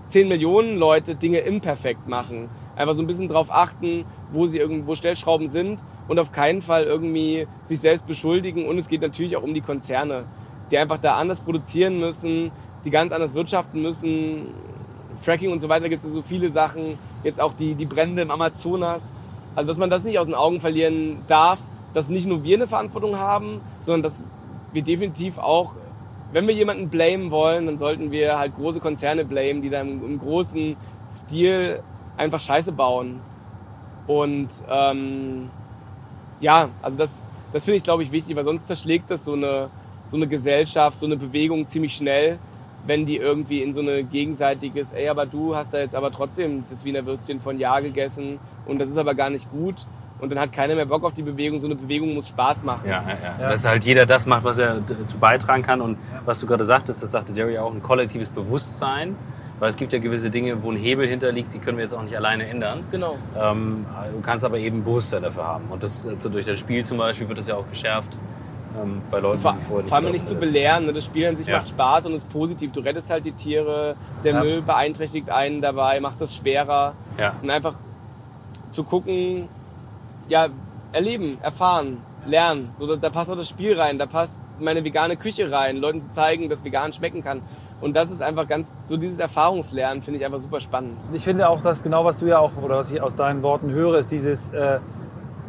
10 0.08 0.28
Millionen 0.28 0.78
Leute 0.78 1.16
Dinge 1.16 1.40
imperfekt 1.40 2.08
machen. 2.08 2.50
Einfach 2.80 2.94
so 2.94 3.04
ein 3.04 3.08
bisschen 3.08 3.28
drauf 3.28 3.52
achten, 3.52 4.06
wo 4.32 4.46
sie 4.48 4.58
irgendwo 4.58 4.96
Stellschrauben 4.96 5.50
sind 5.50 5.84
und 6.08 6.18
auf 6.18 6.32
keinen 6.32 6.62
Fall 6.62 6.86
irgendwie 6.86 7.46
sich 7.66 7.82
selbst 7.82 8.08
beschuldigen. 8.08 8.66
Und 8.66 8.78
es 8.78 8.88
geht 8.88 9.02
natürlich 9.02 9.36
auch 9.36 9.44
um 9.44 9.54
die 9.54 9.60
Konzerne, 9.60 10.24
die 10.72 10.78
einfach 10.78 10.98
da 10.98 11.16
anders 11.16 11.42
produzieren 11.42 12.00
müssen, 12.00 12.52
die 12.86 12.90
ganz 12.90 13.12
anders 13.12 13.34
wirtschaften 13.34 13.82
müssen. 13.82 14.54
Fracking 15.18 15.52
und 15.52 15.60
so 15.60 15.68
weiter 15.68 15.90
gibt 15.90 16.06
es 16.06 16.10
so 16.10 16.22
viele 16.22 16.48
Sachen. 16.50 16.98
Jetzt 17.22 17.42
auch 17.42 17.52
die, 17.52 17.76
die 17.76 17.86
Brände 17.86 18.22
im 18.22 18.32
Amazonas. 18.32 19.14
Also, 19.56 19.68
dass 19.68 19.78
man 19.78 19.90
das 19.90 20.06
nicht 20.06 20.18
aus 20.18 20.28
den 20.28 20.36
Augen 20.36 20.62
verlieren 20.62 21.18
darf, 21.28 21.60
dass 21.94 22.08
nicht 22.08 22.28
nur 22.28 22.46
wir 22.46 22.56
eine 22.56 22.68
Verantwortung 22.68 23.18
haben, 23.18 23.60
sondern 23.82 24.04
dass 24.04 24.24
wir 24.72 24.84
definitiv 24.84 25.38
auch, 25.38 25.74
wenn 26.32 26.48
wir 26.48 26.54
jemanden 26.54 26.88
blamen 26.88 27.30
wollen, 27.30 27.66
dann 27.66 27.78
sollten 27.78 28.10
wir 28.10 28.40
halt 28.40 28.56
große 28.56 28.80
Konzerne 28.80 29.26
blamen, 29.26 29.62
die 29.62 29.70
dann 29.70 30.02
im, 30.02 30.18
großen 30.18 30.78
Stil 31.12 31.84
einfach 32.20 32.40
Scheiße 32.40 32.72
bauen. 32.72 33.20
Und 34.08 34.50
ähm, 34.70 35.50
ja, 36.40 36.70
also 36.82 36.98
das, 36.98 37.28
das 37.52 37.64
finde 37.64 37.78
ich, 37.78 37.84
glaube 37.84 38.04
ich, 38.04 38.12
wichtig, 38.12 38.36
weil 38.36 38.44
sonst 38.44 38.68
zerschlägt 38.68 39.10
das 39.10 39.26
so 39.26 39.34
eine, 39.34 39.70
so 40.06 40.18
eine 40.18 40.28
Gesellschaft, 40.28 41.00
so 41.00 41.06
eine 41.06 41.18
Bewegung 41.18 41.66
ziemlich 41.68 41.96
schnell, 41.96 42.40
wenn 42.86 43.06
die 43.06 43.18
irgendwie 43.18 43.62
in 43.62 43.74
so 43.74 43.82
eine 43.82 44.04
gegenseitiges, 44.04 44.94
ey, 44.94 45.10
aber 45.10 45.26
du 45.26 45.56
hast 45.56 45.74
da 45.74 45.80
jetzt 45.80 45.96
aber 45.96 46.12
trotzdem 46.12 46.64
das 46.70 46.86
Wiener 46.86 47.06
Würstchen 47.06 47.40
von 47.40 47.60
Ja 47.60 47.80
gegessen 47.82 48.40
und 48.66 48.80
das 48.80 48.90
ist 48.90 48.98
aber 48.98 49.16
gar 49.16 49.30
nicht 49.30 49.50
gut 49.52 49.86
und 50.20 50.32
dann 50.32 50.40
hat 50.40 50.52
keiner 50.52 50.76
mehr 50.76 50.86
Bock 50.86 51.04
auf 51.04 51.14
die 51.14 51.22
Bewegung. 51.22 51.60
So 51.60 51.68
eine 51.68 51.76
Bewegung 51.76 52.14
muss 52.14 52.28
Spaß 52.28 52.64
machen. 52.64 52.90
Ja, 52.90 53.04
ja, 53.08 53.40
ja. 53.40 53.50
Dass 53.50 53.66
halt 53.66 53.86
jeder 53.86 54.06
das 54.06 54.26
macht, 54.26 54.44
was 54.44 54.58
er 54.58 54.82
dazu 54.82 55.18
beitragen 55.18 55.64
kann. 55.64 55.82
Und 55.82 55.98
was 56.26 56.40
du 56.42 56.46
gerade 56.46 56.66
sagtest, 56.66 57.02
das 57.02 57.12
sagte 57.12 57.34
Jerry 57.34 57.58
auch, 57.58 57.74
ein 57.74 57.82
kollektives 57.82 58.30
Bewusstsein. 58.30 59.16
Weil 59.60 59.70
es 59.70 59.76
gibt 59.76 59.92
ja 59.92 60.00
gewisse 60.00 60.30
Dinge, 60.30 60.64
wo 60.64 60.72
ein 60.72 60.78
Hebel 60.78 61.08
hinterliegt, 61.08 61.54
die 61.54 61.60
können 61.60 61.78
wir 61.78 61.84
jetzt 61.84 61.94
auch 61.94 62.02
nicht 62.02 62.16
alleine 62.16 62.48
ändern. 62.48 62.86
Genau. 62.92 63.18
Ähm, 63.38 63.86
du 64.14 64.22
kannst 64.22 64.46
aber 64.46 64.58
eben 64.58 64.84
Bewusstsein 64.84 65.24
dafür 65.24 65.46
haben. 65.46 65.66
Und 65.70 65.84
das 65.84 66.08
also 66.08 66.30
durch 66.30 66.46
das 66.46 66.60
Spiel 66.60 66.86
zum 66.86 66.98
Beispiel 66.98 67.28
wird 67.28 67.40
das 67.40 67.48
ja 67.48 67.56
auch 67.56 67.70
geschärft. 67.70 68.18
Ähm, 68.82 69.02
bei 69.12 69.20
Leuten, 69.20 69.42
vor, 69.42 69.52
die 69.52 69.58
es 69.58 69.64
vorher 69.66 69.84
nicht 69.84 69.90
Vor 69.90 69.98
allem 69.98 70.12
nicht 70.12 70.28
zu 70.28 70.36
belehren. 70.36 70.86
Ne? 70.86 70.94
Das 70.94 71.06
Spiel 71.06 71.28
an 71.28 71.36
sich 71.36 71.48
ja. 71.48 71.58
macht 71.58 71.70
Spaß 71.70 72.06
und 72.06 72.14
ist 72.14 72.30
positiv. 72.30 72.72
Du 72.72 72.80
rettest 72.80 73.10
halt 73.10 73.26
die 73.26 73.32
Tiere, 73.34 73.96
der 74.24 74.34
ja. 74.34 74.44
Müll 74.44 74.62
beeinträchtigt 74.62 75.30
einen 75.30 75.62
dabei, 75.62 76.00
macht 76.00 76.22
das 76.22 76.36
schwerer. 76.36 76.94
Ja. 77.18 77.34
Und 77.42 77.50
einfach 77.50 77.74
zu 78.70 78.84
gucken, 78.84 79.50
ja, 80.30 80.48
erleben, 80.92 81.38
erfahren, 81.42 81.98
lernen. 82.26 82.72
So, 82.78 82.96
da, 82.96 83.10
passt 83.10 83.30
auch 83.30 83.36
das 83.36 83.50
Spiel 83.50 83.80
rein, 83.80 83.98
da 83.98 84.06
passt 84.06 84.40
meine 84.60 84.84
vegane 84.84 85.16
Küche 85.18 85.52
rein, 85.52 85.78
Leuten 85.78 86.02
zu 86.02 86.12
zeigen, 86.12 86.50
dass 86.50 86.64
vegan 86.64 86.94
schmecken 86.94 87.24
kann. 87.24 87.42
Und 87.82 87.96
das 87.96 88.12
ist 88.12 88.22
einfach 88.22 88.48
ganz, 88.48 88.72
so 88.88 88.98
dieses 88.98 89.20
Erfahrungslernen 89.20 90.04
finde 90.04 90.20
ich 90.20 90.26
einfach 90.26 90.40
super 90.40 90.60
spannend. 90.60 90.98
Ich 91.14 91.24
finde 91.24 91.48
auch, 91.48 91.62
dass 91.62 91.82
genau 91.82 92.04
was 92.04 92.20
du 92.20 92.26
ja 92.26 92.40
auch, 92.40 92.52
oder 92.62 92.78
was 92.78 92.92
ich 92.92 93.02
aus 93.02 93.16
deinen 93.16 93.42
Worten 93.42 93.72
höre, 93.72 94.00
ist 94.00 94.12
dieses, 94.12 94.50
äh, 94.50 94.80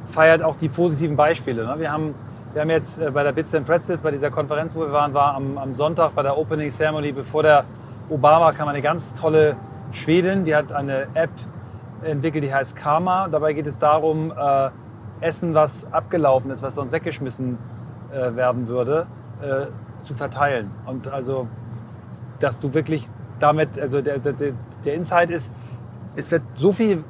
feiert 0.05 0.43
auch 0.43 0.57
die 0.57 0.69
positiven 0.69 1.17
Beispiele. 1.17 1.67
Ne? 1.67 1.75
Wir 1.79 1.93
haben 1.93 2.15
wir 2.53 2.63
haben 2.63 2.71
jetzt 2.71 3.01
äh, 3.01 3.11
bei 3.13 3.23
der 3.23 3.31
Bits 3.33 3.55
and 3.55 3.65
Pretzels, 3.65 4.01
bei 4.01 4.11
dieser 4.11 4.31
Konferenz, 4.31 4.75
wo 4.75 4.81
wir 4.81 4.93
waren, 4.93 5.15
war 5.15 5.35
am, 5.35 5.57
am, 5.57 5.75
Sonntag 5.75 6.17
bei 6.17 6.23
der 6.23 6.37
Opening 6.37 6.71
Ceremony, 6.71 7.13
bevor 7.13 7.45
der 7.45 7.65
Obama 8.09 8.51
kam, 8.51 8.67
eine 8.67 8.83
ganz 8.83 9.15
tolle 9.15 9.57
Schwedin, 9.93 10.43
die 10.43 10.57
hat 10.57 10.73
eine 10.73 11.07
App 11.15 11.31
entwickelt, 12.03 12.43
die 12.43 12.53
heißt 12.53 12.75
Karma. 12.75 13.29
Dabei 13.29 13.53
geht 13.53 13.69
es 13.69 13.79
darum, 13.79 14.33
äh, 14.33 14.71
Essen, 15.21 15.55
was 15.55 15.93
abgelaufen 15.93 16.51
ist, 16.51 16.63
was 16.63 16.75
sonst 16.75 16.93
weggeschmissen 16.93 17.59
äh, 18.13 18.35
werden 18.37 18.69
würde, 18.69 19.07
äh, 19.43 19.67
zu 20.03 20.15
verteilen. 20.15 20.71
Und 20.87 21.09
also, 21.09 21.49
dass 22.39 22.61
du 22.61 22.75
wirklich 22.75 23.09
damit, 23.39 23.79
also 23.79 24.01
der, 24.01 24.19
der, 24.19 24.35
der 24.85 24.95
Insight 24.95 25.31
ist, 25.31 25.53
es 26.17 26.31
wird 26.31 26.43
so 26.55 26.73
viel 26.73 27.05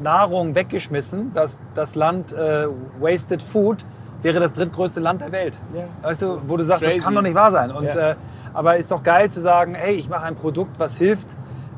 Nahrung 0.00 0.54
weggeschmissen, 0.54 1.32
dass 1.34 1.58
das 1.74 1.94
Land 1.94 2.32
äh, 2.32 2.66
Wasted 3.00 3.42
Food 3.42 3.84
wäre 4.22 4.40
das 4.40 4.54
drittgrößte 4.54 5.00
Land 5.00 5.20
der 5.20 5.32
Welt. 5.32 5.60
Ja. 5.74 5.84
Weißt 6.02 6.22
du, 6.22 6.48
wo 6.48 6.56
du 6.56 6.64
sagst, 6.64 6.82
crazy. 6.82 6.96
das 6.96 7.04
kann 7.04 7.14
doch 7.14 7.22
nicht 7.22 7.34
wahr 7.34 7.52
sein. 7.52 7.70
Und, 7.70 7.84
ja. 7.84 8.10
äh, 8.10 8.16
aber 8.54 8.76
ist 8.76 8.90
doch 8.90 9.02
geil 9.02 9.28
zu 9.28 9.40
sagen, 9.40 9.74
hey, 9.74 9.94
ich 9.94 10.08
mache 10.08 10.24
ein 10.24 10.36
Produkt, 10.36 10.78
was 10.78 10.96
hilft, 10.96 11.28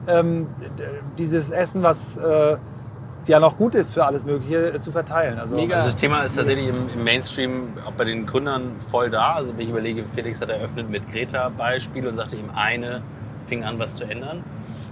ähm, 0.07 0.47
dieses 1.19 1.51
Essen, 1.51 1.83
was 1.83 2.17
äh, 2.17 2.57
ja 3.29 3.41
noch 3.41 3.57
gut 3.57 3.75
ist 3.75 3.93
für 3.93 4.05
alles 4.05 4.25
Mögliche, 4.25 4.75
äh, 4.75 4.81
zu 4.81 4.93
verteilen. 4.93 5.39
Also, 5.39 5.55
also 5.55 5.69
das 5.69 5.97
Thema 5.97 6.23
ist 6.23 6.37
tatsächlich 6.37 6.69
im, 6.69 6.89
im, 6.93 7.05
Mainstream 7.05 7.75
auch 7.87 7.93
bei 7.93 8.05
den 8.05 8.27
Gründern 8.27 8.77
voll 8.91 9.11
da. 9.11 9.35
Also 9.35 9.53
wenn 9.53 9.61
ich 9.61 9.71
überlege, 9.71 10.05
Felix 10.05 10.41
hat 10.41 10.49
eröffnet 10.49 10.91
mit 10.91 11.11
Greta-Beispiel 11.11 12.07
und 12.07 12.15
sagte 12.15 12.37
ihm 12.37 12.51
eine 12.55 13.03
fing 13.47 13.65
an, 13.65 13.79
was 13.79 13.97
zu 13.97 14.05
ändern. 14.05 14.45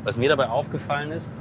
Was 0.04 0.16
mir 0.16 0.28
dabei 0.28 0.48
aufgefallen 0.48 1.10
ist, 1.10 1.32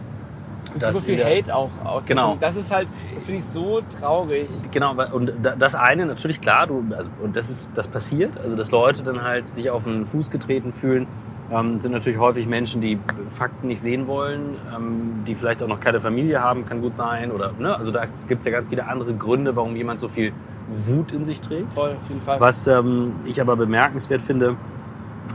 dass 0.79 0.99
so 0.99 1.05
viel 1.05 1.17
der, 1.17 1.25
Hate 1.25 1.55
auch 1.55 1.69
aus. 1.83 2.05
Genau. 2.05 2.37
Das 2.39 2.55
ist 2.55 2.71
halt, 2.71 2.87
das 3.13 3.25
finde 3.25 3.39
ich 3.39 3.45
so 3.45 3.81
traurig. 3.99 4.49
Genau, 4.71 4.95
und 5.11 5.33
das 5.59 5.75
eine 5.75 6.05
natürlich 6.05 6.41
klar, 6.41 6.67
du, 6.67 6.83
also, 6.95 7.09
und 7.21 7.35
das 7.35 7.49
ist, 7.49 7.69
das 7.73 7.87
passiert, 7.87 8.37
also 8.37 8.55
dass 8.55 8.71
Leute 8.71 9.03
dann 9.03 9.23
halt 9.23 9.49
sich 9.49 9.69
auf 9.69 9.83
den 9.83 10.05
Fuß 10.05 10.31
getreten 10.31 10.71
fühlen, 10.71 11.07
ähm, 11.51 11.79
sind 11.79 11.91
natürlich 11.91 12.19
häufig 12.19 12.47
Menschen, 12.47 12.81
die 12.81 12.99
Fakten 13.27 13.67
nicht 13.67 13.81
sehen 13.81 14.07
wollen, 14.07 14.55
ähm, 14.75 15.23
die 15.27 15.35
vielleicht 15.35 15.61
auch 15.61 15.67
noch 15.67 15.79
keine 15.79 15.99
Familie 15.99 16.41
haben, 16.41 16.65
kann 16.65 16.81
gut 16.81 16.95
sein, 16.95 17.31
oder, 17.31 17.51
ne, 17.57 17.75
also 17.75 17.91
da 17.91 18.05
gibt 18.27 18.39
es 18.39 18.45
ja 18.45 18.51
ganz 18.51 18.67
viele 18.67 18.85
andere 18.87 19.13
Gründe, 19.13 19.55
warum 19.55 19.75
jemand 19.75 19.99
so 19.99 20.07
viel 20.07 20.33
Wut 20.69 21.11
in 21.11 21.25
sich 21.25 21.41
trägt. 21.41 21.71
Voll, 21.73 21.91
auf 21.91 22.09
jeden 22.09 22.21
Fall. 22.21 22.39
Was 22.39 22.67
ähm, 22.67 23.13
ich 23.25 23.41
aber 23.41 23.55
bemerkenswert 23.55 24.21
finde, 24.21 24.55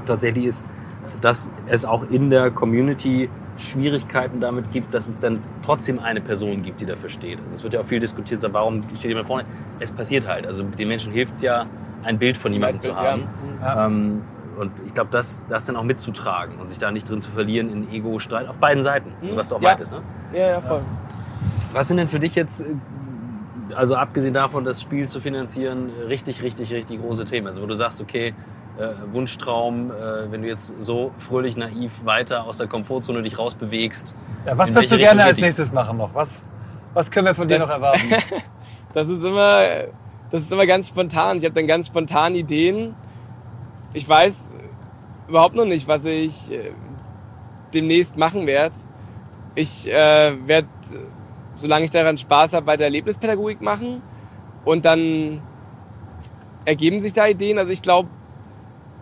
tatsächlich 0.07 0.47
ist, 0.47 0.69
dass 1.21 1.51
es 1.67 1.85
auch 1.85 2.09
in 2.11 2.31
der 2.31 2.51
Community 2.51 3.29
Schwierigkeiten 3.59 4.41
damit 4.41 4.71
gibt, 4.73 4.95
dass 4.95 5.09
es 5.09 5.19
dann 5.19 5.43
trotzdem 5.63 5.99
eine 5.99 6.21
Person 6.21 6.63
gibt, 6.63 6.81
die 6.81 6.87
dafür 6.87 7.11
steht. 7.11 7.41
Also 7.41 7.55
es 7.55 7.63
wird 7.63 7.75
ja 7.75 7.81
auch 7.81 7.87
viel 7.87 8.01
diskutiert, 8.01 8.45
warum 8.53 8.83
steht 8.95 9.11
jemand 9.11 9.27
vorne? 9.27 9.45
Es 9.81 9.91
passiert 9.93 10.27
halt. 10.27 10.47
Also 10.47 10.63
den 10.63 10.89
Menschen 10.89 11.13
hilft 11.13 11.35
es 11.35 11.43
ja, 11.43 11.67
ein 12.05 12.19
Bild 12.19 12.37
von 12.37 12.53
jemandem 12.53 12.81
zu 12.81 12.95
haben. 12.97 13.29
Ja. 13.61 13.87
Ähm, 13.87 14.23
und 14.59 14.73
ich 14.87 14.95
glaube, 14.95 15.11
das, 15.13 15.43
das 15.49 15.67
dann 15.67 15.77
auch 15.77 15.85
mitzutragen 15.85 16.59
und 16.59 16.69
sich 16.69 16.79
da 16.79 16.91
nicht 16.91 17.09
drin 17.09 17.21
zu 17.21 17.31
verlieren 17.31 17.71
in 17.71 17.93
Ego-Streit 17.93 18.49
auf 18.49 18.59
beiden 18.59 18.83
Seiten. 18.83 19.13
Also 19.23 19.37
was 19.37 19.49
du 19.49 19.57
auch 19.57 19.63
ja. 19.63 19.69
meintest, 19.69 19.93
ne? 19.93 20.03
Ja, 20.33 20.49
ja, 20.51 20.61
voll. 20.61 20.83
Was 21.73 21.89
sind 21.89 21.99
denn 21.99 22.09
für 22.09 22.19
dich 22.19 22.35
jetzt, 22.35 22.65
also 23.75 23.95
abgesehen 23.95 24.35
davon, 24.35 24.65
das 24.65 24.83
Spiel 24.83 25.09
zu 25.09 25.21
finanzieren, 25.21 25.91
richtig, 26.09 26.43
richtig, 26.43 26.73
richtig 26.73 27.01
große 27.01 27.25
Themen? 27.25 27.47
Also 27.47 27.63
wo 27.63 27.67
du 27.67 27.75
sagst, 27.75 28.01
okay, 28.01 28.35
äh, 28.79 29.13
Wunschtraum, 29.13 29.91
äh, 29.91 30.31
wenn 30.31 30.43
du 30.43 30.49
jetzt 30.49 30.73
so 30.79 31.13
fröhlich 31.19 31.57
naiv 31.57 32.05
weiter 32.05 32.45
aus 32.45 32.59
der 32.59 32.67
Komfortzone 32.67 33.23
dich 33.23 33.39
rausbewegst? 33.39 34.15
Ja, 34.47 34.57
was 34.57 34.75
würdest 34.75 34.93
du 34.93 34.99
gerne 34.99 35.25
als 35.25 35.39
nächstes 35.39 35.73
machen 35.73 35.99
noch? 35.99 36.15
Was, 36.15 36.43
was 36.95 37.11
können 37.11 37.27
wir 37.27 37.35
von 37.35 37.49
das, 37.49 37.59
dir 37.59 37.65
noch 37.65 37.73
erwarten? 37.73 38.09
das 38.95 39.09
ist 39.09 39.25
immer, 39.25 39.65
das 40.31 40.43
ist 40.43 40.53
immer 40.53 40.67
ganz 40.67 40.89
spontan. 40.89 41.39
Ich 41.39 41.45
habe 41.45 41.55
dann 41.55 41.67
ganz 41.67 41.89
spontan 41.89 42.35
Ideen. 42.35 42.95
Ich 43.93 44.09
weiß 44.09 44.55
überhaupt 45.29 45.55
noch 45.55 45.65
nicht, 45.65 45.89
was 45.89 46.05
ich 46.05 46.51
äh, 46.51 46.71
demnächst 47.75 48.17
machen 48.17 48.47
werde. 48.47 48.77
Ich 49.55 49.89
äh, 49.89 50.35
werde, 50.47 50.69
solange 51.55 51.85
ich 51.85 51.91
daran 51.91 52.17
Spaß 52.17 52.55
habe, 52.55 52.67
weiter 52.67 52.85
Erlebnispädagogik 52.85 53.61
machen. 53.61 54.03
Und 54.65 54.85
dann 54.85 55.43
ergeben 56.65 57.01
sich 57.01 57.13
da 57.13 57.27
Ideen. 57.27 57.59
Also 57.59 57.73
ich 57.73 57.83
glaube, 57.83 58.09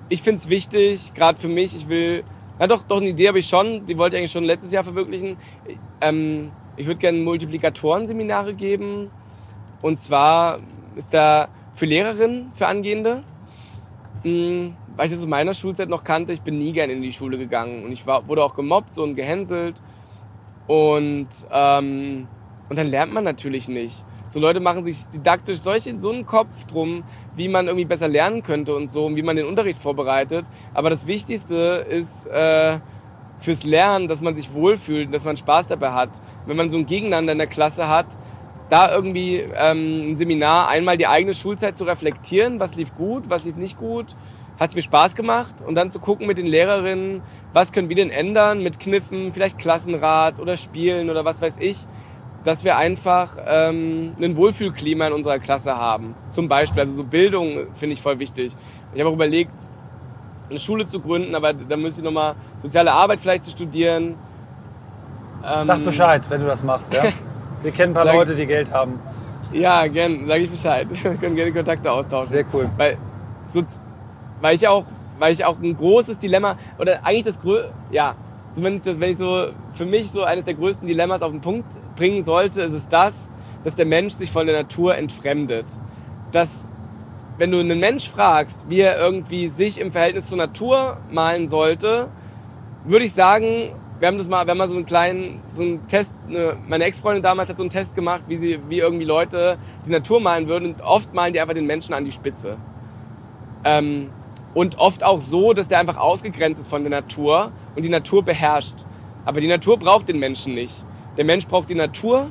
ich 0.09 0.23
finde 0.23 0.41
es 0.41 0.49
wichtig, 0.49 1.15
gerade 1.15 1.39
für 1.39 1.49
mich, 1.49 1.75
ich 1.77 1.89
will, 1.89 2.25
na 2.59 2.67
doch, 2.67 2.83
doch 2.83 2.99
eine 2.99 3.09
Idee 3.09 3.29
habe 3.29 3.39
ich 3.39 3.47
schon, 3.47 3.85
die 3.87 3.99
wollte 3.99 4.17
ich 4.17 4.21
eigentlich 4.21 4.33
schon 4.33 4.45
letztes 4.45 4.73
Jahr 4.73 4.85
verwirklichen. 4.85 5.37
Ähm, 6.01 6.53
ich 6.77 6.87
würde 6.87 7.01
gerne 7.01 7.19
Multiplikatoren-Seminare 7.19 8.55
geben. 8.55 9.11
Und 9.83 9.99
zwar 9.99 10.61
ist 10.95 11.13
da 11.13 11.49
für 11.75 11.87
Lehrerinnen, 11.87 12.51
für 12.53 12.67
Angehende. 12.67 13.23
Hm, 14.23 14.75
weil 14.97 15.07
ich 15.07 15.13
das 15.13 15.21
aus 15.21 15.27
meiner 15.27 15.53
Schulzeit 15.53 15.89
noch 15.89 16.05
kannte, 16.05 16.33
ich 16.33 16.41
bin 16.41 16.59
nie 16.59 16.73
gerne 16.73 16.95
in 16.95 17.03
die 17.03 17.13
Schule 17.13 17.37
gegangen. 17.37 17.85
Und 17.85 17.93
ich 17.93 18.07
war, 18.07 18.27
wurde 18.29 18.43
auch 18.43 18.55
gemobbt 18.55 18.95
so 18.95 19.03
und 19.03 19.15
gehänselt. 19.15 19.83
Und, 20.67 21.29
ähm, 21.51 22.27
und 22.69 22.79
dann 22.79 22.89
lernt 22.89 23.13
man 23.13 23.25
natürlich 23.25 23.69
nicht. 23.69 24.05
So 24.29 24.41
Leute 24.41 24.61
machen 24.61 24.85
sich 24.85 25.07
didaktisch 25.07 25.61
solche, 25.61 25.99
so 26.01 26.11
einen 26.11 26.27
Kopf 26.27 26.65
drum, 26.65 27.05
wie 27.37 27.49
man 27.49 27.67
irgendwie 27.67 27.85
besser 27.85 28.09
lernen 28.09 28.43
könnte 28.43 28.75
und 28.75 28.89
so, 28.89 29.07
und 29.07 29.17
wie 29.17 29.23
man 29.23 29.37
den 29.37 29.47
Unterricht 29.47 29.81
vorbereitet. 29.81 30.47
Aber 30.75 30.91
das 30.91 31.07
Wichtigste 31.07 31.87
ist 31.89 32.27
äh, 32.27 32.79
fürs 33.39 33.65
Lernen, 33.65 34.09
dass 34.09 34.21
man 34.21 34.35
sich 34.35 34.53
wohlfühlt, 34.53 35.15
dass 35.15 35.25
man 35.25 35.37
Spaß 35.37 35.69
dabei 35.69 35.93
hat. 35.93 36.21
Wenn 36.47 36.57
man 36.57 36.71
so 36.71 36.77
ein 36.77 36.87
Gegeneinander 36.87 37.33
in 37.33 37.39
der 37.39 37.47
Klasse 37.47 37.89
hat, 37.89 38.17
da 38.69 38.93
irgendwie 38.93 39.37
ähm, 39.55 40.13
ein 40.13 40.17
Seminar, 40.17 40.69
einmal 40.69 40.97
die 40.97 41.07
eigene 41.07 41.35
Schulzeit 41.35 41.79
zu 41.79 41.85
reflektieren, 41.85 42.59
was 42.59 42.75
lief 42.75 42.95
gut, 42.95 43.31
was 43.31 43.45
lief 43.45 43.57
nicht 43.57 43.77
gut, 43.77 44.17
hat 44.59 44.71
es 44.71 44.75
mir 44.75 44.83
Spaß 44.83 45.15
gemacht 45.15 45.63
und 45.65 45.75
dann 45.75 45.91
zu 45.91 46.01
gucken 46.01 46.27
mit 46.27 46.39
den 46.39 46.47
Lehrerinnen, 46.47 47.23
was 47.53 47.73
können 47.73 47.89
wir 47.89 47.97
denn 47.97 48.11
ändern 48.11 48.63
mit 48.63 48.81
Kniffen, 48.81 49.33
vielleicht 49.33 49.59
Klassenrat 49.59 50.41
oder 50.41 50.57
Spielen 50.57 51.11
oder 51.11 51.25
was 51.25 51.41
weiß 51.41 51.59
ich, 51.61 51.87
dass 52.47 52.63
wir 52.63 52.77
einfach 52.77 53.37
ähm, 53.45 54.13
ein 54.23 54.37
Wohlfühlklima 54.37 55.09
in 55.09 55.13
unserer 55.13 55.41
Klasse 55.41 55.77
haben. 55.77 56.15
Zum 56.29 56.49
Beispiel, 56.49 56.81
also 56.81 56.95
so 56.95 57.03
Bildung 57.03 57.67
finde 57.75 57.95
ich 57.95 58.01
voll 58.01 58.21
wichtig. 58.21 58.53
Ich 58.95 59.01
habe 59.01 59.11
auch 59.11 59.15
überlegt, 59.15 59.53
eine 60.49 60.61
Schule 60.61 60.87
zu 60.87 61.01
gründen, 61.01 61.35
aber 61.35 61.53
da 61.53 61.77
müsste 61.77 62.03
ich 62.03 62.05
nochmal 62.05 62.37
soziale 62.61 62.93
Arbeit 62.93 63.19
vielleicht 63.19 63.43
zu 63.43 63.51
studieren. 63.51 64.15
Ähm, 65.45 65.67
Sag 65.67 65.85
Bescheid, 65.85 66.31
wenn 66.31 66.41
du 66.41 66.47
das 66.47 66.63
machst. 66.63 66.95
Ja? 66.95 67.03
Wir 67.63 67.73
kennen 67.73 67.91
ein 67.91 67.95
paar 67.95 68.05
Sag- 68.07 68.15
Leute, 68.15 68.37
die 68.37 68.47
Geld 68.47 68.71
haben. 68.71 69.01
Ja, 69.53 69.85
gern, 69.89 70.25
sage 70.29 70.43
ich 70.43 70.51
Bescheid. 70.51 70.87
Wir 71.03 71.15
können 71.17 71.35
gerne 71.35 71.53
Kontakte 71.53 71.91
austauschen. 71.91 72.33
Sehr 72.33 72.45
cool. 72.53 72.71
Weil, 72.77 72.97
so, 73.49 73.61
weil 74.41 74.55
ich 74.55 74.69
auch, 74.69 74.85
weil 75.19 75.33
ich 75.33 75.45
auch 75.45 75.59
ein 75.61 75.77
großes 75.77 76.19
Dilemma, 76.19 76.57
oder 76.79 77.05
eigentlich 77.05 77.25
das 77.25 77.41
grö 77.41 77.65
ja, 77.91 78.15
so 78.57 78.63
wenn, 78.63 78.81
ich 79.11 79.19
so, 79.19 79.49
für 79.75 79.85
mich 79.85 80.11
so 80.11 80.25
eines 80.25 80.45
der 80.45 80.55
größten 80.55 80.89
Dilemmas 80.89 81.21
auf 81.21 81.31
den 81.31 81.43
Punkt 81.43 81.67
bringen 81.95 82.23
sollte, 82.23 82.63
ist 82.63 82.73
es 82.73 82.89
das, 82.89 83.31
dass 83.65 83.75
der 83.75 83.85
Mensch 83.85 84.15
sich 84.15 84.31
von 84.31 84.47
der 84.47 84.57
Natur 84.57 84.97
entfremdet. 84.97 85.67
Dass, 86.33 86.67
wenn 87.37 87.51
du 87.51 87.61
einen 87.61 87.79
Mensch 87.79 88.09
fragst, 88.09 88.71
wie 88.71 88.81
er 88.81 88.99
irgendwie 88.99 89.49
sich 89.49 89.79
im 89.79 89.91
Verhältnis 89.91 90.27
zur 90.27 90.39
Natur 90.39 90.97
malen 91.11 91.47
sollte, 91.47 92.09
würde 92.87 93.05
ich 93.05 93.13
sagen, 93.13 93.73
wir 93.99 94.09
haben 94.09 94.17
das 94.17 94.27
mal, 94.27 94.47
wir 94.47 94.53
haben 94.53 94.59
mal 94.59 94.69
so 94.69 94.75
einen 94.75 94.87
kleinen, 94.87 95.43
so 95.53 95.63
einen 95.63 95.87
Test, 95.87 96.17
eine, 96.27 96.57
meine 96.67 96.85
Ex-Freundin 96.85 97.23
damals 97.23 97.51
hat 97.51 97.59
so 97.59 97.63
einen 97.63 97.71
Test 97.71 97.95
gemacht, 97.95 98.23
wie 98.27 98.39
sie, 98.39 98.59
wie 98.69 98.79
irgendwie 98.79 99.05
Leute 99.05 99.59
die 99.87 99.91
Natur 99.91 100.21
malen 100.21 100.49
würden 100.49 100.73
und 100.73 100.83
oft 100.83 101.13
malen 101.13 101.35
die 101.35 101.41
einfach 101.41 101.55
den 101.55 101.67
Menschen 101.67 101.93
an 101.93 102.07
die 102.07 102.13
Spitze. 102.13 102.57
Ähm, 103.65 104.11
und 104.57 104.79
oft 104.79 105.05
auch 105.05 105.21
so, 105.21 105.53
dass 105.53 105.69
der 105.69 105.79
einfach 105.81 105.99
ausgegrenzt 105.99 106.59
ist 106.63 106.71
von 106.71 106.83
der 106.83 106.89
Natur 106.89 107.53
und 107.75 107.85
die 107.85 107.91
Natur 107.91 108.25
beherrscht. 108.25 108.87
Aber 109.27 109.39
die 109.39 109.49
Natur 109.49 109.79
braucht 109.79 110.09
den 110.09 110.19
Menschen 110.19 110.55
nicht. 110.55 110.87
Der 111.19 111.27
Mensch 111.27 111.47
braucht 111.47 111.69
die 111.69 111.75
Natur 111.75 112.31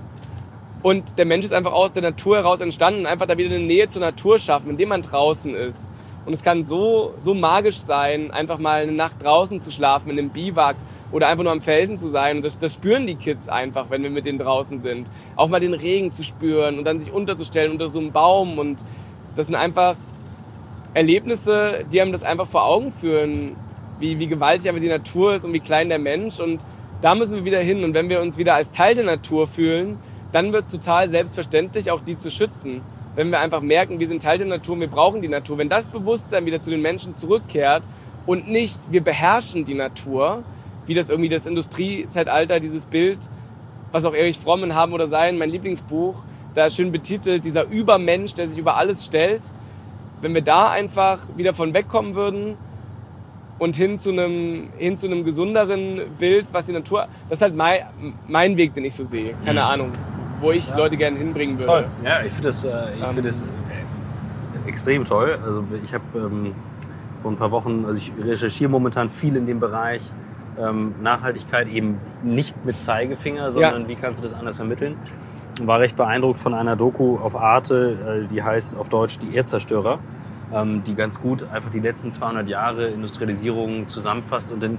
und 0.81 1.19
der 1.19 1.25
Mensch 1.25 1.45
ist 1.45 1.53
einfach 1.53 1.71
aus 1.71 1.93
der 1.93 2.01
Natur 2.01 2.37
heraus 2.37 2.61
entstanden 2.61 3.05
einfach 3.05 3.27
da 3.27 3.37
wieder 3.37 3.53
eine 3.53 3.63
Nähe 3.63 3.87
zur 3.89 4.01
Natur 4.01 4.39
schaffen, 4.39 4.71
indem 4.71 4.89
man 4.89 5.03
draußen 5.03 5.53
ist. 5.53 5.91
Und 6.25 6.33
es 6.33 6.41
kann 6.41 6.63
so, 6.63 7.13
so 7.19 7.35
magisch 7.35 7.77
sein, 7.77 8.31
einfach 8.31 8.57
mal 8.57 8.81
eine 8.81 8.93
Nacht 8.93 9.23
draußen 9.23 9.61
zu 9.61 9.69
schlafen, 9.69 10.09
in 10.09 10.17
einem 10.17 10.31
Biwak 10.31 10.77
oder 11.11 11.27
einfach 11.27 11.43
nur 11.43 11.53
am 11.53 11.61
Felsen 11.61 11.99
zu 11.99 12.07
sein. 12.07 12.37
Und 12.37 12.41
das, 12.45 12.57
das 12.57 12.73
spüren 12.73 13.05
die 13.05 13.17
Kids 13.17 13.49
einfach, 13.49 13.91
wenn 13.91 14.01
wir 14.01 14.09
mit 14.09 14.25
denen 14.25 14.39
draußen 14.39 14.79
sind. 14.79 15.11
Auch 15.35 15.49
mal 15.49 15.59
den 15.59 15.75
Regen 15.75 16.09
zu 16.09 16.23
spüren 16.23 16.79
und 16.79 16.85
dann 16.85 16.99
sich 16.99 17.13
unterzustellen 17.13 17.71
unter 17.71 17.87
so 17.87 17.99
einem 17.99 18.11
Baum. 18.11 18.57
Und 18.57 18.83
das 19.35 19.45
sind 19.45 19.55
einfach 19.55 19.95
Erlebnisse, 20.95 21.85
die 21.91 22.01
einem 22.01 22.13
das 22.13 22.23
einfach 22.23 22.47
vor 22.47 22.65
Augen 22.65 22.91
führen, 22.91 23.55
wie, 23.99 24.17
wie 24.17 24.27
gewaltig 24.27 24.69
aber 24.69 24.79
die 24.79 24.87
Natur 24.87 25.35
ist 25.35 25.45
und 25.45 25.53
wie 25.53 25.59
klein 25.59 25.89
der 25.89 25.99
Mensch. 25.99 26.39
Und 26.39 26.63
da 27.01 27.15
müssen 27.15 27.35
wir 27.35 27.45
wieder 27.45 27.59
hin. 27.59 27.83
Und 27.83 27.93
wenn 27.93 28.09
wir 28.09 28.21
uns 28.21 28.37
wieder 28.37 28.55
als 28.55 28.71
Teil 28.71 28.95
der 28.95 29.03
Natur 29.03 29.45
fühlen, 29.45 29.99
dann 30.31 30.53
wird 30.53 30.65
es 30.65 30.71
total 30.71 31.09
selbstverständlich, 31.09 31.91
auch 31.91 32.01
die 32.01 32.17
zu 32.17 32.31
schützen. 32.31 32.81
Wenn 33.13 33.29
wir 33.29 33.39
einfach 33.39 33.61
merken, 33.61 33.99
wir 33.99 34.07
sind 34.07 34.21
Teil 34.21 34.37
der 34.37 34.47
Natur, 34.47 34.79
wir 34.79 34.87
brauchen 34.87 35.21
die 35.21 35.27
Natur. 35.27 35.57
Wenn 35.57 35.69
das 35.69 35.89
Bewusstsein 35.89 36.45
wieder 36.45 36.61
zu 36.61 36.69
den 36.69 36.81
Menschen 36.81 37.13
zurückkehrt 37.13 37.83
und 38.25 38.47
nicht, 38.49 38.79
wir 38.89 39.03
beherrschen 39.03 39.65
die 39.65 39.73
Natur, 39.75 40.43
wie 40.85 40.93
das 40.93 41.09
irgendwie 41.09 41.29
das 41.29 41.45
Industriezeitalter, 41.45 42.59
dieses 42.61 42.85
Bild, 42.85 43.19
was 43.91 44.05
auch 44.05 44.13
Erich 44.13 44.39
Fromm 44.39 44.63
in 44.63 44.75
Haben 44.75 44.93
oder 44.93 45.07
Sein, 45.07 45.37
mein 45.37 45.49
Lieblingsbuch, 45.49 46.15
da 46.53 46.69
schön 46.69 46.91
betitelt, 46.91 47.43
dieser 47.43 47.67
Übermensch, 47.67 48.33
der 48.33 48.47
sich 48.47 48.57
über 48.57 48.77
alles 48.77 49.05
stellt. 49.05 49.41
Wenn 50.25 50.33
wir 50.33 50.41
da 50.41 50.71
einfach 50.71 51.19
wieder 51.37 51.53
von 51.53 51.75
wegkommen 51.75 52.15
würden 52.15 52.57
und 53.59 53.75
hin 53.75 53.99
zu 53.99 54.09
einem, 54.09 54.69
hin 54.75 54.97
zu 54.97 55.05
einem 55.05 55.23
gesunderen 55.23 56.01
Bild, 56.17 56.47
was 56.51 56.65
die 56.65 56.71
Natur, 56.71 57.07
das 57.29 57.37
ist 57.37 57.41
halt 57.43 57.55
mein, 57.55 57.81
mein 58.27 58.57
Weg, 58.57 58.73
den 58.73 58.85
ich 58.85 58.95
so 58.95 59.03
sehe. 59.03 59.35
Keine 59.45 59.63
Ahnung, 59.63 59.91
wo 60.39 60.51
ich 60.51 60.75
Leute 60.75 60.97
gerne 60.97 61.19
hinbringen 61.19 61.59
würde. 61.59 61.67
Toll. 61.67 61.85
Ja, 62.03 62.23
ich 62.23 62.31
finde 62.31 62.47
das, 62.47 62.65
äh, 62.65 62.95
ich 62.95 63.03
Ähm. 63.03 63.13
find 63.13 63.25
das 63.27 63.43
äh, 63.43 64.67
extrem 64.67 65.05
toll. 65.05 65.37
Also 65.45 65.63
ich 65.83 65.93
habe 65.93 66.03
ähm, 66.15 66.55
vor 67.19 67.29
ein 67.29 67.37
paar 67.37 67.51
Wochen, 67.51 67.85
also 67.85 67.99
ich 67.99 68.11
recherchiere 68.19 68.71
momentan 68.71 69.09
viel 69.09 69.35
in 69.35 69.45
dem 69.45 69.59
Bereich 69.59 70.01
ähm, 70.57 70.95
Nachhaltigkeit, 71.03 71.67
eben 71.67 71.99
nicht 72.23 72.65
mit 72.65 72.75
Zeigefinger, 72.75 73.51
sondern 73.51 73.87
wie 73.87 73.93
kannst 73.93 74.21
du 74.21 74.23
das 74.27 74.33
anders 74.33 74.55
vermitteln. 74.55 74.95
War 75.61 75.79
recht 75.79 75.95
beeindruckt 75.95 76.39
von 76.39 76.53
einer 76.53 76.75
Doku 76.75 77.17
auf 77.17 77.35
Arte, 77.35 78.23
äh, 78.23 78.27
die 78.27 78.43
heißt 78.43 78.75
auf 78.75 78.89
Deutsch 78.89 79.17
Die 79.19 79.35
Erdzerstörer, 79.35 79.99
ähm, 80.53 80.83
die 80.83 80.95
ganz 80.95 81.21
gut 81.21 81.45
einfach 81.51 81.71
die 81.71 81.79
letzten 81.79 82.11
200 82.11 82.49
Jahre 82.49 82.87
Industrialisierung 82.87 83.87
zusammenfasst 83.87 84.51
und 84.51 84.61
dann 84.61 84.77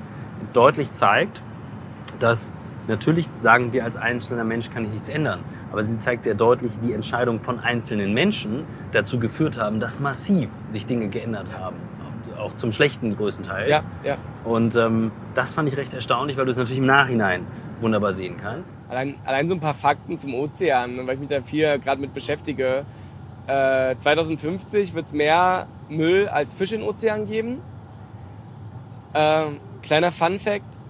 deutlich 0.53 0.93
zeigt, 0.93 1.43
dass 2.18 2.53
natürlich 2.89 3.29
sagen 3.35 3.72
wir 3.72 3.85
als 3.85 3.97
einzelner 3.97 4.45
Mensch 4.45 4.70
kann 4.70 4.85
ich 4.85 4.91
nichts 4.91 5.09
ändern, 5.09 5.41
aber 5.72 5.83
sie 5.83 5.99
zeigt 5.99 6.24
sehr 6.24 6.35
deutlich, 6.35 6.72
wie 6.83 6.93
Entscheidungen 6.93 7.41
von 7.41 7.59
einzelnen 7.59 8.12
Menschen 8.12 8.64
dazu 8.93 9.18
geführt 9.18 9.59
haben, 9.59 9.81
dass 9.81 9.99
massiv 9.99 10.51
sich 10.66 10.85
Dinge 10.87 11.09
geändert 11.09 11.53
haben, 11.59 11.77
auch 12.39 12.55
zum 12.55 12.72
Schlechten 12.72 13.16
größtenteils. 13.16 13.89
Ja, 14.05 14.11
ja. 14.11 14.16
Und 14.45 14.77
ähm, 14.77 15.11
das 15.35 15.53
fand 15.53 15.68
ich 15.68 15.77
recht 15.77 15.95
erstaunlich, 15.95 16.37
weil 16.37 16.45
du 16.45 16.51
es 16.51 16.57
natürlich 16.57 16.79
im 16.79 16.87
Nachhinein 16.87 17.47
wunderbar 17.81 18.12
sehen 18.12 18.37
kannst. 18.41 18.77
Allein, 18.89 19.16
allein 19.24 19.49
so 19.49 19.55
ein 19.55 19.61
paar 19.61 19.74
Fakten 19.74 20.18
zum 20.18 20.35
Ozean, 20.35 21.07
weil 21.07 21.14
ich 21.14 21.20
mich 21.20 21.29
da 21.29 21.43
viel 21.43 21.79
gerade 21.79 22.01
mit 22.01 22.14
beschäftige. 22.14 22.85
Äh, 23.47 23.97
2050 23.97 24.95
wird 24.95 25.07
es 25.07 25.12
mehr 25.12 25.68
Müll 25.89 26.29
als 26.29 26.55
Fisch 26.55 26.70
den 26.70 26.83
Ozean 26.83 27.27
geben. 27.27 27.61
Äh, 29.12 29.43
kleiner 29.83 30.12
Fun 30.12 30.39
Fact: 30.39 30.81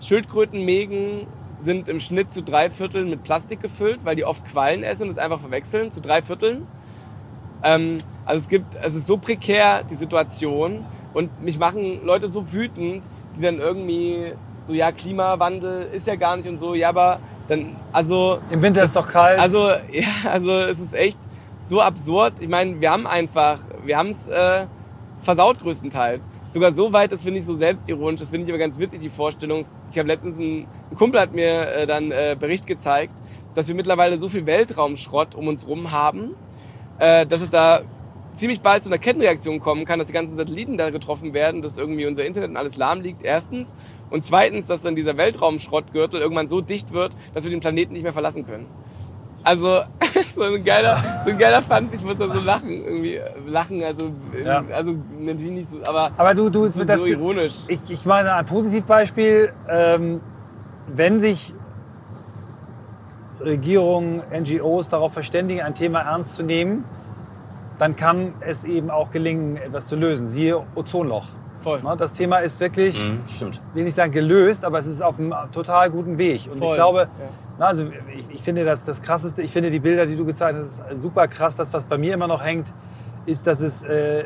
Schildkrötenmägen 0.00 1.26
sind 1.58 1.88
im 1.88 2.00
Schnitt 2.00 2.30
zu 2.30 2.42
drei 2.42 2.68
Vierteln 2.68 3.08
mit 3.08 3.22
Plastik 3.22 3.60
gefüllt, 3.60 4.04
weil 4.04 4.16
die 4.16 4.24
oft 4.24 4.44
Quallen 4.44 4.82
essen 4.82 5.04
und 5.04 5.10
es 5.10 5.18
einfach 5.18 5.40
verwechseln. 5.40 5.92
Zu 5.92 6.00
drei 6.00 6.20
Vierteln. 6.20 6.66
Ähm, 7.62 7.98
also 8.26 8.42
es 8.42 8.48
gibt, 8.48 8.74
es 8.74 8.94
ist 8.94 9.06
so 9.06 9.16
prekär 9.16 9.82
die 9.84 9.94
Situation 9.94 10.84
und 11.12 11.42
mich 11.42 11.58
machen 11.58 12.04
Leute 12.04 12.28
so 12.28 12.52
wütend, 12.52 13.08
die 13.36 13.40
dann 13.40 13.58
irgendwie 13.58 14.32
so 14.64 14.72
ja 14.72 14.92
Klimawandel 14.92 15.88
ist 15.92 16.06
ja 16.06 16.16
gar 16.16 16.36
nicht 16.36 16.48
und 16.48 16.58
so 16.58 16.74
ja 16.74 16.88
aber 16.88 17.20
dann 17.48 17.76
also 17.92 18.38
Im 18.50 18.62
Winter 18.62 18.82
ist 18.82 18.96
doch 18.96 19.08
kalt. 19.08 19.38
also 19.38 19.68
ja 19.90 20.08
also 20.30 20.50
es 20.52 20.80
ist 20.80 20.94
echt 20.94 21.18
so 21.60 21.80
absurd. 21.80 22.40
Ich 22.40 22.48
meine 22.48 22.80
wir 22.80 22.90
haben 22.90 23.06
einfach 23.06 23.60
wir 23.84 23.96
haben 23.96 24.10
es 24.10 24.28
äh, 24.28 24.66
versaut 25.24 25.60
größtenteils. 25.60 26.28
Sogar 26.48 26.70
so 26.70 26.92
weit, 26.92 27.10
das 27.10 27.22
finde 27.22 27.40
ich 27.40 27.44
so 27.44 27.54
selbstironisch, 27.54 28.20
das 28.20 28.30
finde 28.30 28.44
ich 28.44 28.50
aber 28.50 28.58
ganz 28.58 28.78
witzig, 28.78 29.00
die 29.00 29.08
Vorstellung. 29.08 29.66
Ich 29.90 29.98
habe 29.98 30.06
letztens, 30.06 30.38
ein, 30.38 30.68
ein 30.90 30.96
Kumpel 30.96 31.20
hat 31.20 31.32
mir 31.32 31.68
äh, 31.72 31.86
dann 31.86 32.12
äh, 32.12 32.36
Bericht 32.38 32.66
gezeigt, 32.66 33.14
dass 33.54 33.66
wir 33.66 33.74
mittlerweile 33.74 34.16
so 34.18 34.28
viel 34.28 34.46
Weltraumschrott 34.46 35.34
um 35.34 35.48
uns 35.48 35.66
rum 35.66 35.90
haben, 35.90 36.34
äh, 36.98 37.26
dass 37.26 37.40
es 37.40 37.50
da 37.50 37.82
ziemlich 38.34 38.60
bald 38.60 38.82
zu 38.82 38.88
einer 38.88 38.98
Kettenreaktion 38.98 39.60
kommen 39.60 39.84
kann, 39.84 39.98
dass 39.98 40.08
die 40.08 40.12
ganzen 40.14 40.36
Satelliten 40.36 40.76
da 40.76 40.90
getroffen 40.90 41.34
werden, 41.34 41.62
dass 41.62 41.78
irgendwie 41.78 42.06
unser 42.06 42.24
Internet 42.24 42.50
und 42.50 42.56
alles 42.56 42.76
lahm 42.76 43.00
liegt, 43.00 43.22
erstens. 43.22 43.74
Und 44.10 44.24
zweitens, 44.24 44.66
dass 44.66 44.82
dann 44.82 44.94
dieser 44.96 45.16
Weltraumschrottgürtel 45.16 46.20
irgendwann 46.20 46.48
so 46.48 46.60
dicht 46.60 46.92
wird, 46.92 47.14
dass 47.34 47.44
wir 47.44 47.50
den 47.50 47.60
Planeten 47.60 47.92
nicht 47.92 48.02
mehr 48.02 48.12
verlassen 48.12 48.46
können. 48.46 48.66
Also, 49.42 49.82
so 50.30 50.42
ein 50.42 50.64
geiler, 50.64 50.96
so 51.24 51.30
ein 51.30 51.38
geiler 51.38 51.60
Fun, 51.60 51.90
ich 51.92 52.02
muss 52.02 52.16
da 52.18 52.32
so 52.32 52.40
lachen, 52.40 52.70
irgendwie, 52.70 53.20
lachen, 53.46 53.82
also, 53.84 54.10
Ja. 54.42 54.64
also, 54.72 54.94
natürlich 55.20 55.52
nicht 55.52 55.68
so, 55.68 55.78
aber, 55.84 56.12
Aber 56.16 56.32
du, 56.34 56.48
du, 56.48 56.64
das 56.64 56.76
ist 56.76 56.88
das, 56.88 56.98
so 57.00 57.06
ironisch. 57.06 57.54
ich, 57.68 57.80
ich 57.88 58.06
meine 58.06 58.32
ein 58.34 58.46
Positivbeispiel, 58.46 59.52
ähm, 59.68 60.20
wenn 60.88 61.20
sich 61.20 61.54
Regierungen, 63.40 64.22
NGOs 64.32 64.88
darauf 64.88 65.12
verständigen, 65.12 65.60
ein 65.60 65.74
Thema 65.74 66.00
ernst 66.00 66.34
zu 66.34 66.42
nehmen, 66.42 66.84
dann 67.78 67.96
kann 67.96 68.34
es 68.40 68.64
eben 68.64 68.90
auch 68.90 69.10
gelingen, 69.10 69.56
etwas 69.56 69.86
zu 69.88 69.96
lösen. 69.96 70.26
Siehe 70.26 70.62
Ozonloch. 70.74 71.26
Voll. 71.60 71.82
Ne, 71.82 71.94
Das 71.98 72.12
Thema 72.12 72.38
ist 72.38 72.60
wirklich, 72.60 73.08
Mhm, 73.08 73.20
stimmt. 73.26 73.60
will 73.72 73.84
nicht 73.84 73.94
sagen 73.94 74.12
gelöst, 74.12 74.64
aber 74.64 74.78
es 74.78 74.86
ist 74.86 75.02
auf 75.02 75.18
einem 75.18 75.34
total 75.50 75.90
guten 75.90 76.18
Weg. 76.18 76.48
Und 76.50 76.58
Voll, 76.58 76.68
ich 76.68 76.74
glaube, 76.74 76.98
ja. 77.00 77.08
na, 77.58 77.66
also 77.66 77.86
ich, 78.14 78.26
ich 78.30 78.42
finde 78.42 78.64
das, 78.64 78.84
das 78.84 79.00
krasseste, 79.02 79.40
ich 79.42 79.50
finde 79.50 79.70
die 79.70 79.80
Bilder, 79.80 80.04
die 80.06 80.16
du 80.16 80.24
gezeigt 80.26 80.58
hast, 80.58 80.82
super 81.00 81.26
krass. 81.26 81.56
Das, 81.56 81.72
was 81.72 81.84
bei 81.84 81.96
mir 81.98 82.14
immer 82.14 82.26
noch 82.28 82.44
hängt, 82.44 82.66
ist, 83.26 83.46
dass 83.46 83.60
es 83.60 83.82
äh, 83.84 84.24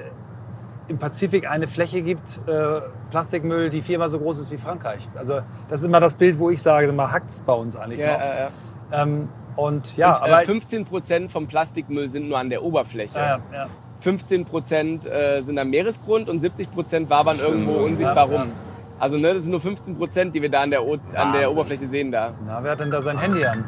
im 0.88 0.98
Pazifik 0.98 1.48
eine 1.48 1.68
Fläche 1.68 2.02
gibt, 2.02 2.40
äh, 2.48 2.80
Plastikmüll, 3.10 3.68
die 3.70 3.82
viermal 3.82 4.08
so 4.10 4.18
groß 4.18 4.38
ist 4.40 4.50
wie 4.50 4.56
Frankreich. 4.58 5.08
Also 5.16 5.40
das 5.68 5.80
ist 5.80 5.86
immer 5.86 6.00
das 6.00 6.16
Bild, 6.16 6.38
wo 6.40 6.50
ich 6.50 6.60
sage, 6.60 6.90
mal 6.92 7.12
hackt's 7.12 7.42
bei 7.46 7.52
uns 7.52 7.76
eigentlich 7.76 8.00
Ja, 8.00 8.12
noch. 8.14 8.20
ja, 8.20 8.34
ja. 8.38 8.48
Ähm, 8.90 9.28
und 9.58 9.96
ja, 9.96 10.14
und, 10.16 10.22
aber 10.22 10.42
äh, 10.42 10.46
15% 10.46 11.28
vom 11.28 11.46
Plastikmüll 11.48 12.08
sind 12.08 12.28
nur 12.28 12.38
an 12.38 12.48
der 12.50 12.62
Oberfläche. 12.62 13.18
ja, 13.18 13.40
ja, 13.52 13.66
15% 14.02 15.08
äh, 15.08 15.40
sind 15.40 15.58
am 15.58 15.70
Meeresgrund 15.70 16.28
und 16.28 16.42
70% 16.42 17.10
wabern 17.10 17.38
irgendwo 17.40 17.72
unsichtbar 17.72 18.26
Ja, 18.28 18.32
ja. 18.34 18.40
rum. 18.42 18.52
Also 19.00 19.16
ne, 19.16 19.34
das 19.34 19.42
sind 19.44 19.50
nur 19.52 19.60
15%, 19.60 20.30
die 20.30 20.40
wir 20.42 20.50
da 20.50 20.62
an 20.62 20.70
der, 20.70 20.84
o 20.84 20.96
an 21.14 21.32
der. 21.32 21.50
Oberfläche 21.50 21.86
sehen 21.88 22.10
da. 22.12 22.34
na, 22.46 22.62
wer 22.62 22.72
hat 22.72 22.80
denn 22.80 22.90
da 22.90 23.02
sein 23.02 23.18
Handy 23.18 23.44
an? 23.44 23.64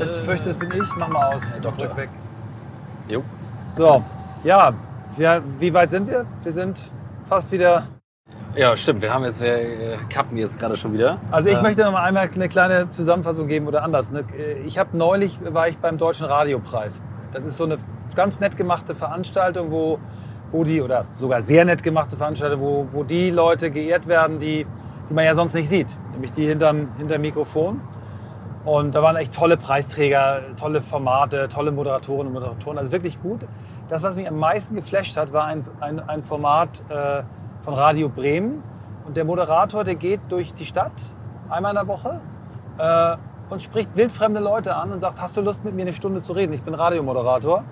Ich 0.00 0.08
fürchte, 0.24 0.48
das 0.48 0.56
bin 0.58 0.70
ich. 0.72 0.88
Mach 0.96 1.08
mal 1.08 1.34
aus. 1.34 1.54
Doktor. 1.62 1.86
Drück 1.86 1.96
weg. 1.96 2.08
Jo. 3.08 3.22
So, 3.68 4.02
ja, 4.44 4.72
wir, 5.16 5.42
wie 5.58 5.72
weit 5.72 5.90
sind 5.90 6.08
wir? 6.08 6.26
Wir 6.42 6.52
sind 6.52 6.82
fast 7.28 7.52
wieder 7.52 7.84
Ja, 8.56 8.76
stimmt. 8.76 9.00
Wir 9.00 9.14
haben 9.14 9.24
jetzt, 9.24 9.40
wir 9.40 9.54
äh, 9.54 9.96
kappen 10.08 10.36
jetzt 10.36 10.58
gerade 10.58 10.76
schon 10.76 10.92
wieder. 10.92 11.18
Also 11.30 11.48
ich 11.48 11.58
Äh, 11.58 11.62
möchte 11.62 11.82
noch 11.84 11.92
mal 11.92 12.02
einmal 12.02 12.28
eine 12.34 12.48
kleine 12.48 12.90
Zusammenfassung 12.90 13.46
geben 13.46 13.66
oder 13.68 13.82
anders. 13.84 14.10
ne? 14.10 14.24
Ich 14.66 14.78
habe 14.78 14.96
neulich 14.96 15.38
war 15.52 15.68
ich 15.68 15.78
beim 15.78 15.98
Deutschen 15.98 16.26
Radiopreis. 16.26 17.00
Das 17.32 17.44
ist 17.46 17.56
so 17.56 17.64
eine 17.64 17.78
ganz 18.16 18.40
nett 18.40 18.56
gemachte 18.56 18.94
Veranstaltung, 18.96 19.70
wo, 19.70 19.98
wo 20.50 20.64
die 20.64 20.82
oder 20.82 21.04
sogar 21.16 21.42
sehr 21.42 21.64
nett 21.64 21.82
gemachte 21.84 22.16
Veranstaltung, 22.16 22.60
wo, 22.60 22.88
wo 22.92 23.04
die 23.04 23.30
Leute 23.30 23.70
geehrt 23.70 24.08
werden, 24.08 24.40
die, 24.40 24.66
die 25.08 25.14
man 25.14 25.24
ja 25.24 25.34
sonst 25.34 25.54
nicht 25.54 25.68
sieht 25.68 25.96
nämlich 26.12 26.32
die 26.32 26.46
hinterm, 26.46 26.88
hinterm 26.98 27.22
Mikrofon. 27.22 27.80
Und 28.66 28.94
da 28.94 29.02
waren 29.02 29.16
echt 29.16 29.32
tolle 29.34 29.56
Preisträger, 29.56 30.40
tolle 30.58 30.82
Formate, 30.82 31.48
tolle 31.48 31.72
Moderatoren 31.72 32.26
und 32.26 32.34
Moderatoren, 32.34 32.76
also 32.76 32.92
wirklich 32.92 33.22
gut. 33.22 33.46
Das, 33.88 34.02
was 34.02 34.16
mich 34.16 34.28
am 34.28 34.36
meisten 34.38 34.74
geflasht 34.74 35.16
hat, 35.16 35.32
war 35.32 35.44
ein, 35.46 35.64
ein, 35.80 35.98
ein 35.98 36.22
Format 36.22 36.82
äh, 36.90 37.22
von 37.62 37.74
Radio 37.74 38.08
Bremen. 38.08 38.62
Und 39.06 39.16
der 39.16 39.24
Moderator, 39.24 39.84
der 39.84 39.94
geht 39.94 40.20
durch 40.28 40.54
die 40.54 40.66
Stadt 40.66 40.92
einmal 41.48 41.72
in 41.72 41.76
der 41.76 41.88
Woche 41.88 42.20
äh, 42.78 43.16
und 43.52 43.62
spricht 43.62 43.96
wildfremde 43.96 44.40
Leute 44.40 44.76
an 44.76 44.92
und 44.92 45.00
sagt, 45.00 45.20
hast 45.20 45.36
du 45.36 45.40
Lust 45.40 45.64
mit 45.64 45.74
mir 45.74 45.82
eine 45.82 45.92
Stunde 45.92 46.20
zu 46.20 46.32
reden? 46.32 46.52
Ich 46.52 46.62
bin 46.62 46.74
Radiomoderator. 46.74 47.64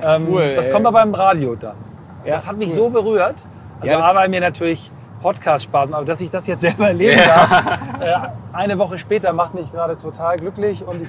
Ja, 0.00 0.16
ähm, 0.16 0.28
cool, 0.30 0.54
das 0.54 0.66
ey. 0.66 0.72
kommt 0.72 0.86
aber 0.86 1.00
beim 1.00 1.14
Radio 1.14 1.54
dann. 1.56 1.76
Ja, 2.24 2.34
das 2.34 2.46
hat 2.46 2.56
mich 2.56 2.68
cool. 2.70 2.74
so 2.74 2.90
berührt. 2.90 3.46
Also 3.80 3.92
Ja, 3.92 4.00
aber 4.00 4.28
mir 4.28 4.40
natürlich 4.40 4.90
Podcast 5.20 5.64
Spaß, 5.64 5.92
aber 5.92 6.04
dass 6.04 6.20
ich 6.20 6.30
das 6.30 6.46
jetzt 6.46 6.60
selber 6.60 6.88
erleben 6.88 7.20
darf, 7.24 7.78
äh, 8.00 8.14
eine 8.52 8.78
Woche 8.78 8.98
später 8.98 9.32
macht 9.32 9.54
mich 9.54 9.72
gerade 9.72 9.96
total 9.96 10.36
glücklich 10.36 10.86
und 10.86 11.02
ich, 11.02 11.08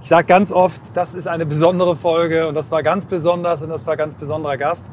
ich 0.00 0.08
sage 0.08 0.26
ganz 0.26 0.50
oft, 0.52 0.80
das 0.94 1.14
ist 1.14 1.28
eine 1.28 1.46
besondere 1.46 1.96
Folge 1.96 2.48
und 2.48 2.54
das 2.54 2.70
war 2.70 2.82
ganz 2.82 3.06
besonders 3.06 3.62
und 3.62 3.70
das 3.70 3.86
war 3.86 3.96
ganz 3.96 4.16
besonderer 4.16 4.56
Gast. 4.56 4.86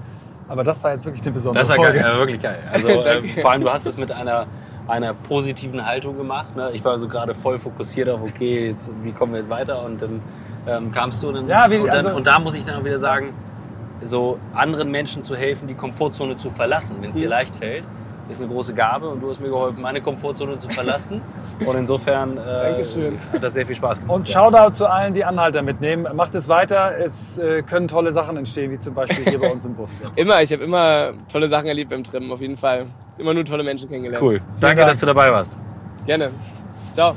Aber 0.48 0.64
das 0.64 0.84
war 0.84 0.92
jetzt 0.92 1.06
wirklich 1.06 1.24
eine 1.24 1.32
besondere 1.32 1.62
Das 1.62 1.70
war 1.70 1.76
Folge. 1.78 2.00
geil, 2.00 2.18
wirklich 2.18 2.40
geil. 2.42 2.60
Also 2.72 2.90
äh, 3.06 3.22
vor 3.42 3.52
allem, 3.52 3.62
du 3.62 3.72
hast 3.72 3.86
es 3.86 3.98
mit 3.98 4.12
einer, 4.12 4.48
einer 4.88 5.14
positiven 5.14 5.86
Haltung 5.86 6.18
gemacht. 6.18 6.56
Ne? 6.56 6.72
Ich 6.74 6.84
war 6.84 6.98
so 7.00 7.08
gerade 7.08 7.34
voll 7.36 7.58
fokussiert 7.60 8.10
auf, 8.10 8.22
okay, 8.22 8.68
jetzt, 8.68 8.92
wie 9.04 9.12
kommen 9.12 9.32
wir 9.34 9.40
jetzt 9.40 9.50
weiter? 9.50 9.84
Und 9.86 10.02
dann 10.02 10.22
ähm, 10.68 10.92
kamst 10.92 11.24
du 11.24 11.30
und, 11.30 11.36
dann, 11.36 11.48
Ja, 11.48 11.70
wie- 11.72 11.78
und, 11.78 11.88
dann, 11.88 12.06
also- 12.06 12.16
und 12.18 12.28
da 12.28 12.40
muss 12.40 12.56
ich 12.56 12.66
dann 12.66 12.76
auch 12.80 12.84
wieder 12.86 12.98
sagen, 12.98 13.34
so 14.02 14.40
anderen 14.54 14.90
Menschen 14.92 15.24
zu 15.24 15.36
helfen, 15.36 15.68
die 15.68 15.76
Komfortzone 15.76 16.36
zu 16.36 16.50
verlassen, 16.50 16.98
wenn 17.02 17.12
es 17.12 17.16
dir 17.16 17.26
Mhm. 17.26 17.30
leicht 17.32 17.56
fällt, 17.56 17.84
ist 18.30 18.42
eine 18.42 18.52
große 18.52 18.74
Gabe 18.74 19.10
und 19.10 19.22
du 19.22 19.30
hast 19.30 19.40
mir 19.40 19.50
geholfen, 19.50 19.82
meine 19.82 20.02
Komfortzone 20.02 20.58
zu 20.58 20.70
verlassen. 20.70 21.22
Und 21.66 21.76
insofern 21.76 22.38
äh, 22.38 22.84
hat 23.34 23.44
das 23.44 23.54
sehr 23.54 23.66
viel 23.66 23.76
Spaß 23.76 24.02
gemacht. 24.02 24.16
Und 24.16 24.30
Shoutout 24.30 24.74
zu 24.74 24.86
allen, 24.88 25.14
die 25.14 25.24
Anhalter 25.24 25.62
mitnehmen. 25.62 26.08
Macht 26.16 26.36
es 26.36 26.48
weiter. 26.48 26.98
Es 26.98 27.38
äh, 27.38 27.62
können 27.62 27.88
tolle 27.88 28.12
Sachen 28.12 28.38
entstehen, 28.38 28.72
wie 28.72 28.80
zum 28.80 28.94
Beispiel 28.94 29.26
hier 29.26 29.40
bei 29.40 29.52
uns 29.52 29.66
im 29.66 29.76
Bus. 29.76 30.02
Immer, 30.16 30.42
ich 30.42 30.52
habe 30.52 30.64
immer 30.64 31.14
tolle 31.32 31.50
Sachen 31.50 31.68
erlebt 31.68 31.90
beim 31.90 32.04
Trimmen, 32.04 32.32
auf 32.32 32.42
jeden 32.42 32.58
Fall. 32.58 32.88
Immer 33.18 33.34
nur 33.34 33.46
tolle 33.46 33.64
Menschen 33.64 33.90
kennengelernt. 33.90 34.24
Cool. 34.24 34.42
Danke, 34.60 34.78
Dank. 34.78 34.90
dass 34.90 35.00
du 35.00 35.06
dabei 35.06 35.32
warst. 35.32 35.60
Gerne. 36.06 36.32
Ciao. 36.94 37.16